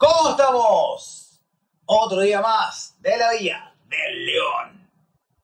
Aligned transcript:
¿Cómo 0.00 0.30
estamos? 0.30 1.42
Otro 1.84 2.22
día 2.22 2.40
más 2.40 2.96
de 3.02 3.18
la 3.18 3.32
Villa 3.32 3.74
del 3.86 4.24
León. 4.24 4.90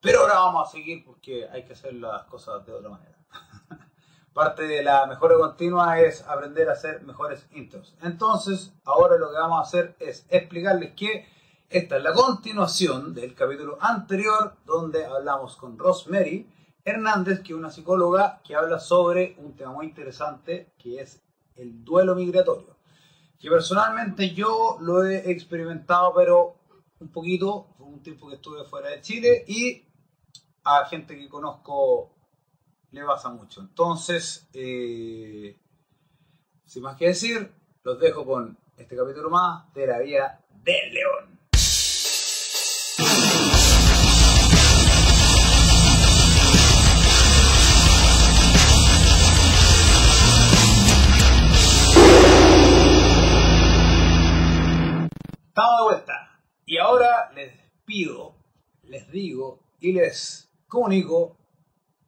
Pero 0.01 0.21
ahora 0.21 0.37
vamos 0.37 0.67
a 0.67 0.73
seguir 0.73 1.05
porque 1.05 1.47
hay 1.47 1.67
que 1.67 1.75
hacer 1.75 1.93
las 1.93 2.25
cosas 2.25 2.65
de 2.65 2.73
otra 2.73 2.89
manera. 2.89 3.19
Parte 4.33 4.63
de 4.63 4.83
la 4.83 5.05
mejora 5.05 5.37
continua 5.37 6.01
es 6.01 6.23
aprender 6.23 6.71
a 6.71 6.73
hacer 6.73 7.03
mejores 7.03 7.47
intros. 7.51 7.99
Entonces, 8.01 8.73
ahora 8.87 9.19
lo 9.19 9.31
que 9.31 9.37
vamos 9.37 9.59
a 9.59 9.69
hacer 9.69 9.95
es 10.01 10.25
explicarles 10.31 10.95
que 10.95 11.29
esta 11.69 11.99
es 11.99 12.03
la 12.03 12.15
continuación 12.15 13.13
del 13.13 13.35
capítulo 13.35 13.77
anterior 13.79 14.57
donde 14.65 15.05
hablamos 15.05 15.57
con 15.57 15.79
Rosemary 15.79 16.51
Hernández, 16.83 17.43
que 17.43 17.53
es 17.53 17.59
una 17.59 17.71
psicóloga 17.71 18.41
que 18.43 18.57
habla 18.57 18.79
sobre 18.79 19.37
un 19.37 19.55
tema 19.55 19.73
muy 19.73 19.85
interesante 19.85 20.73
que 20.79 21.03
es 21.03 21.23
el 21.57 21.85
duelo 21.85 22.15
migratorio. 22.15 22.76
Que 23.39 23.51
personalmente 23.51 24.31
yo 24.35 24.79
lo 24.81 25.05
he 25.05 25.31
experimentado, 25.31 26.13
pero 26.15 26.57
un 27.01 27.09
poquito, 27.09 27.75
fue 27.77 27.87
un 27.87 28.03
tiempo 28.03 28.29
que 28.29 28.37
estuve 28.37 28.65
fuera 28.65 28.91
de 28.91 29.01
Chile 29.01 29.45
y 29.47 29.85
a 30.65 30.85
gente 30.87 31.17
que 31.17 31.29
conozco 31.29 32.17
le 32.91 33.05
pasa 33.05 33.29
mucho. 33.29 33.61
Entonces, 33.61 34.49
eh, 34.53 35.59
sin 36.65 36.83
más 36.83 36.97
que 36.97 37.09
decir, 37.09 37.53
los 37.83 38.01
dejo 38.01 38.25
con 38.25 38.59
este 38.77 38.97
capítulo 38.97 39.31
más 39.31 39.73
de 39.75 39.87
la 39.87 39.99
vida 39.99 40.45
del 40.65 40.95
león. 40.95 41.36
Estamos 55.57 55.79
de 55.79 55.85
vuelta. 55.85 56.43
Y 56.67 56.77
ahora 56.77 57.31
les 57.35 57.51
pido, 57.87 58.35
les 58.83 59.11
digo 59.11 59.59
y 59.81 59.95
les 59.95 60.51
comunico 60.69 61.39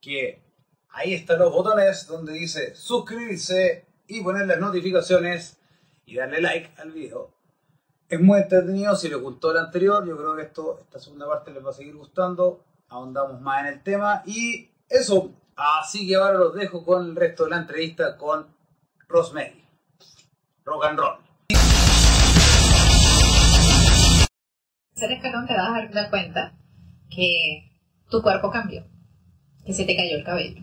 que 0.03 0.43
ahí 0.91 1.15
están 1.15 1.39
los 1.39 1.51
botones 1.51 2.07
donde 2.07 2.35
dice 2.35 2.75
suscribirse 2.77 3.87
y 4.07 4.23
poner 4.23 4.47
las 4.47 4.59
notificaciones 4.59 5.59
y 6.05 6.17
darle 6.17 6.43
like 6.43 6.79
al 6.79 6.93
video. 6.93 7.31
Es 8.11 8.21
muy 8.21 8.39
entretenido, 8.41 8.95
si 8.95 9.09
les 9.09 9.19
gustó 9.19 9.53
el 9.53 9.57
anterior, 9.57 10.07
yo 10.07 10.19
creo 10.19 10.37
que 10.37 10.43
esto, 10.43 10.81
esta 10.83 10.99
segunda 10.99 11.27
parte 11.27 11.51
les 11.51 11.65
va 11.65 11.71
a 11.71 11.73
seguir 11.73 11.97
gustando. 11.97 12.63
Ahondamos 12.89 13.41
más 13.41 13.63
en 13.63 13.73
el 13.73 13.83
tema 13.83 14.25
y 14.27 14.69
eso. 14.91 15.33
Así 15.57 16.07
que 16.07 16.17
ahora 16.17 16.37
los 16.37 16.55
dejo 16.55 16.85
con 16.85 17.03
el 17.07 17.17
resto 17.17 17.45
de 17.45 17.51
la 17.53 17.57
entrevista 17.57 18.19
con 18.19 18.47
Rosemary. 19.09 19.65
Rock 20.67 20.85
and 20.85 20.99
roll. 20.99 21.28
Tercer 24.99 25.17
escalón 25.17 25.47
te 25.47 25.55
vas 25.55 25.69
a 25.69 25.89
dar 25.93 26.11
cuenta 26.11 26.55
que 27.09 27.71
tu 28.11 28.21
cuerpo 28.21 28.51
cambió, 28.51 28.85
que 29.65 29.73
se 29.73 29.85
te 29.85 29.97
cayó 29.97 30.17
el 30.17 30.25
cabello, 30.25 30.63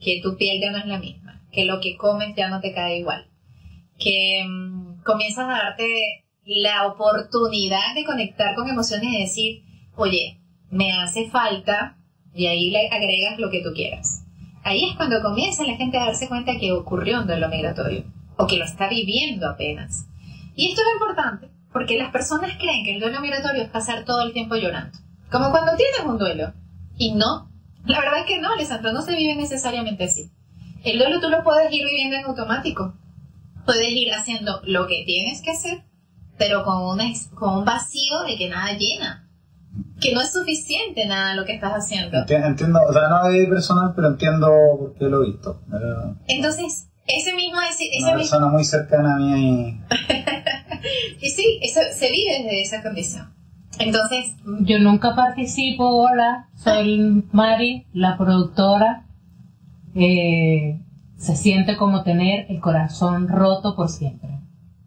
que 0.00 0.20
tu 0.22 0.36
piel 0.36 0.60
ya 0.60 0.72
no 0.72 0.78
es 0.78 0.86
la 0.86 0.98
misma, 0.98 1.42
que 1.52 1.64
lo 1.64 1.80
que 1.80 1.96
comes 1.96 2.34
ya 2.36 2.48
no 2.48 2.60
te 2.60 2.74
cae 2.74 2.98
igual, 2.98 3.28
que 3.98 4.44
mm, 4.46 5.02
comienzas 5.04 5.46
a 5.46 5.62
darte 5.64 6.24
la 6.44 6.86
oportunidad 6.86 7.94
de 7.94 8.04
conectar 8.04 8.54
con 8.56 8.68
emociones 8.68 9.08
y 9.12 9.20
decir, 9.20 9.62
oye, 9.94 10.40
me 10.70 10.92
hace 10.92 11.30
falta, 11.30 11.96
y 12.34 12.46
ahí 12.46 12.70
le 12.70 12.88
agregas 12.88 13.38
lo 13.38 13.50
que 13.50 13.62
tú 13.62 13.70
quieras. 13.74 14.24
Ahí 14.62 14.84
es 14.84 14.96
cuando 14.96 15.22
comienza 15.22 15.64
la 15.64 15.76
gente 15.76 15.96
a 15.96 16.06
darse 16.06 16.28
cuenta 16.28 16.58
que 16.58 16.72
ocurrió 16.72 17.20
un 17.20 17.26
duelo 17.26 17.48
migratorio, 17.48 18.04
o 18.36 18.46
que 18.46 18.56
lo 18.56 18.64
está 18.64 18.88
viviendo 18.88 19.48
apenas. 19.48 20.06
Y 20.56 20.70
esto 20.70 20.82
es 20.82 21.00
importante, 21.00 21.55
porque 21.76 21.98
las 21.98 22.10
personas 22.10 22.56
creen 22.56 22.86
que 22.86 22.94
el 22.94 23.00
duelo 23.00 23.20
migratorio 23.20 23.62
es 23.62 23.68
pasar 23.68 24.06
todo 24.06 24.22
el 24.22 24.32
tiempo 24.32 24.56
llorando. 24.56 24.98
Como 25.30 25.50
cuando 25.50 25.76
tienes 25.76 26.00
un 26.06 26.16
duelo. 26.16 26.54
Y 26.96 27.12
no. 27.12 27.50
La 27.84 28.00
verdad 28.00 28.20
es 28.20 28.24
que 28.24 28.40
no, 28.40 28.54
Alessandro, 28.54 28.94
no 28.94 29.02
se 29.02 29.14
vive 29.14 29.36
necesariamente 29.36 30.04
así. 30.04 30.32
El 30.84 30.96
duelo 30.96 31.20
tú 31.20 31.28
lo 31.28 31.44
puedes 31.44 31.70
ir 31.70 31.84
viviendo 31.84 32.16
en 32.16 32.24
automático. 32.24 32.94
Puedes 33.66 33.90
ir 33.90 34.10
haciendo 34.14 34.62
lo 34.64 34.86
que 34.86 35.02
tienes 35.04 35.42
que 35.42 35.50
hacer, 35.50 35.84
pero 36.38 36.64
con, 36.64 36.98
un 36.98 37.64
vacío 37.66 38.22
de 38.26 38.38
que 38.38 38.48
nada 38.48 38.72
llena. 38.72 39.28
Que 40.00 40.14
no 40.14 40.22
es 40.22 40.32
suficiente 40.32 41.04
nada 41.04 41.34
lo 41.34 41.44
que 41.44 41.56
estás 41.56 41.72
haciendo. 41.72 42.24
Entiendo, 42.26 42.80
o 42.88 42.92
sea, 42.94 43.10
no 43.10 43.28
es 43.28 43.46
personal, 43.50 43.92
pero 43.94 44.08
entiendo 44.08 44.48
por 44.78 44.94
qué 44.94 45.04
lo 45.04 45.22
he 45.22 45.26
visto. 45.26 45.60
Entonces, 46.26 46.88
ese 47.06 47.34
mismo... 47.34 47.60
Ese, 47.60 47.88
una 48.02 48.14
persona 48.14 48.46
muy 48.46 48.64
cercana 48.64 49.14
a 49.14 49.18
mí 49.18 49.80
y... 49.80 49.80
y 51.26 51.30
sí, 51.30 51.58
eso 51.62 51.80
se 51.92 52.10
vive 52.10 52.42
desde 52.42 52.62
esa 52.62 52.82
condición. 52.82 53.34
Entonces, 53.78 54.34
yo 54.60 54.78
nunca 54.78 55.14
participo, 55.14 55.84
hola, 55.84 56.48
soy 56.56 57.24
Mari, 57.32 57.86
la 57.92 58.16
productora. 58.16 59.04
Eh, 59.94 60.80
se 61.16 61.36
siente 61.36 61.76
como 61.76 62.02
tener 62.02 62.46
el 62.50 62.60
corazón 62.60 63.28
roto 63.28 63.74
por 63.76 63.88
siempre. 63.88 64.40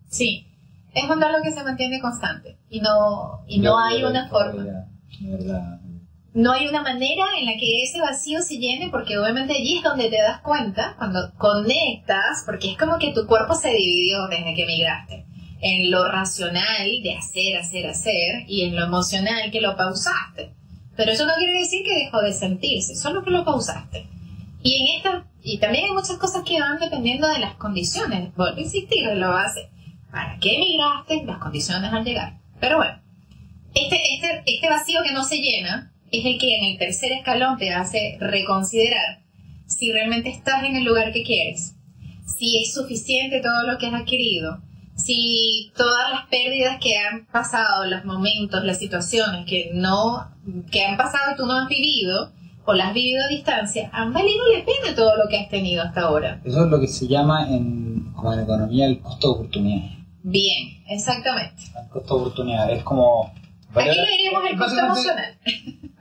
Sí, 0.07 0.47
es 0.93 1.03
un 1.03 1.19
dolor 1.19 1.41
que 1.43 1.51
se 1.51 1.63
mantiene 1.63 1.99
constante 1.99 2.57
y 2.69 2.81
no, 2.81 3.41
y 3.47 3.59
no 3.59 3.77
hay 3.79 4.03
una 4.03 4.27
forma. 4.27 4.85
No 6.33 6.51
hay 6.51 6.67
una 6.67 6.83
manera 6.83 7.25
en 7.39 7.45
la 7.47 7.53
que 7.53 7.83
ese 7.83 7.99
vacío 8.01 8.41
se 8.41 8.57
llene 8.57 8.89
porque 8.89 9.17
obviamente 9.17 9.53
allí 9.53 9.77
es 9.77 9.83
donde 9.83 10.09
te 10.09 10.21
das 10.21 10.41
cuenta, 10.41 10.95
cuando 10.97 11.33
conectas, 11.37 12.43
porque 12.45 12.71
es 12.71 12.77
como 12.77 12.99
que 12.99 13.13
tu 13.13 13.25
cuerpo 13.25 13.55
se 13.55 13.69
dividió 13.69 14.27
desde 14.27 14.53
que 14.53 14.63
emigraste 14.63 15.25
en 15.61 15.91
lo 15.91 16.07
racional 16.07 16.87
de 17.03 17.15
hacer, 17.15 17.57
hacer, 17.57 17.87
hacer 17.87 18.45
y 18.47 18.63
en 18.63 18.75
lo 18.75 18.85
emocional 18.85 19.51
que 19.51 19.61
lo 19.61 19.75
pausaste. 19.75 20.53
Pero 20.95 21.11
eso 21.11 21.25
no 21.25 21.33
quiere 21.37 21.59
decir 21.59 21.83
que 21.83 22.05
dejó 22.05 22.21
de 22.21 22.33
sentirse, 22.33 22.95
solo 22.95 23.23
que 23.23 23.31
lo 23.31 23.43
pausaste. 23.43 24.07
Y 24.61 24.75
en 24.75 24.97
esta, 24.97 25.25
y 25.41 25.57
también 25.57 25.85
hay 25.85 25.91
muchas 25.91 26.17
cosas 26.17 26.43
que 26.43 26.59
van 26.59 26.79
dependiendo 26.79 27.27
de 27.27 27.39
las 27.39 27.55
condiciones. 27.55 28.35
Vuelvo 28.35 28.57
a 28.57 28.61
insistir 28.61 29.05
lo 29.15 29.29
base. 29.29 29.69
¿Para 30.11 30.37
qué 30.39 30.55
emigraste? 30.55 31.23
Las 31.25 31.37
condiciones 31.37 31.93
al 31.93 32.03
llegar. 32.03 32.37
Pero 32.59 32.77
bueno, 32.77 32.99
este, 33.73 33.97
este, 34.15 34.43
este 34.45 34.69
vacío 34.69 35.01
que 35.05 35.13
no 35.13 35.23
se 35.23 35.37
llena 35.37 35.93
es 36.11 36.25
el 36.25 36.37
que 36.37 36.57
en 36.57 36.65
el 36.65 36.77
tercer 36.77 37.11
escalón 37.11 37.57
te 37.57 37.71
hace 37.71 38.17
reconsiderar 38.19 39.21
si 39.65 39.91
realmente 39.91 40.29
estás 40.29 40.63
en 40.63 40.75
el 40.75 40.83
lugar 40.83 41.11
que 41.13 41.23
quieres, 41.23 41.75
si 42.25 42.61
es 42.61 42.73
suficiente 42.73 43.41
todo 43.41 43.71
lo 43.71 43.77
que 43.77 43.87
has 43.87 43.93
adquirido, 43.93 44.61
si 44.95 45.71
todas 45.77 46.11
las 46.11 46.27
pérdidas 46.27 46.77
que 46.81 46.97
han 46.97 47.25
pasado, 47.27 47.85
los 47.85 48.03
momentos, 48.03 48.63
las 48.63 48.79
situaciones 48.79 49.45
que 49.45 49.71
no, 49.73 50.27
que 50.71 50.83
han 50.83 50.97
pasado 50.97 51.33
y 51.33 51.37
tú 51.37 51.45
no 51.45 51.53
has 51.53 51.69
vivido, 51.69 52.31
o 52.65 52.73
las 52.73 52.89
has 52.89 52.93
vivido 52.93 53.23
a 53.23 53.27
distancia, 53.27 53.89
han 53.93 54.13
valido 54.13 54.43
la 54.49 54.65
pena 54.65 54.95
todo 54.95 55.15
lo 55.15 55.27
que 55.29 55.37
has 55.37 55.49
tenido 55.49 55.83
hasta 55.83 56.01
ahora. 56.01 56.41
Eso 56.43 56.65
es 56.65 56.69
lo 56.69 56.79
que 56.79 56.87
se 56.87 57.07
llama 57.07 57.47
en, 57.49 58.11
como 58.13 58.33
en 58.33 58.41
economía 58.41 58.85
el 58.85 58.99
costo 58.99 59.27
de 59.27 59.33
oportunidad. 59.39 59.89
Bien, 60.21 60.83
exactamente. 60.87 61.63
El 61.81 61.89
costo 61.89 62.15
de 62.15 62.21
oportunidad 62.21 62.71
es 62.71 62.83
como... 62.83 63.33
Aquí 63.73 63.87
le 63.87 64.11
diríamos 64.17 64.43
el 64.49 64.57
costo 64.57 64.79
emocional. 64.79 65.37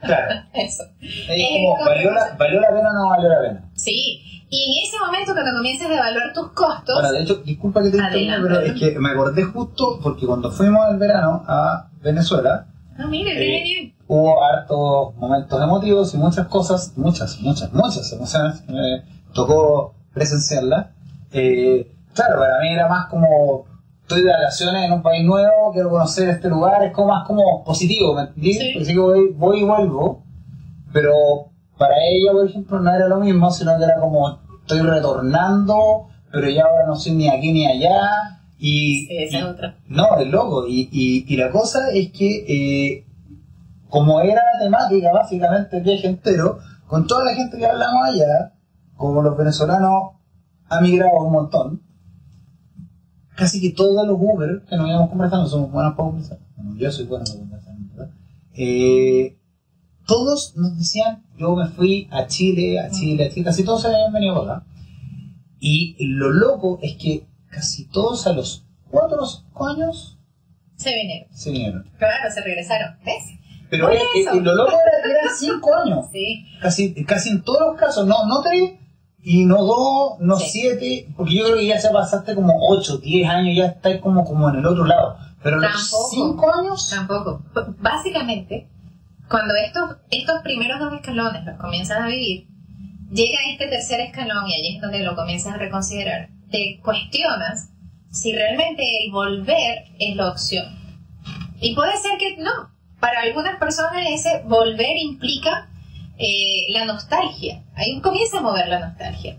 Claro. 0.01 0.41
Eso. 0.53 0.83
Es, 1.01 1.47
como, 1.53 1.85
¿valió 1.85 2.11
la, 2.11 2.35
¿valió 2.37 2.59
la 2.61 2.69
pena 2.69 2.89
o 2.89 2.93
no 2.93 3.09
valió 3.09 3.29
la 3.29 3.41
pena? 3.41 3.69
Sí, 3.75 4.39
y 4.51 4.63
en 4.63 4.87
ese 4.87 4.97
momento, 4.99 5.33
cuando 5.33 5.51
comienzas 5.57 5.89
a 5.91 5.93
evaluar 5.93 6.33
tus 6.33 6.51
costos. 6.53 6.95
Bueno, 6.95 7.11
de 7.11 7.21
hecho, 7.21 7.35
disculpa 7.45 7.83
que 7.83 7.91
te 7.91 7.97
interrumpa, 7.97 8.35
pero 8.41 8.59
es 8.61 8.79
que 8.79 8.99
me 8.99 9.09
acordé 9.09 9.43
justo 9.43 9.99
porque 10.01 10.25
cuando 10.25 10.51
fuimos 10.51 10.81
al 10.87 10.97
verano 10.97 11.43
a 11.47 11.87
Venezuela. 12.01 12.65
No, 12.97 13.07
mire, 13.07 13.31
eh, 13.31 13.63
bien. 13.63 13.93
Hubo 14.07 14.43
hartos 14.43 15.15
momentos 15.17 15.61
emotivos 15.61 16.13
y 16.15 16.17
muchas 16.17 16.47
cosas, 16.47 16.97
muchas, 16.97 17.39
muchas, 17.41 17.71
muchas 17.73 18.11
emociones. 18.11 18.63
Me 18.67 19.03
tocó 19.33 19.93
presenciarlas. 20.15 20.87
Eh, 21.31 21.91
claro, 22.15 22.39
para 22.39 22.59
mí 22.59 22.73
era 22.73 22.87
más 22.87 23.05
como 23.05 23.65
estoy 24.09 24.23
de 24.23 24.31
vacaciones 24.31 24.85
en 24.85 24.91
un 24.91 25.03
país 25.03 25.23
nuevo, 25.23 25.71
quiero 25.71 25.91
conocer 25.91 26.29
este 26.29 26.49
lugar, 26.49 26.83
es 26.83 26.91
como 26.93 27.09
más 27.09 27.27
como 27.27 27.63
positivo, 27.63 28.15
¿me 28.15 28.23
entiendes? 28.23 28.87
Sí. 28.87 28.93
que 28.93 28.99
voy, 28.99 29.33
voy 29.33 29.59
y 29.59 29.63
vuelvo, 29.63 30.23
pero 30.91 31.13
para 31.77 31.93
ella, 32.09 32.31
por 32.31 32.49
ejemplo, 32.49 32.79
no 32.79 32.91
era 32.91 33.07
lo 33.07 33.19
mismo, 33.19 33.51
sino 33.51 33.77
que 33.77 33.83
era 33.83 33.99
como 33.99 34.39
estoy 34.61 34.81
retornando, 34.81 36.07
pero 36.31 36.49
ya 36.49 36.63
ahora 36.63 36.87
no 36.87 36.95
soy 36.95 37.13
ni 37.13 37.29
aquí 37.29 37.51
ni 37.51 37.67
allá. 37.67 38.41
Y, 38.57 39.05
sí, 39.05 39.17
esa 39.19 39.37
es 39.37 39.43
otra. 39.43 39.77
No, 39.87 40.17
es 40.17 40.27
loco. 40.27 40.65
Y, 40.67 40.89
y, 40.91 41.37
la 41.37 41.51
cosa 41.51 41.91
es 41.93 42.11
que, 42.11 42.45
eh, 42.47 43.05
como 43.89 44.21
era 44.21 44.41
la 44.53 44.59
temática 44.59 45.13
básicamente 45.13 45.77
el 45.77 45.83
viaje 45.83 46.07
entero, 46.07 46.57
con 46.87 47.05
toda 47.05 47.25
la 47.25 47.35
gente 47.35 47.59
que 47.59 47.65
hablamos 47.67 48.07
allá, 48.07 48.53
como 48.97 49.21
los 49.21 49.37
venezolanos 49.37 50.13
han 50.67 50.83
migrado 50.83 51.11
un 51.19 51.31
montón, 51.31 51.88
casi 53.39 53.61
que 53.61 53.71
todos 53.71 54.05
los 54.05 54.17
Uber 54.19 54.61
que 54.69 54.75
nos 54.75 54.89
íbamos 54.89 55.09
conversando 55.09 55.47
somos 55.47 55.71
buenos 55.71 55.93
para 55.95 56.09
conversar. 56.09 56.39
yo 56.75 56.91
soy 56.91 57.05
bueno 57.05 57.23
para 57.25 57.39
conversar, 57.39 57.75
¿verdad? 57.77 58.13
Eh, 58.53 59.37
todos 60.05 60.57
nos 60.57 60.77
decían, 60.77 61.23
yo 61.37 61.55
me 61.55 61.67
fui 61.67 62.09
a 62.11 62.27
Chile, 62.27 62.79
a 62.79 62.89
Chile, 62.89 63.25
a 63.25 63.29
Chile, 63.29 63.45
casi 63.45 63.63
todos 63.63 63.81
se 63.81 63.87
habían 63.87 64.11
venido 64.11 64.41
acá. 64.43 64.65
Y 65.59 65.95
lo 65.99 66.31
loco 66.31 66.79
es 66.81 66.95
que 66.95 67.27
casi 67.49 67.85
todos 67.85 68.27
a 68.27 68.33
los 68.33 68.65
4 68.91 69.21
o 69.21 69.25
5 69.25 69.67
años 69.67 70.17
Se 70.75 70.93
vinieron. 70.93 71.27
Se 71.33 71.51
vinieron. 71.51 71.89
Claro, 71.97 72.31
se 72.33 72.41
regresaron. 72.41 72.97
¿Ves? 73.05 73.39
Pero 73.69 73.89
es, 73.89 74.01
que 74.13 74.41
lo 74.41 74.55
loco 74.55 74.71
era 74.71 75.03
que 75.03 75.11
eran 75.11 75.35
cinco 75.37 75.75
años. 75.75 76.05
Sí. 76.11 76.45
Casi, 76.59 77.05
casi 77.05 77.29
en 77.29 77.43
todos 77.43 77.61
los 77.61 77.79
casos, 77.79 78.07
no, 78.07 78.25
no 78.25 78.41
tres, 78.41 78.79
y 79.31 79.45
no 79.45 79.63
dos, 79.63 80.19
no 80.21 80.37
siete, 80.37 81.07
porque 81.15 81.35
yo 81.35 81.45
creo 81.45 81.57
que 81.57 81.67
ya 81.67 81.79
se 81.79 81.91
pasaste 81.91 82.33
como 82.33 82.51
ocho, 82.67 82.97
diez 82.97 83.29
años, 83.29 83.55
ya 83.55 83.65
estáis 83.67 84.01
como, 84.01 84.25
como 84.25 84.49
en 84.49 84.55
el 84.55 84.65
otro 84.65 84.85
lado. 84.85 85.17
Pero 85.43 85.59
los 85.59 86.09
cinco 86.09 86.51
años. 86.51 86.89
Tampoco. 86.89 87.43
Básicamente, 87.77 88.67
cuando 89.29 89.53
estos, 89.53 89.97
estos 90.09 90.41
primeros 90.41 90.79
dos 90.79 90.93
escalones 90.93 91.45
los 91.45 91.57
comienzas 91.57 91.99
a 91.99 92.07
vivir, 92.07 92.47
llega 93.11 93.37
este 93.51 93.67
tercer 93.67 93.99
escalón 93.99 94.47
y 94.47 94.53
ahí 94.55 94.75
es 94.77 94.81
donde 94.81 95.03
lo 95.03 95.15
comienzas 95.15 95.53
a 95.53 95.57
reconsiderar. 95.57 96.29
Te 96.49 96.79
cuestionas 96.83 97.69
si 98.09 98.33
realmente 98.33 98.81
el 98.81 99.11
volver 99.11 99.83
es 99.99 100.15
la 100.15 100.31
opción. 100.31 100.65
Y 101.61 101.75
puede 101.75 101.95
ser 101.97 102.17
que 102.17 102.37
no. 102.37 102.71
Para 102.99 103.21
algunas 103.21 103.59
personas 103.59 104.07
ese 104.09 104.41
volver 104.47 104.97
implica 104.97 105.68
eh, 106.19 106.67
la 106.71 106.85
nostalgia. 106.85 107.63
Ahí 107.75 107.99
comienza 108.01 108.39
a 108.39 108.41
mover 108.41 108.67
la 108.67 108.79
nostalgia. 108.79 109.37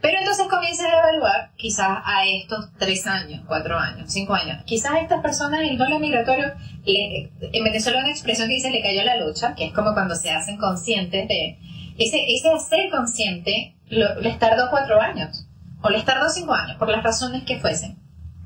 Pero 0.00 0.18
entonces 0.18 0.46
comienza 0.48 0.86
a 0.86 0.98
evaluar 0.98 1.50
quizás 1.56 1.98
a 2.04 2.26
estos 2.26 2.68
tres 2.78 3.06
años, 3.06 3.42
cuatro 3.46 3.78
años, 3.78 4.12
cinco 4.12 4.34
años. 4.34 4.62
Quizás 4.64 4.92
a 4.92 5.00
estas 5.00 5.22
personas 5.22 5.62
el 5.62 5.76
duelo 5.76 5.98
migratorio, 5.98 6.52
en 6.84 7.64
Venezuela 7.64 8.00
una 8.00 8.10
expresión 8.10 8.48
que 8.48 8.54
dice 8.54 8.70
le 8.70 8.82
cayó 8.82 9.02
la 9.02 9.16
lucha, 9.16 9.54
que 9.54 9.64
es 9.64 9.72
como 9.72 9.92
cuando 9.94 10.14
se 10.14 10.30
hacen 10.30 10.56
conscientes 10.58 11.26
de... 11.26 11.58
Ese, 11.96 12.22
ese 12.28 12.50
hacer 12.50 12.90
consciente 12.90 13.76
les 13.88 14.38
tardó 14.38 14.68
cuatro 14.70 15.00
años, 15.00 15.46
o 15.82 15.90
les 15.90 16.04
tardó 16.04 16.28
cinco 16.28 16.52
años, 16.52 16.76
por 16.76 16.90
las 16.90 17.02
razones 17.02 17.44
que 17.44 17.58
fuesen. 17.58 17.96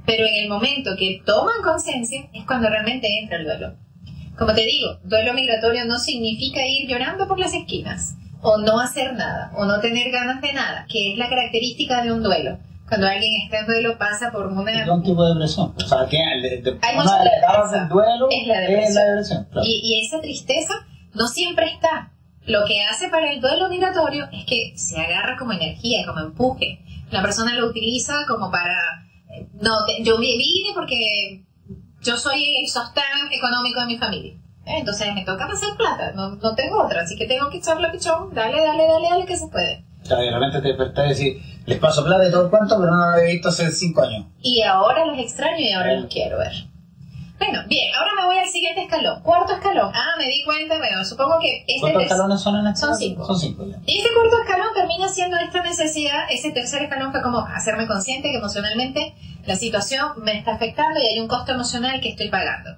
Pero 0.07 0.25
en 0.27 0.45
el 0.45 0.49
momento 0.49 0.93
que 0.99 1.23
toman 1.27 1.63
conciencia 1.63 2.31
es 2.33 2.47
cuando 2.47 2.71
realmente 2.71 3.09
entra 3.21 3.39
el 3.39 3.45
duelo. 3.45 3.75
Como 4.39 4.55
te 4.55 4.63
digo, 4.65 4.99
duelo 5.03 5.35
migratorio 5.35 5.85
no 5.85 5.99
significa 5.99 6.61
ir 6.65 6.89
llorando 6.89 7.27
por 7.27 7.39
las 7.41 7.53
esquinas, 7.55 8.15
o 8.41 8.59
no 8.59 8.79
hacer 8.79 9.15
nada, 9.15 9.51
o 9.57 9.65
no 9.65 9.81
tener 9.81 10.13
ganas 10.13 10.41
de 10.41 10.53
nada, 10.53 10.87
que 10.89 11.13
es 11.13 11.19
la 11.19 11.29
característica 11.29 12.03
de 12.03 12.13
un 12.13 12.23
duelo. 12.23 12.59
Cuando 12.89 13.07
alguien 13.07 13.43
está 13.43 13.59
en 13.59 13.67
duelo 13.67 13.99
pasa 13.99 14.31
por 14.31 14.47
una... 14.47 14.83
Es 14.83 14.89
un 14.89 15.03
tipo 15.03 15.23
de 15.25 15.35
depresión. 15.35 15.75
O 15.77 15.81
sea, 15.81 16.07
que 16.09 16.17
de, 16.17 16.63
de, 16.63 16.79
Hay 16.81 16.97
una 16.97 17.19
de 17.19 17.79
del 17.79 17.89
duelo 17.89 18.29
es 18.31 18.47
la 18.47 18.61
depresión. 18.61 19.47
y, 19.63 19.81
y 19.83 20.07
esa 20.07 20.21
tristeza 20.21 20.75
no 21.15 21.27
siempre 21.27 21.67
está. 21.67 22.13
Lo 22.47 22.65
que 22.65 22.81
hace 22.83 23.09
para 23.09 23.31
el 23.31 23.41
duelo 23.43 23.69
migratorio 23.69 24.29
es 24.33 24.47
que 24.47 24.73
se 24.77 24.99
agarra 24.99 25.37
como 25.37 25.53
energía, 25.53 26.07
como 26.07 26.21
empuje. 26.21 26.81
La 27.11 27.21
persona 27.21 27.55
lo 27.55 27.67
utiliza 27.67 28.15
como 28.27 28.51
para... 28.51 29.05
Eh, 29.35 29.49
no, 29.61 29.73
yo 30.03 30.17
vine 30.17 30.71
porque 30.75 31.45
yo 32.03 32.17
soy 32.17 32.63
el 32.63 32.69
sostén 32.69 33.05
económico 33.31 33.81
de 33.81 33.87
mi 33.87 33.99
familia. 33.99 34.33
¿eh? 34.67 34.79
Entonces 34.79 35.15
me 35.15 35.25
toca 35.25 35.47
pasar 35.47 35.77
plata, 35.77 36.13
no, 36.13 36.37
no, 36.37 36.55
tengo 36.55 36.85
otra, 36.85 37.03
así 37.03 37.17
que 37.17 37.27
tengo 37.27 37.51
que 37.51 37.59
echarle 37.59 37.89
pichón, 37.91 38.35
dale, 38.35 38.61
dale, 38.61 38.87
dale, 38.87 39.09
dale, 39.09 39.27
que 39.27 39.37
se 39.37 39.49
puede. 39.49 39.85
Claro, 40.07 40.23
y 40.23 40.27
de 40.27 40.33
repente 40.33 40.61
te 40.61 40.69
despertás 40.69 41.21
y 41.21 41.25
decís, 41.25 41.43
les 41.67 41.79
paso 41.79 42.05
plata 42.05 42.25
de 42.25 42.31
todo 42.31 42.45
el 42.45 42.51
cuento, 42.51 42.79
pero 42.79 42.91
no 42.91 42.97
lo 42.97 43.13
había 43.15 43.33
visto 43.33 43.49
hace 43.49 43.71
cinco 43.71 44.03
años. 44.03 44.27
Y 44.41 44.63
ahora 44.63 45.05
los 45.07 45.19
extraño 45.19 45.59
y 45.59 45.73
ahora 45.73 45.95
los 45.95 46.07
quiero 46.07 46.39
ver. 46.39 46.53
Bueno, 47.39 47.61
bien, 47.69 47.95
ahora 47.95 48.11
me 48.17 48.25
voy 48.27 48.39
al 48.39 48.49
siguiente 48.49 48.83
escalón. 48.83 49.23
Cuarto 49.23 49.55
escalón. 49.55 49.93
Ah, 49.95 50.17
me 50.19 50.25
di 50.25 50.43
cuenta, 50.45 50.77
bueno, 50.77 51.05
supongo 51.05 51.39
que 51.41 51.61
este 51.61 51.81
¿Cuántos 51.81 52.03
escalones 52.03 52.41
son 52.41 52.57
en 52.57 52.67
este 52.67 52.81
Son 52.81 52.97
cinco. 52.97 53.27
Son 53.27 53.39
cinco 53.39 53.65
Y 53.87 54.01
ese 54.01 54.09
cuarto 54.13 54.43
escalón 54.43 54.69
termina 54.75 55.09
siendo 55.09 55.37
esta 55.37 55.63
necesidad, 55.63 56.27
ese 56.31 56.51
tercer 56.51 56.83
escalón 56.83 57.13
fue 57.13 57.23
como 57.23 57.39
hacerme 57.39 57.87
consciente 57.87 58.31
que 58.31 58.39
emocionalmente 58.39 59.15
la 59.47 59.55
situación 59.55 60.13
me 60.19 60.37
está 60.37 60.55
afectando 60.55 60.99
y 61.01 61.07
hay 61.07 61.21
un 61.21 61.29
costo 61.29 61.53
emocional 61.53 62.01
que 62.01 62.11
estoy 62.11 62.29
pagando. 62.29 62.71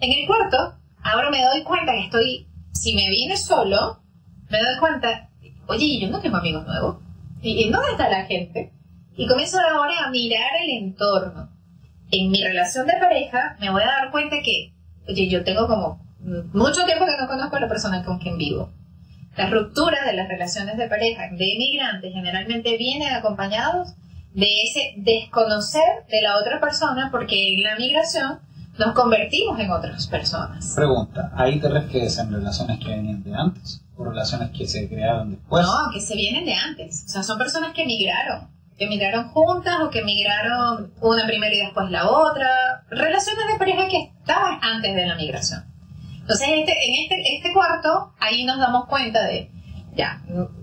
En 0.00 0.12
el 0.12 0.26
cuarto, 0.26 0.74
ahora 1.02 1.30
me 1.30 1.42
doy 1.42 1.62
cuenta 1.62 1.92
que 1.92 2.04
estoy, 2.04 2.46
si 2.72 2.94
me 2.94 3.08
viene 3.08 3.38
solo, 3.38 4.00
me 4.50 4.58
doy 4.58 4.78
cuenta, 4.80 5.30
oye, 5.66 5.98
yo 5.98 6.08
no 6.10 6.20
tengo 6.20 6.36
amigos 6.36 6.66
nuevos. 6.66 6.96
¿Y 7.40 7.70
dónde 7.70 7.92
está 7.92 8.10
la 8.10 8.26
gente? 8.26 8.72
Y 9.16 9.26
comienzo 9.26 9.58
ahora 9.60 10.06
a 10.06 10.10
mirar 10.10 10.50
el 10.62 10.84
entorno 10.84 11.53
en 12.14 12.30
mi 12.30 12.42
relación 12.42 12.86
de 12.86 12.94
pareja 12.94 13.56
me 13.60 13.70
voy 13.70 13.82
a 13.82 13.86
dar 13.86 14.10
cuenta 14.10 14.36
que, 14.44 14.72
oye, 15.08 15.28
yo 15.28 15.44
tengo 15.44 15.66
como 15.66 16.00
mucho 16.52 16.84
tiempo 16.84 17.04
que 17.04 17.20
no 17.20 17.28
conozco 17.28 17.56
a 17.56 17.60
la 17.60 17.68
persona 17.68 18.04
con 18.04 18.18
quien 18.18 18.38
vivo. 18.38 18.70
Las 19.36 19.50
rupturas 19.50 20.06
de 20.06 20.14
las 20.14 20.28
relaciones 20.28 20.76
de 20.76 20.88
pareja 20.88 21.24
de 21.30 21.54
migrantes 21.58 22.12
generalmente 22.12 22.76
vienen 22.76 23.12
acompañados 23.12 23.94
de 24.32 24.46
ese 24.62 24.94
desconocer 24.96 26.06
de 26.08 26.22
la 26.22 26.38
otra 26.38 26.60
persona 26.60 27.08
porque 27.10 27.54
en 27.54 27.62
la 27.62 27.76
migración 27.76 28.38
nos 28.78 28.94
convertimos 28.94 29.58
en 29.60 29.70
otras 29.70 30.06
personas. 30.06 30.72
Pregunta, 30.74 31.32
¿ahí 31.36 31.60
te 31.60 31.68
refieres 31.68 32.18
en 32.18 32.32
relaciones 32.32 32.78
que 32.78 32.90
venían 32.90 33.22
de 33.22 33.34
antes 33.34 33.82
o 33.96 34.04
relaciones 34.04 34.50
que 34.50 34.66
se 34.66 34.88
crearon 34.88 35.30
después? 35.30 35.64
No, 35.64 35.92
que 35.92 36.00
se 36.00 36.16
vienen 36.16 36.44
de 36.44 36.54
antes. 36.54 37.04
O 37.06 37.08
sea, 37.08 37.22
son 37.22 37.38
personas 37.38 37.72
que 37.72 37.82
emigraron 37.82 38.48
que 38.78 38.84
emigraron 38.86 39.28
juntas 39.28 39.76
o 39.82 39.90
que 39.90 40.00
emigraron 40.00 40.92
una 41.00 41.26
primero 41.26 41.54
y 41.54 41.60
después 41.60 41.90
la 41.90 42.08
otra. 42.08 42.84
Relaciones 42.90 43.46
de 43.52 43.58
pareja 43.58 43.88
que 43.88 44.12
estaban 44.18 44.58
antes 44.62 44.94
de 44.94 45.06
la 45.06 45.14
migración. 45.14 45.64
Entonces, 46.20 46.48
este, 46.48 46.72
en 46.72 47.02
este, 47.02 47.36
este 47.36 47.52
cuarto, 47.52 48.14
ahí 48.18 48.44
nos 48.44 48.58
damos 48.58 48.86
cuenta 48.86 49.24
de, 49.24 49.50
ya, 49.94 50.22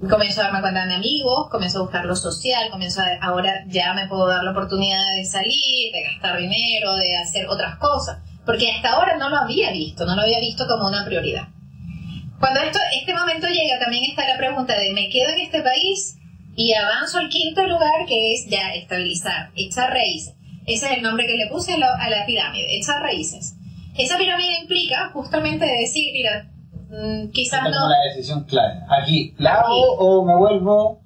comienzo 0.10 0.42
a 0.42 0.46
darme 0.46 0.62
cuenta 0.62 0.86
de 0.86 0.96
amigos, 0.96 1.50
comienzo 1.50 1.80
a 1.80 1.82
buscar 1.84 2.06
lo 2.06 2.16
social, 2.16 2.70
comienzo 2.72 3.02
a, 3.02 3.06
ahora 3.22 3.64
ya 3.68 3.94
me 3.94 4.08
puedo 4.08 4.28
dar 4.28 4.44
la 4.44 4.52
oportunidad 4.52 5.16
de 5.16 5.24
salir, 5.24 5.94
de 5.94 6.04
gastar 6.04 6.38
dinero, 6.38 6.96
de 6.96 7.16
hacer 7.18 7.48
otras 7.48 7.78
cosas, 7.78 8.20
porque 8.46 8.72
hasta 8.72 8.94
ahora 8.94 9.18
no 9.18 9.30
lo 9.30 9.38
había 9.38 9.72
visto, 9.72 10.06
no 10.06 10.16
lo 10.16 10.24
había 10.24 10.40
visto 10.40 10.66
como 10.68 10.88
una 10.88 11.06
prioridad. 11.06 11.48
Cuando 12.40 12.60
esto, 12.62 12.80
este 13.00 13.14
momento 13.14 13.48
llega, 13.48 13.80
también 13.80 14.04
está 14.04 14.28
la 14.28 14.38
pregunta 14.38 14.78
de, 14.78 14.92
¿me 14.94 15.10
quedo 15.10 15.30
en 15.30 15.42
este 15.42 15.62
país 15.62 16.18
y 16.56 16.74
avanzo 16.74 17.20
al 17.20 17.30
quinto 17.30 17.66
lugar 17.66 18.06
que 18.08 18.34
es 18.34 18.48
ya 18.48 18.74
estabilizar, 18.74 19.52
echar 19.56 19.90
raíces. 19.92 20.36
Ese 20.66 20.86
es 20.86 20.98
el 20.98 21.02
nombre 21.02 21.26
que 21.26 21.38
le 21.38 21.48
puse 21.48 21.74
a 21.74 22.10
la 22.10 22.26
pirámide, 22.26 22.78
echar 22.78 23.02
raíces. 23.02 23.56
Esa 23.98 24.18
pirámide 24.18 24.60
implica 24.62 25.10
justamente 25.14 25.66
decir, 25.66 26.14
mira, 26.14 26.50
mm, 26.90 27.32
quizás 27.32 27.64
no... 27.64 27.90
la 27.90 27.98
decisión 28.10 28.44
clave. 28.46 28.80
Aquí, 29.02 29.34
¿la 29.38 29.56
hago 29.56 29.94
o 29.98 30.26
me 30.26 30.36
vuelvo? 30.36 31.02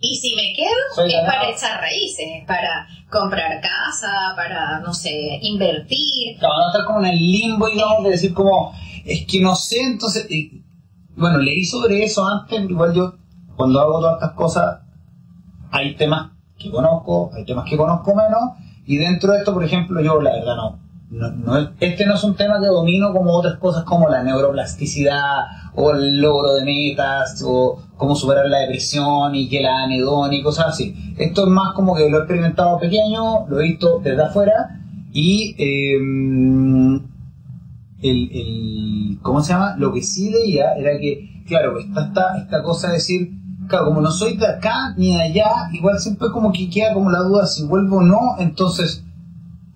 Y 0.00 0.16
si 0.16 0.34
me 0.34 0.52
quedo, 0.54 1.06
es 1.06 1.14
para 1.26 1.50
echar 1.50 1.80
raíces, 1.80 2.26
es 2.40 2.46
para 2.46 2.86
comprar 3.10 3.60
casa, 3.60 4.34
para, 4.36 4.80
no 4.80 4.92
sé, 4.92 5.38
invertir. 5.40 6.36
Claro, 6.38 6.54
no 6.58 6.66
estar 6.66 6.84
como 6.84 7.00
en 7.00 7.06
el 7.06 7.18
limbo, 7.18 7.68
digamos, 7.68 8.04
de 8.04 8.10
decir 8.10 8.34
como, 8.34 8.74
es 9.04 9.26
que 9.26 9.40
no 9.40 9.56
sé, 9.56 9.80
entonces... 9.80 10.28
bueno, 11.16 11.38
leí 11.38 11.64
sobre 11.64 12.04
eso 12.04 12.26
antes, 12.26 12.68
igual 12.68 12.92
yo 12.94 13.14
cuando 13.56 13.80
hago 13.80 14.00
todas 14.00 14.14
estas 14.14 14.32
cosas, 14.32 14.80
hay 15.70 15.94
temas 15.96 16.32
que 16.58 16.70
conozco, 16.70 17.30
hay 17.34 17.44
temas 17.44 17.68
que 17.68 17.76
conozco 17.76 18.14
menos, 18.14 18.58
y 18.86 18.96
dentro 18.96 19.32
de 19.32 19.38
esto, 19.38 19.52
por 19.52 19.64
ejemplo, 19.64 20.00
yo 20.00 20.20
la 20.20 20.32
verdad 20.32 20.56
no, 20.56 20.78
no, 21.10 21.68
este 21.80 22.06
no 22.06 22.14
es 22.14 22.24
un 22.24 22.34
tema 22.34 22.60
que 22.60 22.66
domino 22.66 23.12
como 23.12 23.32
otras 23.32 23.58
cosas 23.58 23.84
como 23.84 24.08
la 24.08 24.22
neuroplasticidad 24.22 25.44
o 25.74 25.92
el 25.92 26.20
logro 26.20 26.54
de 26.54 26.64
metas 26.64 27.42
o 27.46 27.80
cómo 27.96 28.16
superar 28.16 28.46
la 28.48 28.58
depresión 28.58 29.34
y 29.34 29.48
que 29.48 29.60
la 29.60 29.84
anedón 29.84 30.32
y 30.32 30.42
cosas 30.42 30.68
así. 30.68 31.14
Esto 31.16 31.44
es 31.44 31.48
más 31.48 31.72
como 31.74 31.94
que 31.94 32.08
lo 32.10 32.18
he 32.18 32.20
experimentado 32.20 32.78
pequeño, 32.78 33.46
lo 33.48 33.60
he 33.60 33.68
visto 33.68 34.00
desde 34.02 34.22
afuera 34.22 34.80
y 35.12 35.54
em, 35.58 36.96
el, 38.02 38.30
el, 38.32 39.18
¿cómo 39.22 39.40
se 39.42 39.52
llama? 39.52 39.76
Lo 39.78 39.92
que 39.92 40.02
sí 40.02 40.30
leía 40.30 40.72
era 40.74 40.98
que, 40.98 41.44
claro, 41.46 41.78
está 41.78 42.06
esta, 42.06 42.38
esta 42.38 42.62
cosa 42.62 42.88
de 42.88 42.94
decir, 42.94 43.30
claro, 43.68 43.86
como 43.86 44.00
no 44.00 44.10
soy 44.10 44.36
de 44.36 44.46
acá 44.46 44.94
ni 44.96 45.16
de 45.16 45.22
allá, 45.22 45.50
igual 45.72 45.98
siempre 45.98 46.28
como 46.32 46.52
que 46.52 46.70
queda 46.70 46.94
como 46.94 47.10
la 47.10 47.20
duda 47.20 47.46
si 47.46 47.64
vuelvo 47.64 47.98
o 47.98 48.02
no, 48.02 48.36
entonces 48.38 49.04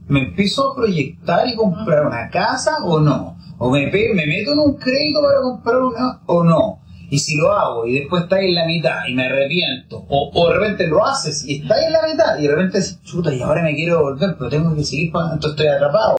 me 0.07 0.21
empiezo 0.21 0.73
a 0.73 0.77
proyectar 0.77 1.47
y 1.47 1.55
comprar 1.55 2.07
una 2.07 2.31
casa 2.31 2.79
o 2.85 3.01
no, 3.01 3.37
o 3.59 3.71
me, 3.71 3.87
me 3.87 4.27
meto 4.27 4.53
en 4.53 4.59
un 4.59 4.75
crédito 4.75 5.21
para 5.23 5.41
comprar 5.43 5.77
una 5.77 6.21
o 6.27 6.45
no. 6.45 6.81
Y 7.11 7.21
si 7.21 7.39
lo 7.39 7.55
hago 7.55 7.87
y 7.87 8.01
después 8.01 8.25
está 8.25 8.39
en 8.39 8.55
la 8.55 8.67
mitad 8.67 9.07
y 9.09 9.15
me 9.15 9.25
arrepiento, 9.25 10.05
o, 10.09 10.31
o 10.35 10.49
de 10.49 10.59
repente 10.59 10.87
lo 10.87 11.07
haces 11.07 11.43
y 11.47 11.63
está 11.63 11.83
en 11.87 11.93
la 11.93 12.03
mitad 12.03 12.39
y 12.39 12.43
de 12.43 12.49
repente 12.49 12.79
dices, 12.79 13.03
chuta, 13.03 13.33
y 13.35 13.41
ahora 13.41 13.63
me 13.63 13.75
quiero 13.75 14.03
volver, 14.03 14.37
pero 14.37 14.51
tengo 14.51 14.75
que 14.75 14.85
seguir 14.85 15.11
pagando, 15.11 15.37
entonces 15.37 15.59
estoy 15.59 15.75
atrapado. 15.75 16.17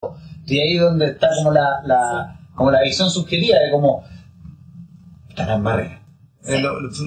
Y 0.47 0.57
ahí 0.57 0.77
donde 0.77 1.11
está 1.11 1.29
como 1.37 1.51
la, 1.51 1.81
la 1.85 2.39
como 2.55 2.71
la 2.71 2.81
visión 2.81 3.09
subjetiva 3.09 3.57
de 3.59 3.71
como, 3.71 4.03
está 5.29 5.53
en 5.53 5.63
barreras 5.63 5.98
eh, 6.49 6.63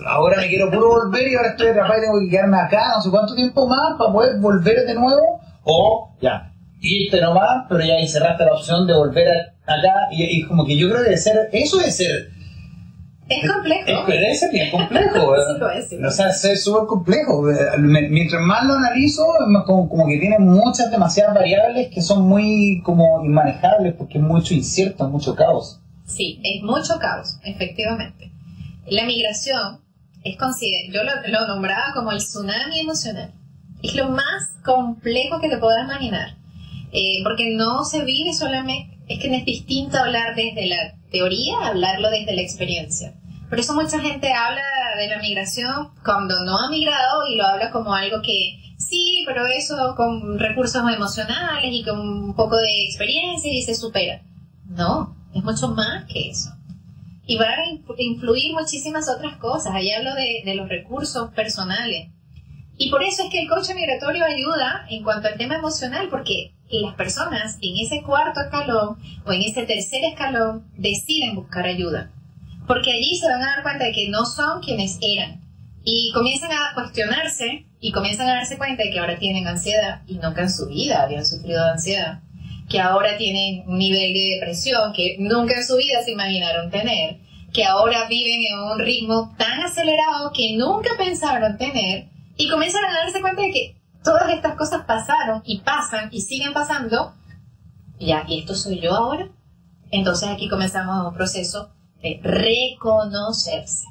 ahora 0.07 0.37
me 0.41 0.49
quiero 0.49 0.71
puro 0.71 0.89
volver 0.89 1.29
y 1.29 1.35
ahora 1.35 1.51
estoy 1.51 1.69
atrapado 1.69 1.99
y 1.99 2.03
tengo 2.03 2.21
que 2.21 2.29
quedarme 2.31 2.59
acá 2.59 2.93
no 2.97 3.03
sé 3.03 3.11
cuánto 3.11 3.35
tiempo 3.35 3.67
más 3.69 3.97
para 3.99 4.13
poder 4.13 4.41
volver 4.41 4.87
de 4.87 4.95
nuevo. 4.95 5.41
O 5.65 6.13
ya, 6.21 6.53
irte 6.81 7.21
nomás, 7.21 7.67
pero 7.69 7.85
ya 7.85 7.95
ahí 7.95 8.09
cerraste 8.09 8.45
la 8.45 8.55
opción 8.55 8.87
de 8.87 8.95
volver 8.95 9.29
acá. 9.63 10.09
Y, 10.11 10.23
y 10.39 10.47
como 10.47 10.65
que 10.65 10.77
yo 10.77 10.89
creo 10.89 10.99
que 10.99 11.05
debe 11.05 11.17
ser, 11.17 11.49
eso 11.53 11.79
debe 11.79 11.91
ser 11.91 12.31
Es 13.29 13.51
complejo. 13.51 14.09
Es, 14.09 14.43
es 14.43 14.53
bien 14.53 14.71
complejo. 14.71 15.35
sí, 15.89 15.97
o 15.97 16.11
sea, 16.11 16.29
es 16.29 16.65
súper 16.65 16.87
complejo. 16.87 17.45
Mientras 17.79 18.43
más 18.43 18.65
lo 18.65 18.75
analizo, 18.75 19.25
como, 19.67 19.89
como, 19.89 20.07
que 20.07 20.19
tiene 20.19 20.39
muchas, 20.39 20.91
demasiadas 20.91 21.35
variables 21.35 21.89
que 21.95 22.03
son 22.03 22.23
muy 22.23 22.83
como 22.85 23.25
inmanejables 23.25 23.95
porque 23.95 24.19
es 24.19 24.25
mucho 24.25 24.55
incierto, 24.55 25.09
mucho 25.09 25.35
caos. 25.35 25.81
Sí, 26.05 26.41
es 26.43 26.63
mucho 26.63 26.99
caos, 26.99 27.39
efectivamente. 27.45 28.32
La 28.87 29.05
migración 29.05 29.81
es 30.25 30.37
yo 30.91 31.03
lo, 31.03 31.13
lo 31.29 31.47
nombraba 31.49 31.93
como 31.95 32.13
el 32.13 32.19
tsunami 32.19 32.81
emocional. 32.81 33.33
Es 33.83 33.95
lo 33.95 34.09
más 34.11 34.51
complejo 34.65 35.41
que 35.41 35.49
te 35.49 35.59
puedas 35.59 35.85
imaginar. 35.85 36.37
Eh, 36.93 37.23
porque 37.25 37.55
no 37.57 37.85
se 37.85 38.05
vive 38.05 38.35
solamente, 38.35 38.99
es 39.09 39.19
que 39.19 39.35
es 39.35 39.45
distinto 39.45 39.99
hablar 39.99 40.37
desde 40.37 40.67
la 40.67 40.95
teoría 41.11 41.55
hablarlo 41.67 42.11
desde 42.11 42.35
la 42.35 42.43
experiencia. 42.43 43.15
Por 43.49 43.59
eso 43.59 43.75
mucha 43.75 43.99
gente 44.01 44.33
habla 44.33 44.63
de 44.99 45.09
la 45.09 45.19
migración 45.19 45.91
cuando 46.05 46.45
no 46.45 46.59
ha 46.59 46.71
migrado 46.71 47.27
y 47.27 47.37
lo 47.37 47.47
habla 47.47 47.71
como 47.71 47.95
algo 47.95 48.21
que 48.23 48.75
sí, 48.79 49.25
pero 49.27 49.47
eso 49.47 49.95
con 49.97 50.39
recursos 50.39 50.83
emocionales 50.91 51.71
y 51.71 51.83
con 51.83 52.01
un 52.01 52.35
poco 52.35 52.57
de 52.57 52.85
experiencia 52.85 53.53
y 53.53 53.63
se 53.63 53.75
supera. 53.75 54.23
No, 54.67 55.17
es 55.35 55.43
mucho 55.43 55.69
más 55.69 56.05
que 56.07 56.31
eso. 56.31 56.51
Y 57.27 57.39
van 57.39 57.59
a 57.61 57.65
influir 57.99 58.53
muchísimas 58.53 59.09
otras 59.09 59.37
cosas. 59.37 59.75
Ahí 59.75 59.91
hablo 59.93 60.11
de, 60.15 60.55
los 60.55 60.69
recursos 60.69 61.31
personales. 61.33 62.09
Y 62.79 62.91
por 62.91 63.03
eso 63.03 63.25
es 63.25 63.31
que 63.31 63.43
el 63.43 63.49
coche 63.49 63.75
migratorio 63.75 64.25
ayuda 64.25 64.87
en 64.91 65.05
cuanto 65.05 65.29
al 65.29 65.37
tema 65.37 65.55
emocional, 65.55 66.09
porque 66.11 66.53
las 66.69 66.95
personas 66.95 67.59
en 67.61 67.77
ese 67.77 68.03
cuarto 68.03 68.41
escalón 68.41 68.97
o 69.25 69.33
en 69.33 69.43
ese 69.43 69.65
tercer 69.65 70.03
escalón 70.05 70.65
deciden 70.77 71.37
buscar 71.37 71.67
ayuda 71.67 72.11
porque 72.67 72.93
allí 72.93 73.17
se 73.17 73.27
van 73.27 73.43
a 73.43 73.57
dar 73.57 73.63
cuenta 73.63 73.85
de 73.85 73.93
que 73.93 74.09
no 74.09 74.25
son 74.25 74.63
quienes 74.63 74.99
eran 75.01 75.41
y 75.85 76.13
comienzan 76.13 76.53
a 76.53 76.75
cuestionarse 76.75 77.67
y 77.81 77.93
comienzan 77.93 78.29
a 78.29 78.35
darse 78.35 78.57
cuenta 78.57 78.85
de 78.85 78.91
que 78.91 78.99
ahora 78.99 79.19
tienen 79.19 79.47
ansiedad 79.47 80.03
y 80.07 80.15
nunca 80.15 80.43
en 80.43 80.51
su 80.51 80.69
vida 80.69 81.03
habían 81.03 81.27
sufrido 81.27 81.65
de 81.65 81.71
ansiedad, 81.73 82.21
que 82.69 82.81
ahora 82.81 83.17
tienen 83.17 83.69
un 83.69 83.79
nivel 83.79 84.13
de 84.13 84.37
depresión 84.37 84.93
que 84.93 85.17
nunca 85.19 85.55
en 85.55 85.65
su 85.65 85.77
vida 85.77 86.03
se 86.05 86.13
imaginaron 86.13 86.71
tener, 86.71 87.19
que 87.53 87.65
ahora 87.65 88.07
viven 88.09 88.41
en 88.51 88.59
un 88.61 88.79
ritmo 88.79 89.35
tan 89.37 89.61
acelerado 89.61 90.33
que 90.33 90.57
nunca 90.57 90.91
pensaron 90.97 91.59
tener 91.59 92.09
y 92.37 92.49
comienzan 92.49 92.85
a 92.85 93.05
darse 93.05 93.21
cuenta 93.21 93.43
de 93.43 93.51
que 93.51 93.77
todas 94.03 94.31
estas 94.31 94.57
cosas 94.57 94.85
pasaron 94.87 95.43
y 95.45 95.61
pasan 95.61 96.09
y 96.13 96.23
siguen 96.23 96.53
pasando. 96.53 97.15
Ya, 97.99 98.25
¿y 98.27 98.41
esto 98.41 98.55
soy 98.55 98.81
yo 98.81 98.95
ahora? 98.95 99.29
Entonces 99.91 100.29
aquí 100.31 100.49
comenzamos 100.49 101.07
un 101.07 101.15
proceso 101.15 101.71
de 102.03 102.19
reconocerse, 102.23 103.87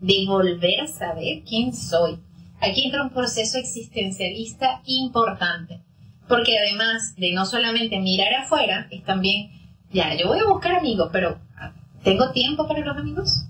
de 0.00 0.24
volver 0.26 0.82
a 0.82 0.86
saber 0.86 1.42
quién 1.48 1.74
soy. 1.74 2.20
Aquí 2.60 2.84
entra 2.84 3.02
un 3.02 3.10
proceso 3.10 3.58
existencialista 3.58 4.82
importante, 4.84 5.82
porque 6.28 6.58
además 6.58 7.14
de 7.16 7.32
no 7.32 7.46
solamente 7.46 7.98
mirar 7.98 8.32
afuera, 8.34 8.86
es 8.90 9.02
también, 9.04 9.50
ya, 9.92 10.14
yo 10.14 10.28
voy 10.28 10.38
a 10.38 10.44
buscar 10.44 10.76
amigos, 10.76 11.08
pero 11.12 11.38
ah, 11.56 11.72
¿tengo 12.04 12.30
tiempo 12.32 12.68
para 12.68 12.80
los 12.80 12.96
amigos? 12.96 13.44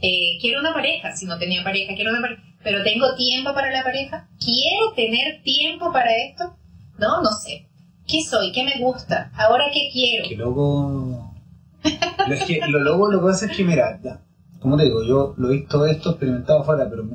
Eh, 0.00 0.38
quiero 0.40 0.60
una 0.60 0.72
pareja, 0.72 1.14
si 1.14 1.26
no 1.26 1.38
tenía 1.38 1.62
pareja, 1.62 1.94
quiero 1.94 2.10
una 2.10 2.20
pareja, 2.20 2.42
pero 2.62 2.82
¿tengo 2.82 3.14
tiempo 3.14 3.54
para 3.54 3.70
la 3.70 3.82
pareja? 3.82 4.28
¿Quiero 4.42 4.92
tener 4.94 5.42
tiempo 5.42 5.92
para 5.92 6.10
esto? 6.16 6.56
No, 6.98 7.22
no 7.22 7.30
sé. 7.30 7.66
¿Qué 8.06 8.22
soy? 8.22 8.52
¿Qué 8.52 8.64
me 8.64 8.78
gusta? 8.78 9.30
¿Ahora 9.34 9.66
qué 9.72 9.88
quiero? 9.92 10.28
Que 10.28 10.36
luego 10.36 11.34
lo, 11.82 12.46
que, 12.46 12.60
lo 12.68 13.10
que 13.10 13.24
pasa 13.24 13.46
es 13.46 13.56
que, 13.56 13.64
mira, 13.64 13.98
ya, 14.02 14.20
como 14.64 14.78
te 14.78 14.84
digo, 14.84 15.02
yo 15.02 15.34
lo 15.36 15.50
he 15.50 15.58
visto 15.58 15.84
esto 15.84 16.12
experimentado 16.12 16.60
afuera, 16.60 16.88
pero 16.88 17.06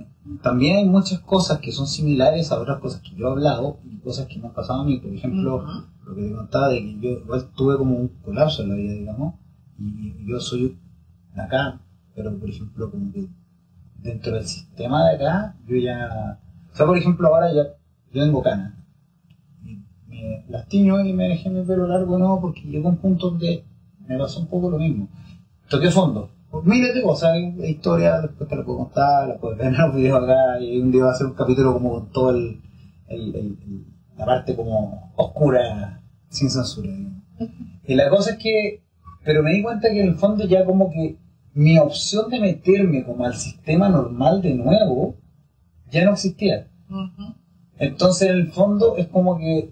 también 0.43 0.77
hay 0.77 0.85
muchas 0.85 1.17
cosas 1.21 1.57
que 1.57 1.71
son 1.71 1.87
similares 1.87 2.51
a 2.51 2.61
otras 2.61 2.77
cosas 2.77 3.01
que 3.01 3.15
yo 3.15 3.27
he 3.27 3.31
hablado 3.31 3.79
y 3.83 3.97
cosas 3.97 4.27
que 4.27 4.37
me 4.37 4.45
han 4.45 4.53
pasado 4.53 4.81
a 4.81 4.83
mí. 4.83 4.99
Por 4.99 5.11
ejemplo, 5.11 5.65
lo 6.05 6.13
que 6.15 6.21
te 6.21 6.31
contaba 6.31 6.67
de 6.67 6.79
que 6.79 6.99
yo 6.99 7.09
igual 7.09 7.49
tuve 7.55 7.75
como 7.75 7.95
un 7.95 8.09
colapso 8.23 8.61
en 8.61 8.69
la 8.69 8.75
vida, 8.75 8.93
digamos, 8.93 9.33
y, 9.79 10.27
yo 10.27 10.39
soy 10.39 10.77
de 11.33 11.41
acá, 11.41 11.81
pero 12.13 12.37
por 12.37 12.51
ejemplo, 12.51 12.91
como 12.91 13.11
que 13.11 13.25
dentro 13.97 14.35
del 14.35 14.45
sistema 14.45 15.09
de 15.09 15.15
acá, 15.15 15.55
yo 15.67 15.75
ya. 15.75 16.39
O 16.71 16.75
sea, 16.75 16.85
por 16.85 16.99
ejemplo, 16.99 17.29
ahora 17.29 17.51
ya 17.51 17.63
yo 18.13 18.21
tengo 18.25 18.43
canas. 18.43 18.75
Me 20.07 20.45
las 20.49 20.67
tiño 20.67 21.03
y 21.03 21.13
me 21.13 21.29
dejé 21.29 21.49
mi 21.49 21.65
pelo 21.65 21.87
largo, 21.87 22.19
no, 22.19 22.39
porque 22.39 22.61
llegó 22.61 22.89
un 22.89 22.97
punto 22.97 23.31
de 23.31 23.65
me 24.07 24.19
pasó 24.19 24.39
un 24.39 24.45
poco 24.45 24.69
lo 24.69 24.77
mismo. 24.77 25.09
Toqué 25.67 25.89
fondo. 25.89 26.29
Pues 26.51 26.65
mírate 26.65 27.01
cosas, 27.03 27.31
hay 27.33 27.69
historia, 27.69 28.21
después 28.21 28.49
te 28.49 28.55
la 28.55 28.63
puedo 28.63 28.79
contar, 28.79 29.27
la 29.27 29.37
puedes 29.37 29.57
ver 29.57 29.67
en 29.67 29.77
los 29.77 29.95
videos 29.95 30.23
acá, 30.23 30.59
y 30.59 30.79
un 30.79 30.91
día 30.91 31.03
va 31.03 31.11
a 31.11 31.15
ser 31.15 31.27
un 31.27 31.33
capítulo 31.33 31.73
como 31.73 31.91
con 31.91 32.11
todo 32.11 32.31
el, 32.31 32.59
la 34.17 34.25
parte 34.25 34.55
como 34.55 35.13
oscura, 35.15 36.01
sin 36.29 36.49
censura. 36.49 36.89
Y 37.85 37.93
la 37.93 38.09
cosa 38.09 38.31
es 38.31 38.37
que, 38.37 38.83
pero 39.23 39.43
me 39.43 39.53
di 39.53 39.61
cuenta 39.61 39.89
que 39.89 40.01
en 40.01 40.09
el 40.09 40.15
fondo 40.15 40.45
ya 40.45 40.65
como 40.65 40.89
que 40.89 41.17
mi 41.53 41.77
opción 41.77 42.29
de 42.29 42.39
meterme 42.39 43.03
como 43.03 43.25
al 43.25 43.35
sistema 43.35 43.89
normal 43.89 44.41
de 44.41 44.55
nuevo, 44.55 45.17
ya 45.91 46.03
no 46.03 46.13
existía. 46.13 46.67
Entonces 47.77 48.29
en 48.29 48.37
el 48.37 48.51
fondo 48.51 48.97
es 48.97 49.07
como 49.07 49.37
que 49.37 49.71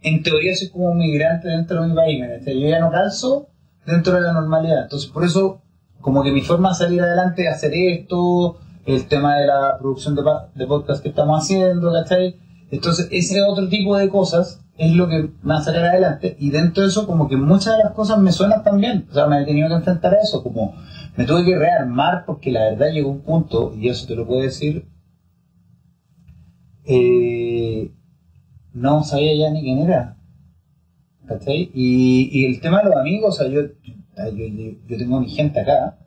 en 0.00 0.22
teoría 0.22 0.54
soy 0.54 0.70
como 0.70 0.90
un 0.90 0.98
migrante 0.98 1.48
dentro 1.48 1.82
de 1.82 1.88
mi 1.88 1.94
país, 1.94 2.20
yo 2.46 2.68
ya 2.68 2.80
no 2.80 2.90
calzo 2.90 3.48
dentro 3.86 4.14
de 4.14 4.20
la 4.20 4.32
normalidad. 4.32 4.82
Entonces, 4.82 5.10
por 5.10 5.24
eso, 5.24 5.62
como 6.00 6.22
que 6.22 6.32
mi 6.32 6.42
forma 6.42 6.70
de 6.70 6.74
salir 6.74 7.00
adelante 7.00 7.46
es 7.46 7.54
hacer 7.54 7.72
esto, 7.74 8.58
el 8.86 9.06
tema 9.06 9.36
de 9.36 9.46
la 9.46 9.76
producción 9.78 10.14
de, 10.14 10.22
de 10.54 10.66
podcast 10.66 11.02
que 11.02 11.10
estamos 11.10 11.42
haciendo, 11.42 11.92
¿cachai? 11.92 12.36
Entonces, 12.70 13.08
ese 13.10 13.42
otro 13.42 13.68
tipo 13.68 13.96
de 13.96 14.08
cosas 14.08 14.60
es 14.76 14.92
lo 14.94 15.08
que 15.08 15.30
me 15.42 15.54
a 15.54 15.60
sacar 15.60 15.86
adelante 15.86 16.36
y 16.38 16.50
dentro 16.50 16.82
de 16.82 16.88
eso 16.88 17.06
como 17.06 17.28
que 17.28 17.36
muchas 17.36 17.76
de 17.76 17.84
las 17.84 17.92
cosas 17.92 18.18
me 18.18 18.30
suenan 18.30 18.62
también, 18.62 19.06
o 19.10 19.14
sea, 19.14 19.26
me 19.26 19.42
he 19.42 19.44
tenido 19.44 19.68
que 19.68 19.74
enfrentar 19.74 20.14
a 20.14 20.20
eso, 20.22 20.42
como 20.42 20.74
me 21.16 21.24
tuve 21.24 21.44
que 21.44 21.58
rearmar 21.58 22.24
porque 22.24 22.52
la 22.52 22.70
verdad 22.70 22.92
llegó 22.92 23.10
un 23.10 23.22
punto, 23.22 23.74
y 23.76 23.88
eso 23.88 24.06
te 24.06 24.14
lo 24.14 24.26
puedo 24.26 24.42
decir, 24.42 24.88
eh, 26.84 27.92
no 28.72 29.02
sabía 29.02 29.34
ya 29.34 29.50
ni 29.50 29.62
quién 29.62 29.80
era. 29.80 30.18
¿cachai? 31.28 31.70
Y, 31.74 32.46
el 32.46 32.60
tema 32.60 32.78
de 32.78 32.86
los 32.86 32.96
amigos, 32.96 33.34
o 33.34 33.42
sea, 33.42 33.48
yo, 33.48 33.60
yo, 34.26 34.96
tengo 34.98 35.20
mi 35.20 35.28
gente 35.28 35.60
acá, 35.60 35.98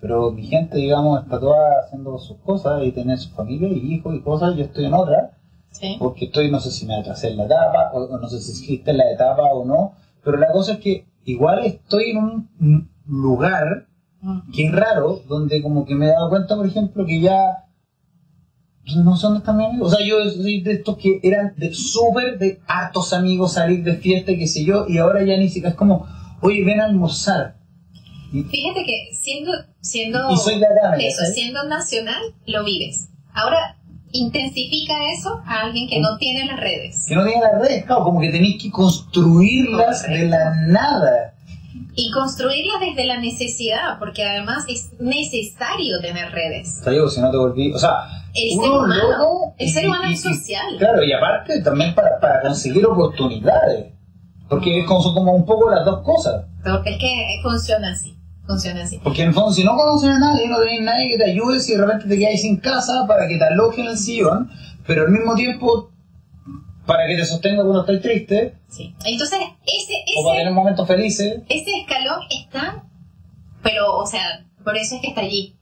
pero 0.00 0.30
mi 0.30 0.46
gente, 0.46 0.78
digamos, 0.78 1.22
está 1.22 1.38
toda 1.40 1.80
haciendo 1.84 2.18
sus 2.18 2.38
cosas 2.38 2.82
y 2.84 2.92
tiene 2.92 3.16
su 3.16 3.30
familia 3.30 3.68
y 3.68 3.94
hijos 3.94 4.14
y 4.14 4.20
cosas, 4.20 4.56
yo 4.56 4.64
estoy 4.64 4.86
en 4.86 4.94
otra, 4.94 5.38
porque 5.98 6.26
estoy, 6.26 6.50
no 6.50 6.60
sé 6.60 6.70
si 6.70 6.86
me 6.86 6.96
atrasé 6.96 7.28
en 7.28 7.36
la 7.38 7.44
etapa, 7.44 7.90
o, 7.92 8.18
no 8.18 8.28
sé 8.28 8.40
si 8.40 8.50
existe 8.52 8.90
en 8.90 8.98
la 8.98 9.10
etapa 9.10 9.42
o 9.52 9.64
no, 9.64 9.92
pero 10.24 10.38
la 10.38 10.50
cosa 10.52 10.74
es 10.74 10.78
que 10.78 11.06
igual 11.24 11.64
estoy 11.64 12.10
en 12.10 12.16
un 12.18 12.90
lugar 13.06 13.86
que 14.52 14.66
es 14.66 14.72
raro, 14.72 15.20
donde 15.28 15.62
como 15.62 15.84
que 15.84 15.94
me 15.94 16.06
he 16.06 16.10
dado 16.10 16.30
cuenta, 16.30 16.56
por 16.56 16.66
ejemplo, 16.66 17.06
que 17.06 17.20
ya 17.20 17.64
no 18.96 19.16
son 19.16 19.42
tan 19.42 19.60
amigos. 19.60 19.92
O 19.92 19.96
sea, 19.96 20.06
yo 20.06 20.16
soy 20.30 20.60
de 20.62 20.72
estos 20.72 20.96
que 20.96 21.20
eran 21.22 21.54
de 21.56 21.72
súper 21.74 22.38
de 22.38 22.60
hartos 22.66 23.12
amigos, 23.12 23.52
salir 23.52 23.84
de 23.84 23.96
fiesta, 23.96 24.32
qué 24.34 24.46
sé 24.46 24.64
yo, 24.64 24.86
y 24.88 24.98
ahora 24.98 25.22
ya 25.24 25.36
ni 25.36 25.48
siquiera 25.48 25.70
es 25.70 25.74
como, 25.74 26.06
oye, 26.40 26.64
ven 26.64 26.80
a 26.80 26.86
almorzar. 26.86 27.56
Fíjate 28.30 28.84
que 28.84 29.14
siendo, 29.14 29.52
siendo, 29.80 30.30
y 30.30 30.36
soy 30.36 30.60
eso, 30.98 31.24
siendo 31.32 31.64
nacional, 31.64 32.22
lo 32.46 32.62
vives. 32.64 33.08
Ahora, 33.32 33.78
intensifica 34.12 34.94
eso 35.12 35.40
a 35.46 35.62
alguien 35.62 35.88
que 35.88 36.00
no 36.00 36.16
tiene 36.18 36.44
las 36.46 36.60
redes. 36.60 37.06
Que 37.08 37.14
no 37.14 37.24
tiene 37.24 37.40
las 37.40 37.60
redes, 37.60 37.84
claro, 37.84 38.04
como 38.04 38.20
que 38.20 38.30
tenéis 38.30 38.62
que 38.62 38.70
construirlas 38.70 40.02
de 40.02 40.26
la 40.26 40.54
nada. 40.66 41.34
Y 41.94 42.10
construirlas 42.10 42.80
desde 42.80 43.06
la 43.06 43.18
necesidad, 43.18 43.98
porque 43.98 44.24
además 44.24 44.64
es 44.68 44.90
necesario 45.00 46.00
tener 46.00 46.30
redes. 46.30 46.82
Si 46.84 47.20
no 47.20 47.30
te 47.30 47.36
volví, 47.36 47.72
o 47.72 47.78
sea, 47.78 48.08
el 48.34 48.50
ser 48.60 48.70
humano, 48.70 49.54
el 49.58 49.68
ser 49.70 49.86
humano 49.86 50.10
es 50.10 50.22
social. 50.22 50.76
claro, 50.78 51.02
y 51.02 51.12
aparte 51.12 51.60
también 51.62 51.94
para, 51.94 52.20
para 52.20 52.40
conseguir 52.40 52.84
oportunidades. 52.86 53.97
Porque 54.48 54.80
es 54.80 54.86
como, 54.86 55.02
son 55.02 55.14
como 55.14 55.34
un 55.34 55.44
poco 55.44 55.70
las 55.70 55.84
dos 55.84 56.02
cosas. 56.02 56.46
Porque 56.64 56.90
es 56.90 56.98
que 56.98 57.40
funciona 57.42 57.92
así. 57.92 58.16
Funciona 58.46 58.82
así. 58.82 58.98
Porque 59.02 59.22
en 59.22 59.28
el 59.28 59.34
fondo, 59.34 59.52
si 59.52 59.62
no 59.62 59.76
conoces 59.76 60.10
a 60.10 60.18
nadie, 60.18 60.48
no 60.48 60.58
tenés 60.58 60.82
nadie 60.82 61.10
que 61.10 61.18
te 61.18 61.30
ayude, 61.30 61.60
si 61.60 61.74
de 61.74 61.84
repente 61.84 62.08
te 62.08 62.18
quedas 62.18 62.40
sin 62.40 62.56
casa 62.56 63.06
para 63.06 63.28
que 63.28 63.36
te 63.36 63.44
alojen 63.44 63.84
en 63.84 63.90
el 63.90 63.98
sillón, 63.98 64.50
pero 64.86 65.02
al 65.02 65.10
mismo 65.10 65.34
tiempo 65.34 65.90
para 66.86 67.06
que 67.06 67.16
te 67.16 67.26
sostenga 67.26 67.62
cuando 67.62 67.80
estés 67.80 68.00
triste. 68.00 68.54
Sí. 68.68 68.94
Entonces, 69.04 69.38
ese, 69.66 69.92
ese. 70.06 70.20
O 70.20 70.24
para 70.24 70.38
tener 70.38 70.54
momentos 70.54 70.88
felices. 70.88 71.42
Ese 71.48 71.70
escalón 71.82 72.20
está. 72.30 72.84
Pero, 73.62 73.98
o 73.98 74.06
sea, 74.06 74.46
por 74.64 74.76
eso 74.76 74.94
es 74.94 75.02
que 75.02 75.08
está 75.08 75.20
allí. 75.20 75.54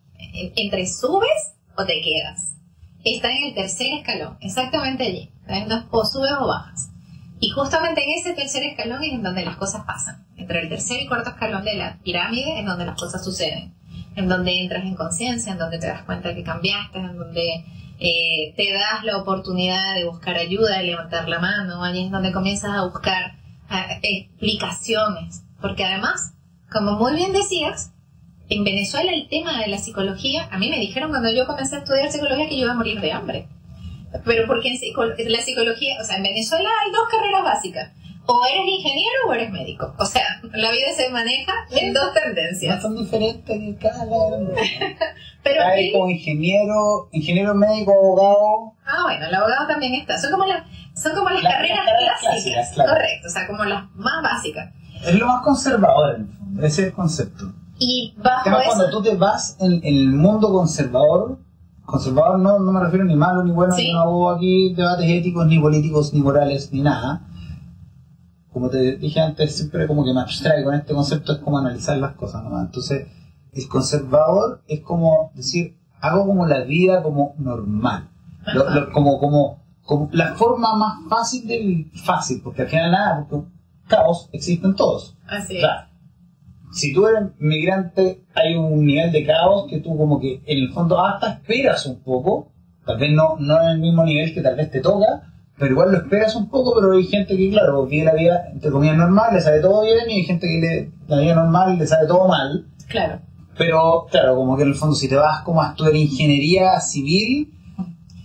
Entre 0.55 0.87
subes 0.87 1.55
o 1.77 1.85
te 1.85 2.01
quedas 2.01 2.57
está 3.15 3.31
en 3.31 3.45
el 3.45 3.55
tercer 3.55 3.87
escalón, 3.99 4.37
exactamente 4.41 5.05
allí. 5.05 5.31
O 5.91 6.05
subes 6.05 6.33
o 6.41 6.47
bajas. 6.47 6.91
Y 7.41 7.51
justamente 7.51 8.03
en 8.03 8.19
ese 8.19 8.33
tercer 8.33 8.63
escalón 8.63 9.03
es 9.05 9.13
en 9.13 9.23
donde 9.23 9.45
las 9.45 9.57
cosas 9.57 9.85
pasan. 9.85 10.27
Entre 10.37 10.61
el 10.61 10.69
tercer 10.69 11.01
y 11.03 11.07
cuarto 11.07 11.31
escalón 11.31 11.65
de 11.65 11.75
la 11.75 11.99
pirámide 12.03 12.61
es 12.61 12.67
donde 12.67 12.87
las 12.87 12.99
cosas 12.99 13.25
suceden. 13.25 13.75
en 14.17 14.29
donde 14.29 14.63
entras 14.63 14.85
en 14.85 14.95
conciencia, 14.95 15.53
en 15.53 15.59
donde 15.59 15.79
te 15.79 15.89
das 15.89 16.03
cuenta 16.05 16.35
que 16.35 16.43
cambiaste, 16.43 16.99
en 16.99 17.19
donde 17.19 17.67
eh, 17.99 18.55
te 18.57 18.73
das 18.73 19.05
la 19.05 19.19
oportunidad 19.19 19.95
de 19.95 20.07
buscar 20.07 20.37
ayuda, 20.37 20.79
de 20.79 20.85
levantar 20.85 21.29
la 21.29 21.39
mano, 21.39 21.85
ahí 21.85 22.07
es 22.07 22.11
donde 22.11 22.33
comienzas 22.33 22.71
a 22.71 22.85
buscar 22.85 23.37
explicaciones, 24.03 25.43
porque 25.61 25.85
además, 25.85 26.35
como 26.71 26.93
muy 26.93 27.15
bien 27.15 27.33
decías, 27.33 27.93
en 28.49 28.65
Venezuela 28.65 29.13
el 29.13 29.29
tema 29.29 29.61
de 29.61 29.69
la 29.69 29.79
psicología, 29.79 30.49
a 30.51 30.59
mí 30.59 30.71
me 30.71 30.79
dijeron 30.79 31.11
cuando 31.11 31.31
yo 31.31 31.47
comencé 31.47 31.77
a 31.77 31.79
estudiar 31.81 32.13
psicología 32.13 32.49
que 32.49 32.57
yo 32.57 32.65
iba 32.65 32.73
a 32.73 32.77
morir 32.77 33.01
de 33.01 33.13
hambre. 33.13 33.49
Pero 34.25 34.47
porque 34.47 34.69
en 34.69 35.33
la 35.33 35.41
psicología, 35.41 35.97
o 36.01 36.05
sea, 36.05 36.17
en 36.17 36.23
Venezuela 36.23 36.69
hay 36.85 36.93
dos 36.93 37.09
carreras 37.11 37.45
básicas. 37.45 37.93
O 38.29 38.45
eres 38.45 38.67
ingeniero 38.67 39.29
o 39.29 39.33
eres 39.35 39.51
médico. 39.53 39.95
O 39.99 40.05
sea, 40.05 40.41
la 40.53 40.73
vida 40.73 40.87
se 40.97 41.09
maneja 41.11 41.53
en 41.71 41.95
dos 41.95 42.13
tendencias. 42.13 42.77
No 42.77 42.83
son 42.83 42.97
diferentes 42.97 43.57
en 43.57 43.75
cada 43.77 44.05
Pero 45.45 45.63
hay 45.65 45.93
como 45.93 46.11
ingeniero, 46.11 47.09
ingeniero 47.13 47.55
médico, 47.55 47.93
abogado. 47.93 48.73
Ah, 48.85 49.03
bueno, 49.05 49.27
el 49.27 49.35
abogado 49.35 49.69
también 49.69 49.95
está. 49.95 50.19
Son 50.19 50.33
como 50.33 50.45
las, 50.45 50.65
son 50.97 51.15
como 51.15 51.31
las, 51.31 51.43
carreras, 51.43 51.81
clásicas. 52.21 52.73
Correcto, 52.75 53.29
o 53.29 53.31
sea, 53.31 53.47
como 53.47 53.65
las 53.65 53.85
más 53.95 54.23
básicas. 54.25 54.73
Es 55.05 55.15
lo 55.15 55.27
más 55.27 55.43
conservador 55.43 56.17
en 56.17 56.23
el 56.23 56.37
fondo, 56.37 56.67
ese 56.67 56.83
es 56.83 56.89
el 56.89 56.95
concepto. 56.95 57.53
Y 57.79 58.15
bajo 58.17 58.49
eso... 58.49 58.61
cuando 58.65 58.91
tú 58.91 59.03
te 59.03 59.15
vas 59.15 59.57
en, 59.61 59.81
el 59.85 60.11
mundo 60.11 60.53
conservador, 60.53 61.39
conservador 61.87 62.39
no, 62.39 62.59
no 62.59 62.73
me 62.73 62.81
refiero 62.81 63.05
ni 63.05 63.17
malo 63.17 63.43
ni 63.45 63.53
bueno, 63.53 63.75
no 63.93 64.01
hago 64.01 64.31
aquí 64.31 64.75
debates 64.75 65.09
éticos, 65.09 65.47
ni 65.47 65.59
políticos, 65.59 66.13
ni 66.13 66.21
morales, 66.21 66.71
ni 66.73 66.83
nada. 66.83 67.23
Como 68.53 68.69
te 68.69 68.97
dije 68.97 69.21
antes, 69.21 69.57
siempre 69.57 69.87
como 69.87 70.05
que 70.05 70.13
me 70.13 70.21
abstraigo 70.21 70.73
en 70.73 70.81
este 70.81 70.95
concepto, 70.95 71.33
es 71.33 71.39
como 71.39 71.59
analizar 71.59 71.97
las 71.99 72.15
cosas 72.15 72.43
¿no? 72.45 72.61
Entonces, 72.61 73.07
el 73.53 73.69
conservador 73.69 74.63
es 74.67 74.81
como 74.81 75.31
decir, 75.35 75.79
hago 76.01 76.27
como 76.27 76.47
la 76.47 76.63
vida 76.63 77.03
como 77.03 77.35
normal. 77.39 78.11
como, 78.93 79.19
como, 79.19 79.63
como 79.83 80.09
la 80.13 80.35
forma 80.35 80.77
más 80.77 80.99
fácil 81.09 81.47
del 81.47 81.91
fácil, 82.05 82.41
porque 82.43 82.63
al 82.63 82.69
final 82.69 82.93
nada, 82.93 83.27
porque 83.29 83.47
caos 83.89 84.29
existen 84.33 84.75
todos. 84.75 85.17
Así 85.27 85.59
si 86.77 86.93
tú 86.93 87.07
eres 87.07 87.31
migrante, 87.39 88.21
hay 88.35 88.55
un 88.55 88.85
nivel 88.85 89.11
de 89.11 89.25
caos 89.25 89.67
que 89.69 89.81
tú 89.81 89.97
como 89.97 90.21
que 90.21 90.43
en 90.45 90.59
el 90.59 90.73
fondo 90.73 91.03
hasta 91.03 91.33
esperas 91.33 91.87
un 91.87 92.03
poco, 92.03 92.53
tal 92.85 92.99
vez 92.99 93.11
no, 93.13 93.37
no 93.39 93.63
en 93.63 93.69
el 93.69 93.79
mismo 93.79 94.05
nivel 94.05 94.35
que 94.35 94.43
tal 94.43 94.57
vez 94.57 94.71
te 94.71 94.81
toca, 94.81 95.33
pero 95.59 95.73
igual 95.73 95.91
lo 95.91 95.99
esperas 95.99 96.37
un 96.37 96.51
poco, 96.51 96.75
pero 96.75 96.93
hay 96.93 97.05
gente 97.05 97.35
que, 97.35 97.49
claro, 97.49 97.87
vive 97.87 98.05
la 98.05 98.15
vida, 98.15 98.49
entre 98.53 98.71
comillas, 98.71 98.99
normal, 98.99 99.35
le 99.35 99.41
sale 99.41 99.61
todo 99.61 99.85
bien, 99.85 100.11
y 100.11 100.17
hay 100.17 100.25
gente 100.25 100.47
que 100.47 100.61
le, 100.61 100.91
la 101.09 101.23
vida 101.23 101.35
normal 101.35 101.79
le 101.79 101.87
sale 101.87 102.07
todo 102.07 102.29
mal. 102.29 102.67
Claro. 102.89 103.21
Pero, 103.57 104.07
claro, 104.11 104.37
como 104.37 104.55
que 104.59 104.65
en 104.65 104.69
el 104.69 104.75
fondo, 104.75 104.95
si 104.95 105.09
te 105.09 105.17
vas 105.17 105.41
como 105.45 105.63
a 105.63 105.71
estudiar 105.71 105.97
ingeniería 105.97 106.79
civil, 106.81 107.55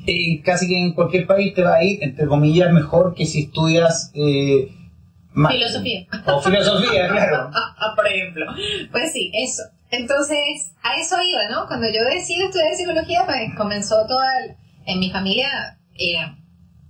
eh, 0.05 0.41
casi 0.43 0.67
que 0.67 0.77
en 0.77 0.93
cualquier 0.93 1.25
país 1.25 1.53
te 1.53 1.63
va 1.63 1.75
a 1.75 1.83
ir, 1.85 2.03
entre 2.03 2.27
comillas, 2.27 2.73
mejor 2.73 3.13
que 3.13 3.25
si 3.25 3.43
estudias 3.43 4.11
eh, 4.13 4.69
Filosofía. 5.33 6.07
O 6.25 6.41
filosofía, 6.41 7.07
claro. 7.07 7.51
Por 7.95 8.07
ejemplo. 8.07 8.45
Pues 8.91 9.13
sí, 9.13 9.31
eso. 9.33 9.63
Entonces, 9.89 10.73
a 10.83 10.95
eso 10.95 11.15
iba, 11.21 11.49
¿no? 11.49 11.67
Cuando 11.67 11.87
yo 11.87 12.03
decidí 12.05 12.43
estudiar 12.43 12.75
psicología, 12.75 13.23
pues 13.25 13.55
comenzó 13.57 14.05
toda... 14.07 14.27
en 14.85 14.99
mi 14.99 15.11
familia, 15.11 15.77
era 15.95 16.35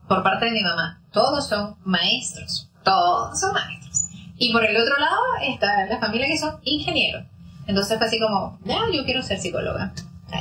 por 0.07 0.23
parte 0.23 0.45
de 0.45 0.51
mi 0.51 0.61
mamá, 0.61 1.01
todos 1.13 1.47
son 1.47 1.77
maestros. 1.85 2.69
Todos 2.83 3.39
son 3.39 3.53
maestros. 3.53 4.09
Y 4.37 4.51
por 4.51 4.65
el 4.65 4.75
otro 4.75 4.97
lado 4.99 5.21
está 5.41 5.85
la 5.85 5.99
familia 5.99 6.27
que 6.27 6.37
son 6.37 6.59
ingenieros. 6.63 7.23
Entonces 7.65 7.97
fue 7.97 8.07
así 8.07 8.19
como, 8.19 8.59
ya, 8.65 8.81
yo 8.91 9.05
quiero 9.05 9.21
ser 9.21 9.39
psicóloga. 9.39 9.93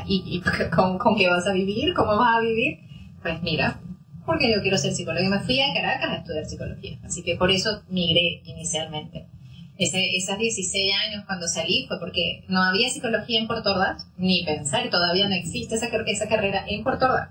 ¿Y, 0.06 0.24
y 0.26 0.40
con, 0.70 0.98
con 0.98 1.16
qué 1.16 1.28
vas 1.28 1.46
a 1.46 1.52
vivir? 1.52 1.94
¿Cómo 1.94 2.16
vas 2.16 2.38
a 2.38 2.40
vivir? 2.40 2.80
Pues 3.22 3.40
mira, 3.42 3.78
porque 4.26 4.52
yo 4.52 4.60
quiero 4.62 4.78
ser 4.78 4.94
psicóloga. 4.94 5.24
Y 5.24 5.28
me 5.28 5.40
fui 5.40 5.60
a 5.60 5.72
Caracas 5.74 6.10
a 6.10 6.16
estudiar 6.16 6.44
psicología. 6.46 6.98
Así 7.04 7.22
que 7.22 7.36
por 7.36 7.50
eso 7.50 7.82
migré 7.88 8.42
inicialmente. 8.44 9.26
Ese, 9.78 10.16
esas 10.16 10.38
16 10.38 10.94
años 11.06 11.24
cuando 11.26 11.48
salí 11.48 11.86
fue 11.88 11.98
porque 11.98 12.44
no 12.48 12.62
había 12.62 12.90
psicología 12.90 13.40
en 13.40 13.46
Puerto 13.46 13.70
Ordaz, 13.72 14.06
ni 14.18 14.44
pensar, 14.44 14.90
todavía 14.90 15.28
no 15.28 15.34
existe 15.34 15.74
esa, 15.74 15.86
esa 15.86 16.28
carrera 16.28 16.64
en 16.68 16.82
Puerto 16.82 17.06
Ordaz. 17.06 17.30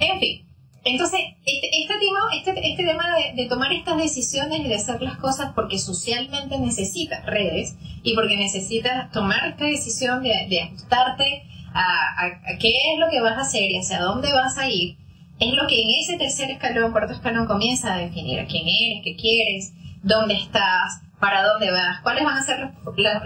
En 0.00 0.18
fin, 0.18 0.44
entonces, 0.84 1.20
este, 1.46 1.70
este 1.82 1.94
tema, 1.98 2.18
este, 2.36 2.70
este 2.70 2.84
tema 2.84 3.04
de, 3.34 3.46
tomar 3.46 3.72
estas 3.72 3.96
decisiones 3.96 4.60
y 4.60 4.68
de 4.68 4.74
hacer 4.74 5.00
las 5.00 5.16
cosas 5.16 5.52
porque 5.54 5.78
socialmente 5.78 6.58
necesitas 6.58 7.24
redes 7.24 7.76
y 8.02 8.14
porque 8.14 8.36
necesitas 8.36 9.10
tomar 9.10 9.48
esta 9.48 9.64
decisión 9.64 10.22
de, 10.22 10.60
ajustarte 10.60 11.42
a, 11.72 12.26
a, 12.26 12.58
qué 12.58 12.68
es 12.68 12.98
lo 12.98 13.08
que 13.10 13.22
vas 13.22 13.38
a 13.38 13.42
hacer 13.42 13.70
y 13.70 13.78
hacia 13.78 14.00
dónde 14.00 14.32
vas 14.32 14.58
a 14.58 14.68
ir, 14.68 14.98
es 15.40 15.52
lo 15.52 15.66
que 15.66 15.82
en 15.82 15.88
ese 16.00 16.16
tercer 16.16 16.50
escalón, 16.50 16.92
cuarto 16.92 17.12
escalón, 17.12 17.46
comienza 17.46 17.94
a 17.94 17.98
definir 17.98 18.40
a 18.40 18.46
quién 18.46 18.64
eres, 18.66 19.02
qué 19.02 19.16
quieres, 19.16 19.72
dónde 20.02 20.34
estás, 20.34 21.02
para 21.18 21.42
dónde 21.42 21.70
vas, 21.70 22.00
cuáles 22.02 22.24
van 22.24 22.36
a 22.36 22.42
ser 22.42 22.70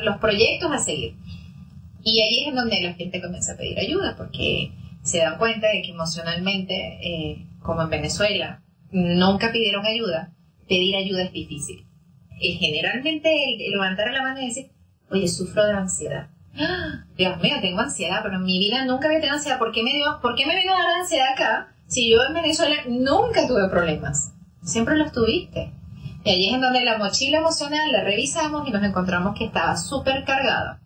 los, 0.03 0.17
proyectos 0.19 0.71
a 0.73 0.79
seguir. 0.79 1.15
Y 2.05 2.23
ahí 2.23 2.49
es 2.49 2.55
donde 2.55 2.81
la 2.81 2.95
gente 2.95 3.21
comienza 3.21 3.53
a 3.53 3.57
pedir 3.57 3.79
ayuda, 3.79 4.15
porque 4.17 4.73
se 5.03 5.19
dan 5.19 5.37
cuenta 5.39 5.69
de 5.69 5.83
que 5.83 5.91
emocionalmente, 5.91 6.75
eh, 7.03 7.47
como 7.61 7.83
en 7.83 7.91
Venezuela, 7.91 8.63
nunca 8.91 9.53
pidieron 9.53 9.85
ayuda, 9.85 10.33
pedir 10.69 10.97
ayuda 10.97 11.25
es 11.25 11.33
difícil. 11.33 11.87
Y 12.41 12.53
generalmente 12.55 13.31
el, 13.49 13.71
levantar 13.73 14.13
la 14.13 14.23
mano 14.23 14.41
y 14.41 14.47
decir, 14.47 14.71
oye, 15.11 15.29
sufro 15.29 15.67
de 15.67 15.73
ansiedad. 15.73 16.29
¡Ah! 16.57 17.05
Dios 17.17 17.41
mío, 17.41 17.57
tengo 17.61 17.81
ansiedad, 17.81 18.21
pero 18.23 18.37
en 18.37 18.45
mi 18.45 18.59
vida 18.59 18.85
nunca 18.85 19.09
había 19.09 19.19
tenido 19.19 19.37
ansiedad. 19.37 19.59
¿Por 19.59 19.73
qué 19.73 19.83
me, 19.83 19.93
dio, 19.93 20.21
¿por 20.23 20.35
qué 20.37 20.47
me 20.47 20.57
vino 20.57 20.73
a 20.73 20.83
dar 20.83 21.01
ansiedad 21.01 21.33
acá? 21.33 21.75
Si 21.89 22.11
yo 22.11 22.19
en 22.23 22.35
Venezuela 22.35 22.77
nunca 22.87 23.49
tuve 23.49 23.69
problemas, 23.69 24.33
siempre 24.63 24.97
los 24.97 25.11
tuviste. 25.11 25.73
Y 26.23 26.31
allí 26.31 26.49
es 26.49 26.55
en 26.55 26.61
donde 26.61 26.85
la 26.85 26.99
mochila 26.99 27.39
emocional 27.39 27.91
la 27.91 28.05
revisamos 28.05 28.69
y 28.69 28.71
nos 28.71 28.83
encontramos 28.83 29.37
que 29.37 29.47
estaba 29.47 29.77
súper 29.77 30.25
cargada. 30.25 30.83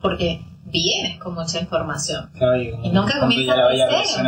Porque 0.00 0.44
vienes 0.72 1.18
con 1.18 1.34
mucha 1.34 1.60
información. 1.60 2.30
y, 2.34 2.88
nunca 2.90 3.20
comienzas 3.20 3.56
a 3.56 3.60
la 3.60 3.68
versión. 3.68 4.26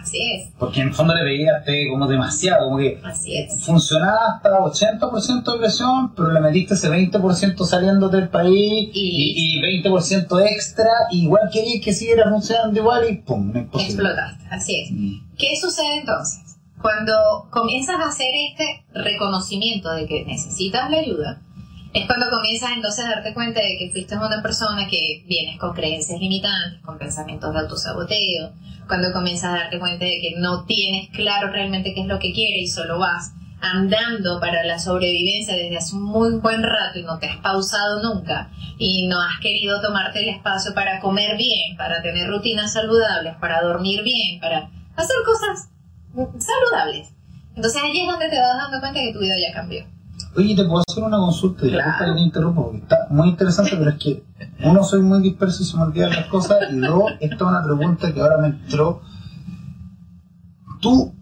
Así 0.00 0.32
es. 0.32 0.48
Porque 0.58 0.80
en 0.80 0.88
el 0.88 0.94
fondo 0.94 1.14
le 1.14 1.22
pegaste 1.22 1.88
como 1.90 2.06
demasiado, 2.08 2.64
como 2.64 2.78
que 2.78 3.00
Así 3.04 3.36
es. 3.36 3.62
funcionaba 3.64 4.34
hasta 4.34 4.58
80% 4.58 5.52
de 5.52 5.58
presión, 5.58 6.14
pero 6.14 6.32
le 6.32 6.40
metiste 6.40 6.74
ese 6.74 6.88
20% 6.88 7.64
saliendo 7.66 8.08
del 8.08 8.28
país 8.28 8.90
y, 8.92 9.60
20% 9.60 10.40
extra, 10.50 10.90
igual 11.10 11.50
querías 11.52 11.84
que 11.84 11.92
siguiera 11.92 12.30
funcionando 12.30 12.78
igual 12.78 13.08
y 13.08 13.16
pum, 13.16 13.52
Explotaste, 13.54 14.44
así 14.50 14.80
es. 14.80 14.90
Mm. 14.90 15.36
¿Qué 15.36 15.56
sucede 15.60 15.98
entonces? 16.00 16.58
Cuando 16.80 17.12
comienzas 17.50 17.96
a 17.96 18.08
hacer 18.08 18.32
este 18.50 18.84
reconocimiento 18.94 19.90
de 19.92 20.06
que 20.06 20.24
necesitas 20.24 20.90
la 20.90 20.98
ayuda, 20.98 21.42
es 21.92 22.06
cuando 22.06 22.30
comienzas 22.30 22.70
entonces 22.72 23.04
a 23.04 23.10
darte 23.10 23.34
cuenta 23.34 23.60
de 23.60 23.76
que 23.76 23.90
fuiste 23.90 24.16
una 24.16 24.42
persona 24.42 24.86
que 24.88 25.24
vienes 25.26 25.58
con 25.58 25.74
creencias 25.74 26.20
limitantes, 26.20 26.80
con 26.82 26.98
pensamientos 26.98 27.52
de 27.52 27.60
autosaboteo, 27.60 28.52
cuando 28.86 29.12
comienzas 29.12 29.54
a 29.54 29.58
darte 29.58 29.78
cuenta 29.80 30.04
de 30.04 30.20
que 30.20 30.34
no 30.36 30.64
tienes 30.66 31.10
claro 31.10 31.50
realmente 31.50 31.92
qué 31.92 32.02
es 32.02 32.06
lo 32.06 32.18
que 32.20 32.32
quieres 32.32 32.62
y 32.62 32.66
solo 32.68 32.98
vas 32.98 33.32
andando 33.60 34.40
para 34.40 34.64
la 34.64 34.78
sobrevivencia 34.78 35.54
desde 35.54 35.76
hace 35.76 35.96
un 35.96 36.04
muy 36.04 36.36
buen 36.36 36.62
rato 36.62 36.98
y 36.98 37.02
no 37.02 37.18
te 37.18 37.26
has 37.26 37.36
pausado 37.38 38.02
nunca 38.02 38.50
y 38.78 39.06
no 39.08 39.20
has 39.20 39.38
querido 39.40 39.80
tomarte 39.82 40.20
el 40.20 40.28
espacio 40.30 40.72
para 40.74 41.00
comer 41.00 41.36
bien, 41.36 41.76
para 41.76 42.00
tener 42.02 42.28
rutinas 42.28 42.72
saludables, 42.72 43.34
para 43.40 43.60
dormir 43.62 44.02
bien, 44.02 44.40
para 44.40 44.70
hacer 44.96 45.16
cosas 45.26 45.68
saludables. 46.38 47.12
Entonces 47.54 47.82
allí 47.82 48.00
es 48.00 48.06
donde 48.06 48.28
te 48.28 48.38
vas 48.38 48.56
dando 48.56 48.80
cuenta 48.80 49.00
que 49.00 49.12
tu 49.12 49.18
vida 49.18 49.34
ya 49.38 49.52
cambió. 49.52 49.84
Oye, 50.36 50.54
te 50.54 50.64
puedo 50.64 50.82
hacer 50.86 51.02
una 51.02 51.18
consulta, 51.18 51.66
y 51.66 51.70
claro. 51.70 51.92
que 51.98 52.12
te 52.12 52.20
interrumpo 52.20 52.64
porque 52.66 52.78
está 52.78 53.06
muy 53.10 53.30
interesante, 53.30 53.72
pero 53.76 53.90
es 53.90 53.96
que 53.96 54.22
uno 54.62 54.84
soy 54.84 55.02
muy 55.02 55.20
disperso 55.22 55.62
y 55.62 55.66
se 55.66 55.76
me 55.76 55.82
olvidan 55.82 56.10
las 56.10 56.26
cosas, 56.26 56.58
y 56.70 56.76
dos, 56.76 57.12
esta 57.18 57.34
es 57.34 57.42
una 57.42 57.62
pregunta 57.64 58.12
que 58.12 58.20
ahora 58.20 58.38
me 58.38 58.48
entró. 58.48 59.02
Tú, 60.80 61.14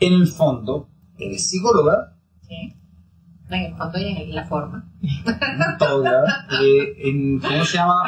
en 0.00 0.12
el 0.14 0.26
fondo, 0.26 0.88
eres 1.18 1.48
psicóloga. 1.48 2.16
Sí. 2.48 2.74
En 3.50 3.62
el 3.62 3.74
fondo 3.76 3.98
y 3.98 4.04
en 4.06 4.34
la 4.34 4.46
forma. 4.46 4.90
eh, 6.62 7.08
en, 7.08 7.40
¿Cómo 7.40 7.64
se 7.64 7.76
llama? 7.76 8.04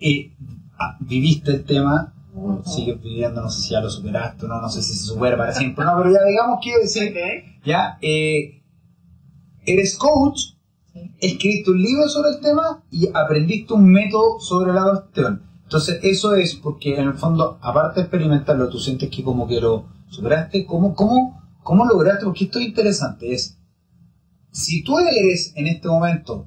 Eh, 0.00 0.34
ah, 0.78 0.96
viviste 1.00 1.52
el 1.52 1.64
tema, 1.64 2.12
sigues 2.64 3.00
viviendo, 3.02 3.40
no 3.40 3.48
sé 3.48 3.62
si 3.62 3.70
ya 3.70 3.80
lo 3.80 3.88
superaste, 3.88 4.46
no, 4.46 4.60
no 4.60 4.68
sé 4.68 4.82
si 4.82 4.94
se 4.94 5.06
supera 5.06 5.36
para 5.36 5.52
siempre, 5.52 5.84
no, 5.84 5.96
pero 5.96 6.12
ya 6.12 6.24
digamos 6.24 6.58
que 6.62 6.78
decir, 6.78 7.14
ya, 7.64 7.98
eh, 8.00 8.61
eres 9.64 9.96
coach, 9.96 10.54
escribiste 11.18 11.70
un 11.70 11.82
libro 11.82 12.08
sobre 12.08 12.30
el 12.30 12.40
tema 12.40 12.82
y 12.90 13.08
aprendiste 13.12 13.74
un 13.74 13.90
método 13.90 14.40
sobre 14.40 14.72
la 14.72 14.82
cuestión. 14.84 15.42
Entonces, 15.64 16.00
eso 16.02 16.34
es 16.34 16.54
porque 16.54 16.96
en 16.96 17.08
el 17.08 17.14
fondo, 17.14 17.58
aparte 17.62 18.00
de 18.00 18.06
experimentarlo, 18.06 18.68
tú 18.68 18.78
sientes 18.78 19.08
que 19.08 19.22
como 19.22 19.46
que 19.46 19.60
lo 19.60 19.86
superaste, 20.08 20.66
¿cómo, 20.66 20.94
cómo, 20.94 21.42
cómo 21.62 21.86
lograste? 21.86 22.24
Porque 22.24 22.44
esto 22.44 22.58
es 22.58 22.66
interesante, 22.66 23.32
es, 23.32 23.58
si 24.50 24.84
tú 24.84 24.98
eres 24.98 25.52
en 25.56 25.66
este 25.66 25.88
momento 25.88 26.46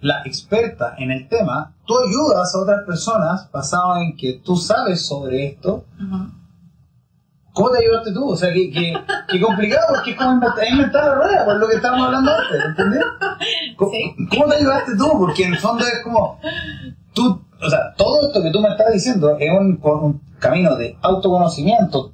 la 0.00 0.22
experta 0.24 0.96
en 0.98 1.12
el 1.12 1.28
tema, 1.28 1.76
tú 1.86 1.94
ayudas 1.96 2.54
a 2.54 2.58
otras 2.58 2.84
personas 2.84 3.48
basado 3.52 3.96
en 3.98 4.16
que 4.16 4.34
tú 4.44 4.56
sabes 4.56 5.06
sobre 5.06 5.46
esto. 5.46 5.84
¿Cómo 7.54 7.70
te 7.70 7.78
ayudaste 7.78 8.12
tú? 8.12 8.30
O 8.30 8.36
sea, 8.36 8.52
que, 8.52 8.68
que, 8.70 9.40
complicado 9.40 9.86
porque 9.94 10.10
es 10.10 10.16
como 10.16 10.32
inventar, 10.32 11.04
la 11.04 11.14
rueda, 11.14 11.44
por 11.44 11.56
lo 11.56 11.68
que 11.68 11.76
estábamos 11.76 12.06
hablando 12.06 12.32
antes, 12.32 12.64
¿entendés? 12.68 13.04
¿Cómo, 13.76 13.92
¿Cómo, 14.28 14.46
te 14.46 14.56
ayudaste 14.56 14.96
tú? 14.96 15.08
Porque 15.18 15.44
en 15.44 15.52
el 15.52 15.58
fondo 15.58 15.84
es 15.84 16.02
como, 16.02 16.40
tú, 17.14 17.40
o 17.62 17.70
sea, 17.70 17.94
todo 17.96 18.26
esto 18.26 18.42
que 18.42 18.50
tú 18.50 18.60
me 18.60 18.70
estás 18.70 18.92
diciendo 18.92 19.36
es 19.38 19.50
un, 19.52 19.78
un 19.80 20.20
camino 20.40 20.74
de 20.74 20.98
autoconocimiento 21.00 22.12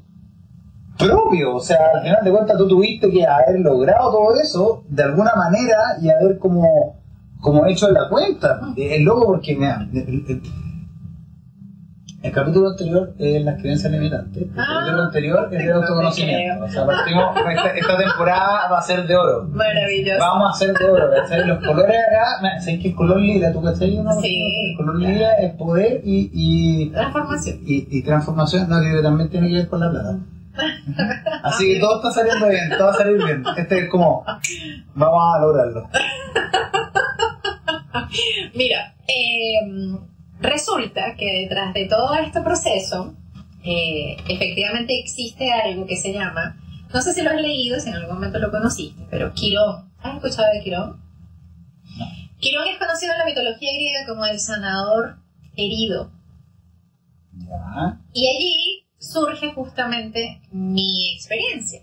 propio, 0.98 1.56
o 1.56 1.60
sea, 1.60 1.78
al 1.94 2.02
final 2.02 2.22
de 2.22 2.30
cuentas 2.30 2.58
tú 2.58 2.68
tuviste 2.68 3.10
que 3.10 3.26
haber 3.26 3.60
logrado 3.60 4.10
todo 4.10 4.34
eso 4.38 4.84
de 4.88 5.04
alguna 5.04 5.32
manera 5.34 5.96
y 6.02 6.10
haber 6.10 6.38
como, 6.38 7.00
como 7.40 7.64
hecho 7.64 7.90
la 7.90 8.10
cuenta. 8.10 8.60
Es 8.76 9.00
loco 9.00 9.24
porque, 9.24 9.56
mira, 9.56 9.88
el 12.22 12.32
capítulo 12.32 12.68
anterior 12.68 13.14
es 13.18 13.42
las 13.42 13.58
creencias 13.60 13.90
limitantes. 13.90 14.42
El 14.42 14.50
ah, 14.58 14.66
capítulo 14.80 15.02
anterior 15.04 15.48
es 15.52 15.62
el 15.62 15.72
autoconocimiento. 15.72 16.64
O 16.64 16.68
sea, 16.68 16.84
partimos, 16.84 17.34
esta, 17.74 17.96
temporada 17.96 18.68
va 18.70 18.78
a 18.78 18.82
ser 18.82 19.06
de 19.06 19.16
oro. 19.16 19.48
Maravilloso. 19.48 20.20
Vamos 20.20 20.48
a 20.48 20.50
hacer 20.50 20.76
de 20.76 20.84
oro. 20.84 21.08
Los 21.46 21.64
colores 21.64 21.96
acá, 21.96 22.60
¿sabes 22.60 22.80
que 22.80 22.88
el 22.88 22.94
color 22.94 23.20
lila? 23.20 23.50
¿Tú 23.52 23.62
cachai? 23.62 23.98
Sí. 24.20 24.70
El 24.70 24.76
color 24.76 24.98
lila 24.98 25.34
es 25.36 25.54
poder 25.54 26.02
y, 26.04 26.30
y. 26.34 26.90
Transformación. 26.90 27.58
Y, 27.64 27.88
y 27.90 28.02
transformación, 28.02 28.68
no, 28.68 28.80
que 28.82 29.02
también 29.02 29.30
tiene 29.30 29.48
que 29.48 29.54
ver 29.54 29.68
con 29.68 29.80
la 29.80 29.90
plata. 29.90 30.18
Así 31.42 31.72
que 31.72 31.80
todo 31.80 31.96
está 31.96 32.10
saliendo 32.10 32.48
bien, 32.48 32.68
todo 32.76 32.88
va 32.88 32.92
a 32.92 32.96
salir 32.96 33.16
bien. 33.16 33.42
Este 33.56 33.78
es 33.78 33.88
como, 33.88 34.26
vamos 34.94 35.36
a 35.36 35.40
lograrlo. 35.40 35.88
Mira, 38.54 38.94
eh 39.08 40.10
Resulta 40.40 41.16
que 41.16 41.42
detrás 41.42 41.74
de 41.74 41.86
todo 41.86 42.14
este 42.14 42.40
proceso, 42.40 43.14
eh, 43.62 44.16
efectivamente 44.28 44.98
existe 44.98 45.52
algo 45.52 45.86
que 45.86 45.96
se 45.96 46.12
llama, 46.12 46.56
no 46.92 47.02
sé 47.02 47.12
si 47.12 47.22
lo 47.22 47.30
has 47.30 47.40
leído, 47.40 47.78
si 47.78 47.90
en 47.90 47.96
algún 47.96 48.14
momento 48.14 48.38
lo 48.38 48.50
conociste, 48.50 49.06
pero 49.10 49.34
Quirón. 49.34 49.92
¿Has 50.02 50.16
escuchado 50.16 50.48
de 50.54 50.62
Quirón? 50.62 51.02
Quirón 52.38 52.68
es 52.68 52.78
conocido 52.78 53.12
en 53.12 53.18
la 53.18 53.26
mitología 53.26 53.70
griega 53.74 54.06
como 54.08 54.24
el 54.24 54.40
sanador 54.40 55.18
herido. 55.56 56.10
Y 58.14 58.26
allí 58.26 58.86
surge 58.98 59.52
justamente 59.52 60.40
mi 60.52 61.14
experiencia. 61.14 61.82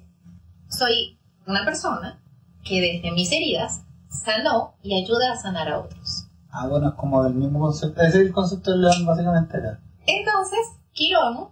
Soy 0.67 1.19
una 1.45 1.63
persona 1.63 2.23
que 2.63 2.81
desde 2.81 3.11
mis 3.11 3.31
heridas 3.31 3.83
sanó 4.09 4.75
y 4.81 5.01
ayuda 5.01 5.33
a 5.33 5.37
sanar 5.37 5.69
a 5.69 5.79
otros. 5.79 6.16
Ah, 6.51 6.67
bueno, 6.67 6.89
es 6.89 6.95
como 6.95 7.23
del 7.23 7.33
mismo 7.33 7.59
concepto, 7.59 8.01
es 8.01 8.15
el 8.15 8.31
concepto 8.31 8.71
del 8.71 8.81
león 8.81 9.05
básicamente 9.05 9.57
Entonces, 10.05 10.59
Quirón 10.93 11.49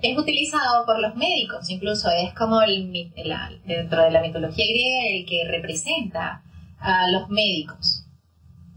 es 0.00 0.16
utilizado 0.16 0.86
por 0.86 1.00
los 1.00 1.16
médicos, 1.16 1.68
incluso 1.70 2.08
es 2.10 2.32
como 2.34 2.62
el, 2.62 2.92
dentro 3.64 4.02
de 4.02 4.10
la 4.10 4.22
mitología 4.22 4.64
griega 4.64 5.08
el 5.08 5.26
que 5.26 5.48
representa 5.50 6.42
a 6.78 7.10
los 7.10 7.28
médicos. 7.28 8.04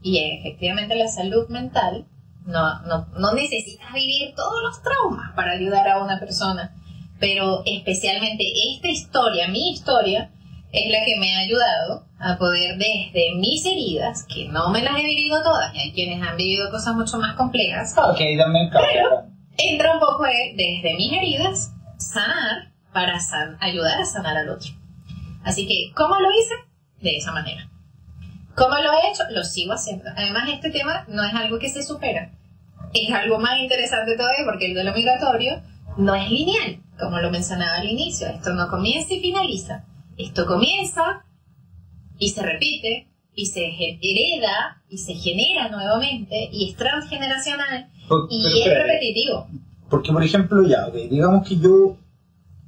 Y 0.01 0.17
efectivamente 0.17 0.95
la 0.95 1.07
salud 1.07 1.47
mental. 1.49 2.07
No, 2.43 2.81
no, 2.87 3.07
no 3.19 3.33
necesitas 3.35 3.93
vivir 3.93 4.33
todos 4.35 4.63
los 4.63 4.81
traumas 4.81 5.31
para 5.35 5.51
ayudar 5.51 5.87
a 5.87 6.03
una 6.03 6.19
persona, 6.19 6.75
pero 7.19 7.61
especialmente 7.65 8.43
esta 8.73 8.87
historia, 8.87 9.47
mi 9.47 9.69
historia, 9.69 10.31
es 10.71 10.89
la 10.89 11.03
que 11.05 11.17
me 11.19 11.35
ha 11.35 11.39
ayudado 11.39 12.05
a 12.19 12.37
poder 12.37 12.77
desde 12.77 13.35
mis 13.35 13.65
heridas, 13.65 14.25
que 14.33 14.47
no 14.47 14.69
me 14.69 14.81
las 14.81 14.97
he 14.97 15.03
vivido 15.03 15.41
todas, 15.43 15.73
y 15.75 15.79
hay 15.79 15.91
quienes 15.91 16.21
han 16.25 16.37
vivido 16.37 16.69
cosas 16.71 16.95
mucho 16.95 17.17
más 17.17 17.35
complejas, 17.35 17.95
okay, 17.97 18.37
también 18.37 18.69
pero 18.71 19.25
entra 19.57 19.93
un 19.93 19.99
poco 19.99 20.23
desde 20.23 20.95
mis 20.95 21.11
heridas, 21.11 21.71
sanar 21.97 22.71
para 22.93 23.19
ayudar 23.59 24.01
a 24.01 24.05
sanar 24.05 24.37
al 24.37 24.49
otro. 24.49 24.71
Así 25.43 25.67
que, 25.67 25.91
¿cómo 25.95 26.15
lo 26.19 26.29
hice? 26.31 26.53
De 27.01 27.17
esa 27.17 27.31
manera. 27.31 27.67
¿Cómo 28.55 28.75
lo 28.75 28.91
he 28.93 29.11
hecho? 29.11 29.23
Lo 29.31 29.43
sigo 29.43 29.73
haciendo. 29.73 30.09
Además, 30.15 30.49
este 30.49 30.69
tema 30.69 31.05
no 31.07 31.23
es 31.23 31.33
algo 31.33 31.57
que 31.57 31.69
se 31.69 31.83
supera. 31.83 32.31
Es 32.93 33.11
algo 33.13 33.39
más 33.39 33.59
interesante 33.59 34.17
todavía 34.17 34.45
porque 34.45 34.67
el 34.67 34.73
duelo 34.73 34.93
migratorio 34.93 35.61
no 35.97 36.13
es 36.13 36.29
lineal, 36.29 36.81
como 36.99 37.19
lo 37.19 37.31
mencionaba 37.31 37.77
al 37.77 37.89
inicio. 37.89 38.27
Esto 38.27 38.53
no 38.53 38.67
comienza 38.67 39.13
y 39.13 39.21
finaliza 39.21 39.85
esto 40.17 40.45
comienza 40.45 41.25
y 42.17 42.29
se 42.29 42.43
repite 42.43 43.07
y 43.33 43.45
se 43.45 43.61
hereda 43.65 44.83
y 44.89 44.97
se 44.97 45.13
genera 45.13 45.69
nuevamente 45.69 46.49
y 46.51 46.69
es 46.69 46.75
transgeneracional 46.75 47.89
y 48.29 48.61
es 48.61 48.73
repetitivo. 48.73 49.47
Porque, 49.89 50.11
por 50.11 50.23
ejemplo, 50.23 50.65
ya, 50.67 50.89
digamos 50.89 51.47
que 51.47 51.57
yo 51.57 51.97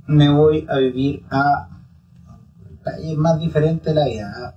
me 0.08 0.29
voy 0.29 0.65
a 0.69 0.77
vivir 0.77 1.23
a 1.32 1.69
es 3.01 3.15
más 3.15 3.39
diferente 3.39 3.93
la 3.93 4.06
vida, 4.06 4.56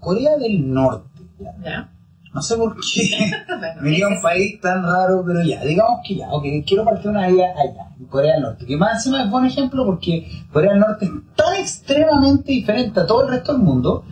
Corea 0.00 0.36
del 0.38 0.72
Norte. 0.72 1.22
¿Ya? 1.62 1.90
No 2.36 2.42
sé 2.42 2.54
por 2.58 2.76
qué. 2.76 3.30
me 3.80 4.02
a 4.02 4.08
un 4.08 4.20
país 4.20 4.60
tan 4.60 4.82
raro, 4.82 5.24
pero 5.26 5.42
ya, 5.42 5.64
digamos 5.64 6.00
que 6.06 6.16
ya, 6.16 6.28
ok, 6.30 6.44
quiero 6.66 6.84
partir 6.84 7.10
una 7.10 7.28
vida 7.28 7.46
allá, 7.56 7.94
en 7.98 8.04
Corea 8.08 8.34
del 8.34 8.42
Norte. 8.42 8.66
Que 8.66 8.76
más 8.76 8.96
encima 8.96 9.22
es 9.22 9.30
buen 9.30 9.46
ejemplo 9.46 9.86
porque 9.86 10.28
Corea 10.52 10.72
del 10.72 10.80
Norte 10.80 11.06
es 11.06 11.12
tan 11.34 11.54
extremadamente 11.54 12.52
diferente 12.52 13.00
a 13.00 13.06
todo 13.06 13.22
el 13.22 13.30
resto 13.30 13.54
del 13.54 13.62
mundo 13.62 14.04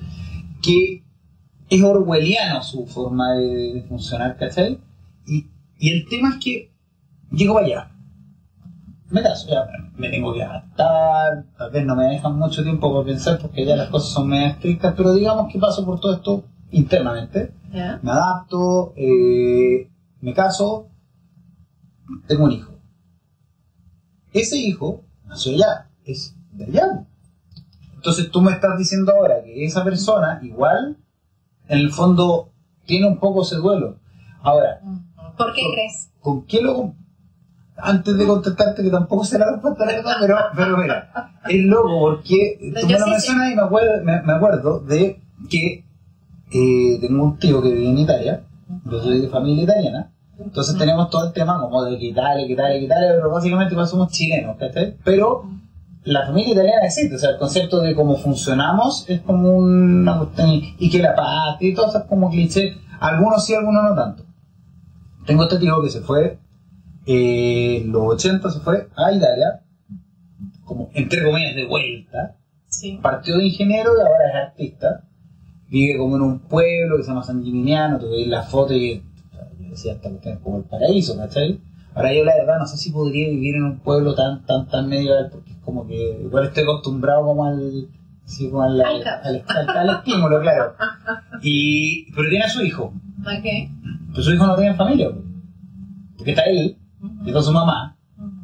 que 0.62 1.04
es 1.68 1.82
orwelliano 1.82 2.62
su 2.62 2.86
forma 2.86 3.34
de, 3.34 3.84
funcionar, 3.90 4.38
¿cachai? 4.38 4.80
Y, 5.26 5.46
y, 5.78 5.90
el 5.90 6.08
tema 6.08 6.30
es 6.30 6.42
que 6.42 6.72
llego 7.30 7.58
allá. 7.58 7.90
Me 9.10 9.22
caso, 9.22 9.50
ya, 9.50 9.66
me 9.98 10.08
tengo 10.08 10.32
que 10.32 10.42
adaptar, 10.42 11.44
tal 11.58 11.70
vez 11.70 11.84
no 11.84 11.94
me 11.94 12.06
dejan 12.06 12.38
mucho 12.38 12.62
tiempo 12.62 12.90
para 12.90 13.04
pensar 13.04 13.38
porque 13.38 13.66
ya 13.66 13.76
las 13.76 13.90
cosas 13.90 14.14
son 14.14 14.28
medio 14.28 14.46
estrictas, 14.46 14.94
pero 14.96 15.12
digamos 15.12 15.52
que 15.52 15.58
paso 15.58 15.84
por 15.84 16.00
todo 16.00 16.14
esto 16.14 16.44
internamente 16.74 17.52
me 18.02 18.10
adapto, 18.10 18.92
eh, 18.96 19.90
me 20.20 20.32
caso, 20.32 20.88
tengo 22.26 22.44
un 22.44 22.52
hijo. 22.52 22.72
Ese 24.32 24.56
hijo 24.56 25.02
nació 25.26 25.54
allá, 25.54 25.90
es 26.04 26.36
de 26.52 26.66
allá. 26.66 27.04
Entonces 27.96 28.30
tú 28.30 28.40
me 28.42 28.52
estás 28.52 28.78
diciendo 28.78 29.12
ahora 29.12 29.42
que 29.42 29.64
esa 29.64 29.82
persona 29.82 30.38
igual, 30.42 30.98
en 31.68 31.78
el 31.78 31.90
fondo, 31.90 32.52
tiene 32.86 33.08
un 33.08 33.18
poco 33.18 33.42
ese 33.42 33.56
duelo. 33.56 33.98
Ahora, 34.42 34.80
¿por 35.36 35.52
qué 35.54 35.62
crees? 35.72 36.10
¿Con 36.20 36.44
qué 36.46 36.62
lo 36.62 36.94
antes 37.76 38.16
de 38.16 38.24
contestarte, 38.24 38.84
que 38.84 38.90
tampoco 38.90 39.24
será 39.24 39.46
la 39.46 39.52
respuesta 39.54 39.84
verdad, 39.84 40.16
pero, 40.20 40.36
pero 40.54 40.76
mira, 40.76 41.10
es 41.48 41.64
loco 41.64 41.98
porque 41.98 42.72
tú 42.80 42.86
me 42.86 42.98
lo 43.00 43.06
mencionas 43.08 43.50
y 43.50 43.56
me 43.56 43.62
acuerdo, 43.62 44.04
me 44.04 44.32
acuerdo 44.32 44.78
de 44.78 45.20
que 45.50 45.83
eh, 46.54 46.98
tengo 47.00 47.24
un 47.24 47.36
tío 47.36 47.60
que 47.60 47.70
vive 47.70 47.88
en 47.88 47.98
Italia, 47.98 48.44
yo 48.84 49.02
soy 49.02 49.20
de 49.20 49.28
familia 49.28 49.64
italiana, 49.64 50.12
entonces 50.38 50.78
tenemos 50.78 51.10
todo 51.10 51.26
el 51.26 51.32
tema 51.32 51.60
como 51.60 51.82
de 51.84 51.98
que 51.98 52.06
Italia, 52.06 52.46
que 52.46 52.52
Italia, 52.52 52.78
que 52.78 52.84
Italia, 52.84 53.12
pero 53.16 53.30
básicamente 53.30 53.74
pues 53.74 53.90
somos 53.90 54.12
chilenos, 54.12 54.56
¿cachai? 54.56 54.96
Pero 55.04 55.48
la 56.04 56.26
familia 56.26 56.52
italiana 56.52 56.84
existe, 56.84 57.16
o 57.16 57.18
sea, 57.18 57.30
el 57.30 57.38
concepto 57.38 57.80
de 57.80 57.94
cómo 57.94 58.16
funcionamos 58.16 59.04
es 59.08 59.20
como 59.22 59.56
una 59.56 60.16
cuestión, 60.18 60.50
y 60.78 60.90
que 60.90 61.02
la 61.02 61.16
paz 61.16 61.56
y 61.60 61.74
todo 61.74 61.88
eso 61.88 61.98
es 61.98 62.04
como 62.04 62.30
cliché, 62.30 62.76
algunos 63.00 63.44
sí, 63.44 63.54
algunos 63.54 63.82
no 63.82 63.94
tanto. 63.96 64.24
Tengo 65.26 65.42
este 65.42 65.58
tío 65.58 65.82
que 65.82 65.90
se 65.90 66.02
fue, 66.02 66.38
eh, 67.06 67.82
los 67.86 68.14
80 68.14 68.50
se 68.50 68.60
fue 68.60 68.88
a 68.96 69.12
Italia, 69.12 69.62
como 70.64 70.88
entre 70.94 71.24
comillas 71.24 71.56
de 71.56 71.66
vuelta, 71.66 72.36
partió 73.02 73.38
de 73.38 73.46
ingeniero 73.46 73.90
y 73.96 74.00
ahora 74.00 74.28
es 74.28 74.48
artista, 74.48 75.04
vive 75.68 75.98
como 75.98 76.16
en 76.16 76.22
un 76.22 76.38
pueblo 76.40 76.96
que 76.96 77.02
se 77.02 77.08
llama 77.08 77.22
San 77.22 77.42
Gimignano, 77.42 77.98
tú 77.98 78.10
veis 78.10 78.28
la 78.28 78.42
foto 78.42 78.74
y 78.74 79.02
yo 79.60 79.70
decía, 79.70 79.92
esta 79.92 80.08
cuestión 80.10 80.34
es 80.34 80.40
como 80.40 80.58
el 80.58 80.64
paraíso, 80.64 81.16
¿cachai? 81.16 81.60
Ahora 81.94 82.12
yo 82.12 82.24
la 82.24 82.34
verdad 82.34 82.58
no 82.58 82.66
sé 82.66 82.76
si 82.76 82.90
podría 82.90 83.28
vivir 83.28 83.56
en 83.56 83.64
un 83.64 83.78
pueblo 83.78 84.14
tan, 84.14 84.44
tan, 84.46 84.68
tan 84.68 84.88
medieval, 84.88 85.28
porque 85.30 85.52
es 85.52 85.58
como 85.58 85.86
que 85.86 86.20
igual 86.24 86.46
estoy 86.46 86.64
acostumbrado 86.64 87.24
como 87.24 87.44
al, 87.44 87.88
sí, 88.24 88.50
como 88.50 88.62
al, 88.62 88.80
al, 88.80 89.02
al, 89.04 89.90
estímulo, 89.90 90.40
claro. 90.40 90.74
Y, 91.42 92.12
pero 92.14 92.28
tiene 92.28 92.44
a 92.44 92.48
su 92.48 92.62
hijo. 92.62 92.92
Okay. 93.20 93.70
Pero 94.10 94.22
su 94.22 94.32
hijo 94.32 94.46
no 94.46 94.56
tiene 94.56 94.74
familia, 94.74 95.10
porque 96.16 96.30
está 96.32 96.42
él, 96.42 96.76
y 97.24 97.28
está 97.28 97.42
su 97.42 97.52
mamá, 97.52 97.96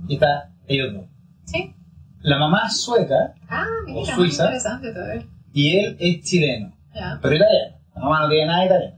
y 0.07 0.15
está 0.15 0.53
ellos 0.69 0.95
dos. 0.95 1.05
Sí. 1.45 1.75
La 2.23 2.39
mamá 2.39 2.63
es 2.67 2.81
sueca, 2.81 3.35
ah, 3.49 3.67
mira, 3.87 4.01
o 4.01 4.05
suiza, 4.05 4.45
interesante 4.45 4.93
y 5.53 5.77
él 5.77 5.97
es 5.99 6.23
chileno. 6.23 6.73
Pero 6.93 7.35
italiano. 7.35 7.77
La 7.95 8.01
mamá 8.03 8.21
no 8.21 8.29
tiene 8.29 8.47
nada 8.47 8.65
italiano. 8.67 8.97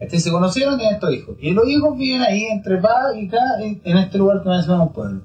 Este 0.00 0.20
se 0.20 0.30
conocieron 0.30 0.78
tienen 0.78 0.94
estos 0.94 1.12
hijos. 1.12 1.36
Y 1.40 1.50
los 1.52 1.68
hijos 1.68 1.96
viven 1.98 2.22
ahí 2.22 2.44
entre 2.44 2.78
paz 2.78 3.16
y 3.16 3.26
acá, 3.26 3.38
en 3.60 3.98
este 3.98 4.18
lugar 4.18 4.42
que 4.42 4.48
me 4.48 4.82
un 4.82 4.92
pueblo. 4.92 5.22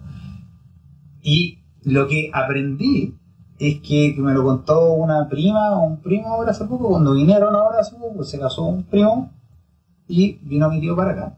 Y 1.22 1.60
lo 1.84 2.08
que 2.08 2.32
aprendí 2.34 3.16
es 3.60 3.80
que, 3.82 4.16
me 4.18 4.34
lo 4.34 4.44
contó 4.44 4.94
una 4.94 5.28
prima 5.30 5.78
o 5.78 5.84
un 5.84 6.02
primo 6.02 6.28
ahora 6.30 6.52
hace 6.52 6.66
poco, 6.66 6.90
cuando 6.90 7.14
vinieron 7.14 7.56
ahora 7.56 7.80
hace 7.80 7.96
poco, 7.96 8.24
se 8.24 8.40
casó 8.40 8.66
un 8.66 8.84
primo 8.84 9.32
y 10.08 10.34
vino 10.44 10.70
mi 10.70 10.82
tío 10.82 10.96
para 10.96 11.12
acá. 11.12 11.38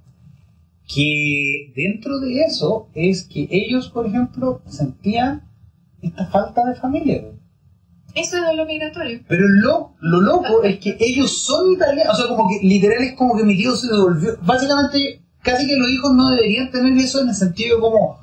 Que 0.88 1.74
dentro 1.76 2.20
de 2.20 2.42
eso 2.42 2.90
es 2.94 3.24
que 3.24 3.48
ellos, 3.52 3.90
por 3.90 4.06
ejemplo, 4.06 4.62
sentían 4.66 5.44
esta 6.02 6.26
falta 6.28 6.66
de 6.66 6.76
familia. 6.76 7.24
Eso 8.16 8.38
es 8.38 8.56
lo 8.56 8.66
migratorio. 8.66 9.20
Pero 9.28 9.44
lo, 9.62 9.94
lo 10.00 10.22
loco 10.22 10.64
es 10.64 10.80
que 10.80 10.96
ellos 11.00 11.44
son 11.44 11.74
italianos, 11.74 12.14
o 12.14 12.18
sea, 12.18 12.28
como 12.28 12.48
que 12.50 12.66
literal 12.66 13.04
es 13.04 13.14
como 13.14 13.36
que 13.36 13.44
mi 13.44 13.58
tío 13.58 13.76
se 13.76 13.88
devolvió. 13.88 14.38
Básicamente, 14.42 15.22
casi 15.46 15.68
que 15.68 15.76
los 15.76 15.90
hijos 15.90 16.14
no 16.14 16.30
deberían 16.30 16.72
tener 16.72 16.98
eso 16.98 17.22
en 17.22 17.30
el 17.30 17.36
sentido 17.36 17.80
como 17.80 18.20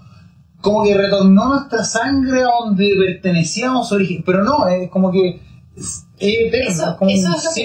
como 0.60 0.84
que 0.84 0.94
retornó 0.96 1.48
nuestra 1.48 1.82
sangre 1.84 2.42
a 2.42 2.46
donde 2.64 2.88
pertenecíamos 3.06 3.90
origen 3.92 4.22
pero 4.24 4.44
no 4.44 4.66
es 4.68 4.90
como 4.90 5.10
que 5.10 5.40
eso, 5.76 6.06
es 6.18 6.78
lo 7.38 7.54
que 7.54 7.64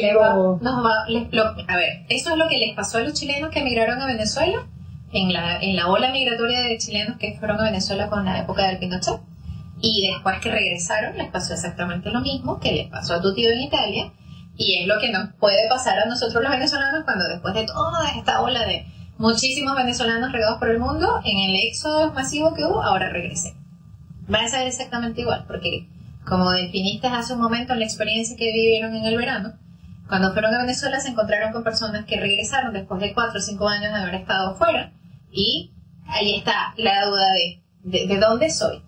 les 1.10 1.34
a 1.68 1.76
ver 1.76 2.06
eso 2.10 2.32
es 2.32 2.38
lo 2.38 2.48
que 2.48 2.58
les 2.58 2.76
pasó 2.76 2.98
a 2.98 3.02
los 3.02 3.14
chilenos 3.14 3.52
que 3.52 3.60
emigraron 3.60 4.02
a 4.02 4.08
Venezuela 4.08 4.68
en 5.12 5.32
la, 5.32 5.60
en 5.62 5.76
la 5.76 5.88
ola 5.88 6.12
migratoria 6.12 6.62
de 6.62 6.78
chilenos 6.78 7.18
que 7.18 7.38
fueron 7.40 7.60
a 7.60 7.64
Venezuela 7.64 8.10
con 8.10 8.26
la 8.26 8.40
época 8.40 8.68
del 8.68 8.80
Pinochet 8.80 9.20
y 9.82 10.12
después 10.12 10.40
que 10.40 10.52
regresaron 10.52 11.18
les 11.18 11.30
pasó 11.30 11.54
exactamente 11.54 12.10
lo 12.10 12.22
mismo 12.22 12.60
que 12.60 12.72
les 12.72 12.88
pasó 12.90 13.16
a 13.16 13.22
tu 13.22 13.34
tío 13.34 13.50
en 13.50 13.62
Italia 13.62 14.12
y 14.58 14.82
es 14.82 14.88
lo 14.88 15.00
que 15.00 15.12
nos 15.12 15.34
puede 15.36 15.70
pasar 15.70 16.00
a 16.00 16.06
nosotros 16.06 16.42
los 16.42 16.52
venezolanos 16.52 17.04
cuando 17.06 17.28
después 17.28 17.54
de 17.54 17.66
toda 17.66 18.10
esta 18.12 18.42
ola 18.42 18.66
de 18.66 18.88
muchísimos 19.18 19.76
venezolanos 19.76 20.32
regados 20.32 20.60
por 20.60 20.70
el 20.70 20.80
mundo 20.80 21.22
en 21.24 21.50
el 21.50 21.56
éxodo 21.56 22.12
masivo 22.14 22.54
que 22.54 22.66
hubo, 22.66 22.82
ahora 22.82 23.10
regresé. 23.10 23.56
Va 24.34 24.42
a 24.42 24.48
ser 24.48 24.68
exactamente 24.68 25.22
igual, 25.22 25.46
porque 25.48 25.88
como 26.26 26.52
definiste 26.52 27.08
hace 27.08 27.34
un 27.34 27.42
momento 27.42 27.74
en 27.74 27.80
la 27.80 27.86
experiencia 27.86 28.36
que 28.36 28.52
vivieron 28.52 28.96
en 28.96 29.06
el 29.06 29.18
verano, 29.18 29.54
cuando 30.08 30.34
fueron 30.34 30.54
a 30.56 30.62
Venezuela 30.62 31.00
se 31.00 31.10
encontraron 31.10 31.52
con 31.52 31.64
personas 31.64 32.06
que 32.06 32.20
regresaron 32.20 32.74
después 32.74 33.00
de 33.00 33.14
4 33.14 33.38
o 33.38 33.42
5 33.42 33.68
años 33.68 33.94
de 33.94 34.00
haber 34.00 34.16
estado 34.16 34.56
fuera 34.56 34.94
y 35.32 35.72
ahí 36.08 36.36
está 36.36 36.74
la 36.78 37.06
duda 37.06 37.26
de, 37.84 38.08
de 38.08 38.18
dónde 38.18 38.50
soy. 38.50 38.82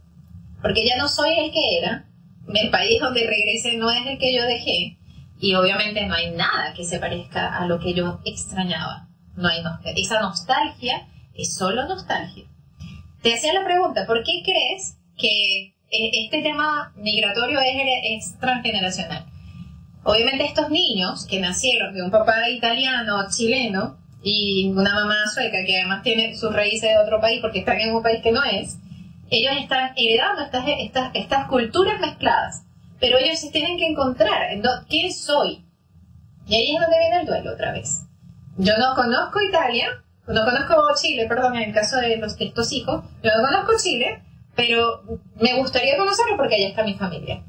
Porque 0.62 0.86
ya 0.86 0.98
no 0.98 1.08
soy 1.08 1.38
el 1.38 1.52
que 1.52 1.78
era, 1.80 2.06
el 2.54 2.69
país 2.69 3.00
donde 3.00 3.28
regresé 3.28 3.78
no 3.78 3.91
es 3.91 4.06
el 4.06 4.17
que 4.17 4.36
yo 4.36 4.43
dejé 4.43 4.98
y 5.39 5.56
obviamente 5.56 6.06
no 6.06 6.15
hay 6.15 6.32
nada 6.32 6.74
que 6.74 6.84
se 6.84 7.00
parezca 7.00 7.56
a 7.56 7.65
lo 7.65 7.80
que 7.80 7.93
yo 7.93 8.19
extrañaba 8.26 9.10
no 9.39 9.48
hay 9.48 9.63
Esa 9.95 10.22
nostalgia 10.22 11.08
es 11.34 11.56
solo 11.56 11.88
nostalgia. 11.88 12.45
Te 13.22 13.34
hacía 13.34 13.54
la 13.54 13.65
pregunta, 13.65 14.06
¿por 14.06 14.24
qué 14.24 14.43
crees 14.43 14.98
que 15.17 15.74
e, 15.91 16.24
este 16.26 16.41
tema 16.41 16.93
migratorio 16.95 17.60
es, 17.60 18.38
transgeneracional? 18.39 19.26
Obviamente 20.04 20.45
estos 20.45 20.69
niños 20.69 21.26
que 21.26 21.39
nacieron 21.39 21.93
de 21.93 22.02
un 22.02 22.12
papá 22.12 22.50
italiano, 22.50 23.26
chileno, 23.30 23.98
y 24.22 24.67
una 24.69 24.93
mamá 24.93 25.15
sueca 25.34 25.63
que 25.65 25.78
además 25.78 26.04
tiene 26.04 26.36
sus 26.36 26.54
raíces 26.54 26.89
de 26.89 26.98
otro 26.98 27.22
país 27.22 27.39
porque 27.41 27.60
están 27.60 27.80
en 27.80 27.95
un 27.95 28.04
país 28.04 28.22
que 28.22 28.34
no 28.34 28.43
es, 28.43 28.78
ellos 29.30 29.54
están 29.60 29.94
heredando 29.96 30.44
estas, 30.44 30.63
estas, 30.80 31.12
estas 31.13 31.48
culturas 31.48 32.00
mezcladas, 32.00 32.63
pero 33.00 33.18
ellos 33.18 33.39
se 33.39 33.52
tienen 33.52 33.78
que 33.78 33.88
encontrar 33.88 34.52
en 34.52 34.63
quién 34.88 35.12
soy. 35.12 35.65
Y 36.48 36.56
ahí 36.56 36.76
es 36.76 36.82
donde 36.82 37.00
viene 37.00 37.22
el 37.22 37.28
duelo 37.28 37.54
otra 37.54 37.72
vez. 37.72 38.06
Yo 38.58 38.74
no 38.78 38.96
conozco 38.96 39.39
Italia, 39.42 39.88
no 40.28 40.44
conozco 40.46 40.76
Chile, 41.00 41.28
perdón, 41.28 41.56
en 41.56 41.70
el 41.70 41.74
caso 41.74 41.98
de 41.98 42.18
los, 42.18 42.39
estos 42.39 42.72
hijos, 42.74 43.04
yo 43.24 43.32
no 43.38 43.48
conozco 43.48 43.74
Chile, 43.82 44.22
pero 44.56 45.02
me 45.39 45.56
gustaría 45.56 45.98
conocerlo 45.98 46.36
porque 46.38 46.56
allá 46.56 46.68
está 46.68 46.84
mi 46.84 46.96
familia. 46.96 47.44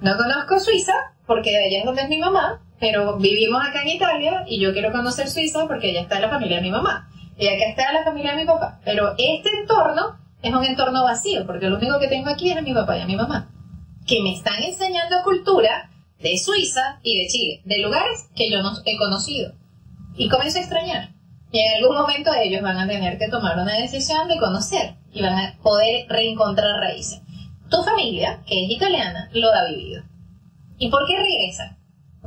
No 0.00 0.16
conozco 0.16 0.58
Suiza, 0.60 0.94
porque 1.26 1.56
allá 1.56 1.78
es 1.78 1.84
donde 1.84 2.02
es 2.02 2.08
mi 2.08 2.18
mamá, 2.18 2.60
pero 2.80 3.16
vivimos 3.18 3.62
acá 3.66 3.82
en 3.82 3.88
Italia 3.88 4.44
y 4.46 4.60
yo 4.60 4.72
quiero 4.72 4.92
conocer 4.92 5.28
Suiza 5.28 5.66
porque 5.66 5.90
allá 5.90 6.02
está 6.02 6.20
la 6.20 6.28
familia 6.28 6.56
de 6.56 6.62
mi 6.62 6.70
mamá. 6.70 7.08
Y 7.36 7.48
acá 7.48 7.64
está 7.68 7.92
la 7.92 8.04
familia 8.04 8.32
de 8.32 8.38
mi 8.38 8.44
papá. 8.46 8.80
Pero 8.84 9.14
este 9.18 9.50
entorno 9.60 10.18
es 10.44 10.54
un 10.54 10.64
entorno 10.64 11.04
vacío, 11.04 11.46
porque 11.46 11.68
lo 11.68 11.78
único 11.78 11.98
que 11.98 12.08
tengo 12.08 12.28
aquí 12.28 12.50
es 12.50 12.56
a 12.58 12.62
mi 12.62 12.74
papá 12.74 12.98
y 12.98 13.00
a 13.00 13.06
mi 13.06 13.16
mamá, 13.16 13.50
que 14.06 14.22
me 14.22 14.34
están 14.34 14.62
enseñando 14.62 15.16
cultura 15.24 15.90
de 16.20 16.36
Suiza 16.36 17.00
y 17.02 17.18
de 17.18 17.26
Chile, 17.28 17.62
de 17.64 17.78
lugares 17.78 18.28
que 18.36 18.50
yo 18.50 18.62
no 18.62 18.72
he 18.84 18.96
conocido 18.98 19.54
y 20.16 20.28
comienzo 20.28 20.58
a 20.58 20.60
extrañar. 20.60 21.14
Y 21.50 21.60
en 21.60 21.74
algún 21.76 21.96
momento 21.96 22.30
ellos 22.34 22.60
van 22.62 22.78
a 22.78 22.86
tener 22.86 23.16
que 23.16 23.28
tomar 23.28 23.58
una 23.58 23.78
decisión 23.78 24.28
de 24.28 24.36
conocer 24.36 24.96
y 25.12 25.22
van 25.22 25.34
a 25.34 25.58
poder 25.62 26.06
reencontrar 26.08 26.78
raíces. 26.78 27.22
Tu 27.70 27.82
familia, 27.82 28.42
que 28.46 28.64
es 28.64 28.70
italiana, 28.70 29.30
lo 29.32 29.50
ha 29.50 29.64
vivido. 29.70 30.02
¿Y 30.76 30.90
por 30.90 31.06
qué 31.06 31.16
regresa? 31.16 31.78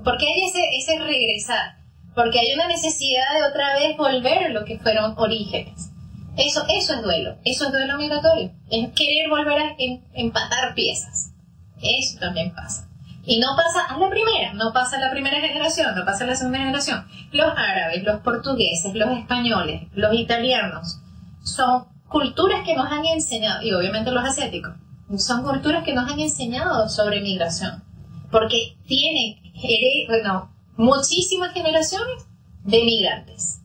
¿Por 0.03 0.17
qué 0.17 0.25
hay 0.25 0.45
ese, 0.45 0.61
ese 0.77 0.99
regresar? 1.03 1.77
Porque 2.15 2.39
hay 2.39 2.53
una 2.53 2.67
necesidad 2.67 3.25
de 3.35 3.47
otra 3.47 3.75
vez 3.75 3.95
volver 3.95 4.45
a 4.45 4.49
lo 4.49 4.65
que 4.65 4.79
fueron 4.79 5.13
orígenes. 5.17 5.91
Eso, 6.37 6.63
eso 6.69 6.93
es 6.93 7.01
duelo, 7.01 7.37
eso 7.43 7.65
es 7.65 7.71
duelo 7.71 7.97
migratorio. 7.97 8.51
Es 8.69 8.89
querer 8.93 9.29
volver 9.29 9.59
a 9.59 9.75
em, 9.77 10.01
empatar 10.13 10.73
piezas. 10.75 11.33
Eso 11.81 12.19
también 12.19 12.53
pasa. 12.53 12.87
Y 13.25 13.39
no 13.39 13.47
pasa 13.57 13.85
a 13.85 13.97
la 13.97 14.09
primera, 14.09 14.53
no 14.53 14.71
pasa 14.71 14.97
a 14.97 14.99
la 15.01 15.11
primera 15.11 15.41
generación, 15.41 15.95
no 15.95 16.05
pasa 16.05 16.23
a 16.23 16.27
la 16.27 16.35
segunda 16.35 16.59
generación. 16.59 17.05
Los 17.31 17.51
árabes, 17.57 18.03
los 18.03 18.21
portugueses, 18.21 18.93
los 18.93 19.17
españoles, 19.17 19.83
los 19.93 20.13
italianos, 20.13 21.01
son 21.43 21.85
culturas 22.07 22.63
que 22.65 22.75
nos 22.75 22.89
han 22.89 23.05
enseñado, 23.05 23.61
y 23.63 23.73
obviamente 23.73 24.11
los 24.11 24.23
asiáticos, 24.23 24.75
son 25.17 25.43
culturas 25.43 25.83
que 25.83 25.93
nos 25.93 26.09
han 26.09 26.19
enseñado 26.19 26.87
sobre 26.87 27.21
migración. 27.21 27.83
Porque 28.31 28.77
tienen 28.87 29.37
bueno, 30.07 30.51
muchísimas 30.77 31.53
generaciones 31.53 32.27
de 32.63 32.83
migrantes. 32.83 33.61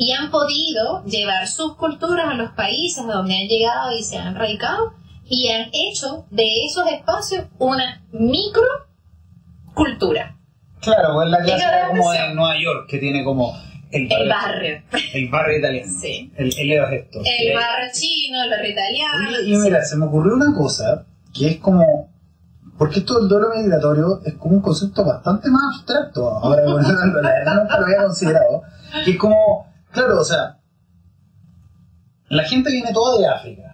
Y 0.00 0.12
han 0.12 0.30
podido 0.30 1.04
llevar 1.04 1.46
sus 1.46 1.76
culturas 1.76 2.26
a 2.30 2.34
los 2.34 2.52
países 2.52 3.06
donde 3.06 3.34
han 3.34 3.48
llegado 3.48 3.92
y 3.92 4.02
se 4.02 4.16
han 4.16 4.34
radicado 4.34 4.94
y 5.28 5.48
han 5.50 5.68
hecho 5.74 6.24
de 6.30 6.64
esos 6.64 6.86
espacios 6.90 7.44
una 7.58 8.02
micro 8.10 8.62
cultura. 9.74 10.38
Claro, 10.80 11.12
pues 11.12 11.28
la 11.28 11.42
clase 11.42 11.64
como 11.88 12.14
en 12.14 12.34
Nueva 12.34 12.54
York, 12.58 12.86
que 12.88 12.96
tiene 12.96 13.22
como 13.22 13.54
el 13.92 14.08
barrio. 14.08 14.82
El 15.12 15.28
barrio, 15.28 15.58
italiano. 15.58 15.92
Sí. 16.00 16.32
El, 16.34 16.46
el 16.46 16.72
El 16.72 17.54
barrio 17.54 17.90
chino, 17.92 18.42
el 18.42 18.50
barrio 18.50 18.70
italiano. 18.70 19.40
y 19.44 19.56
mira, 19.58 19.84
se 19.84 19.96
me 19.96 20.06
ocurrió 20.06 20.34
una 20.34 20.56
cosa 20.56 21.04
que 21.34 21.48
es 21.48 21.56
como. 21.58 22.08
Porque 22.78 23.00
esto 23.00 23.18
del 23.18 23.28
duelo 23.28 23.48
migratorio 23.54 24.22
es 24.24 24.32
como 24.34 24.54
un 24.54 24.62
concepto 24.62 25.04
bastante 25.04 25.50
más 25.50 25.76
abstracto. 25.76 26.26
Ahora, 26.30 26.62
bueno, 26.64 26.88
la 27.20 27.30
verdad 27.30 27.54
nunca 27.62 27.78
lo 27.78 27.84
había 27.84 28.02
considerado. 28.04 28.62
Que 29.04 29.10
es 29.10 29.18
como. 29.18 29.69
Claro, 29.92 30.20
o 30.20 30.24
sea. 30.24 30.58
La 32.28 32.44
gente 32.44 32.70
viene 32.70 32.92
toda 32.92 33.18
de 33.18 33.26
África 33.26 33.70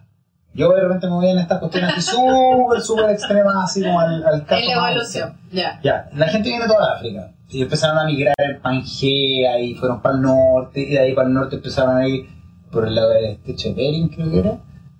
yo 0.56 0.70
de 0.72 0.80
repente 0.80 1.06
me 1.06 1.12
voy 1.12 1.28
en 1.28 1.38
estas 1.38 1.58
cuestiones 1.60 1.92
así 1.92 2.16
súper, 2.16 2.80
súper 2.80 3.10
extremas, 3.10 3.54
así 3.62 3.82
como 3.82 4.00
al, 4.00 4.24
al 4.24 4.46
caso. 4.46 4.62
En 4.62 4.68
la 4.68 4.90
evolución, 4.90 5.38
ya. 5.52 5.78
Ya, 5.82 6.08
la 6.14 6.28
gente 6.28 6.48
viene 6.48 6.64
de 6.64 6.70
toda 6.70 6.94
África. 6.94 7.32
Y 7.48 7.62
empezaron 7.62 7.98
a 7.98 8.04
migrar 8.04 8.34
en 8.38 8.60
Pangea 8.60 9.60
y 9.60 9.74
fueron 9.74 10.00
para 10.00 10.16
el 10.16 10.22
norte, 10.22 10.80
y 10.80 10.92
de 10.92 10.98
ahí 10.98 11.14
para 11.14 11.28
el 11.28 11.34
norte 11.34 11.56
empezaron 11.56 11.96
a 11.96 12.08
ir 12.08 12.26
por 12.72 12.88
el 12.88 12.94
lado 12.94 13.10
del 13.10 13.26
estrecho 13.26 13.68
de 13.68 13.74
Bering, 13.74 14.08
creo 14.08 14.30
que 14.30 14.38
era. 14.40 14.58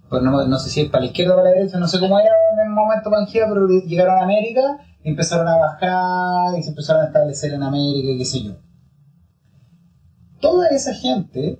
Pues 0.08 0.22
no, 0.22 0.46
no 0.46 0.58
sé 0.58 0.70
si 0.70 0.82
es 0.82 0.90
para 0.90 1.00
la 1.00 1.06
izquierda 1.06 1.32
o 1.32 1.36
para 1.38 1.48
la 1.48 1.56
derecha, 1.56 1.78
no 1.78 1.88
sé 1.88 1.98
cómo 1.98 2.20
era 2.20 2.30
en 2.52 2.68
el 2.68 2.72
momento 2.72 3.10
Pangea, 3.10 3.46
pero 3.48 3.66
llegaron 3.66 4.18
a 4.18 4.22
América 4.22 4.60
y 5.02 5.08
empezaron 5.08 5.48
a 5.48 5.56
bajar 5.56 6.58
y 6.58 6.62
se 6.62 6.68
empezaron 6.68 7.02
a 7.02 7.06
establecer 7.06 7.54
en 7.54 7.62
América 7.62 8.10
y 8.10 8.18
qué 8.18 8.24
sé 8.24 8.42
yo. 8.42 8.52
Toda 10.40 10.68
esa 10.68 10.94
gente, 10.94 11.58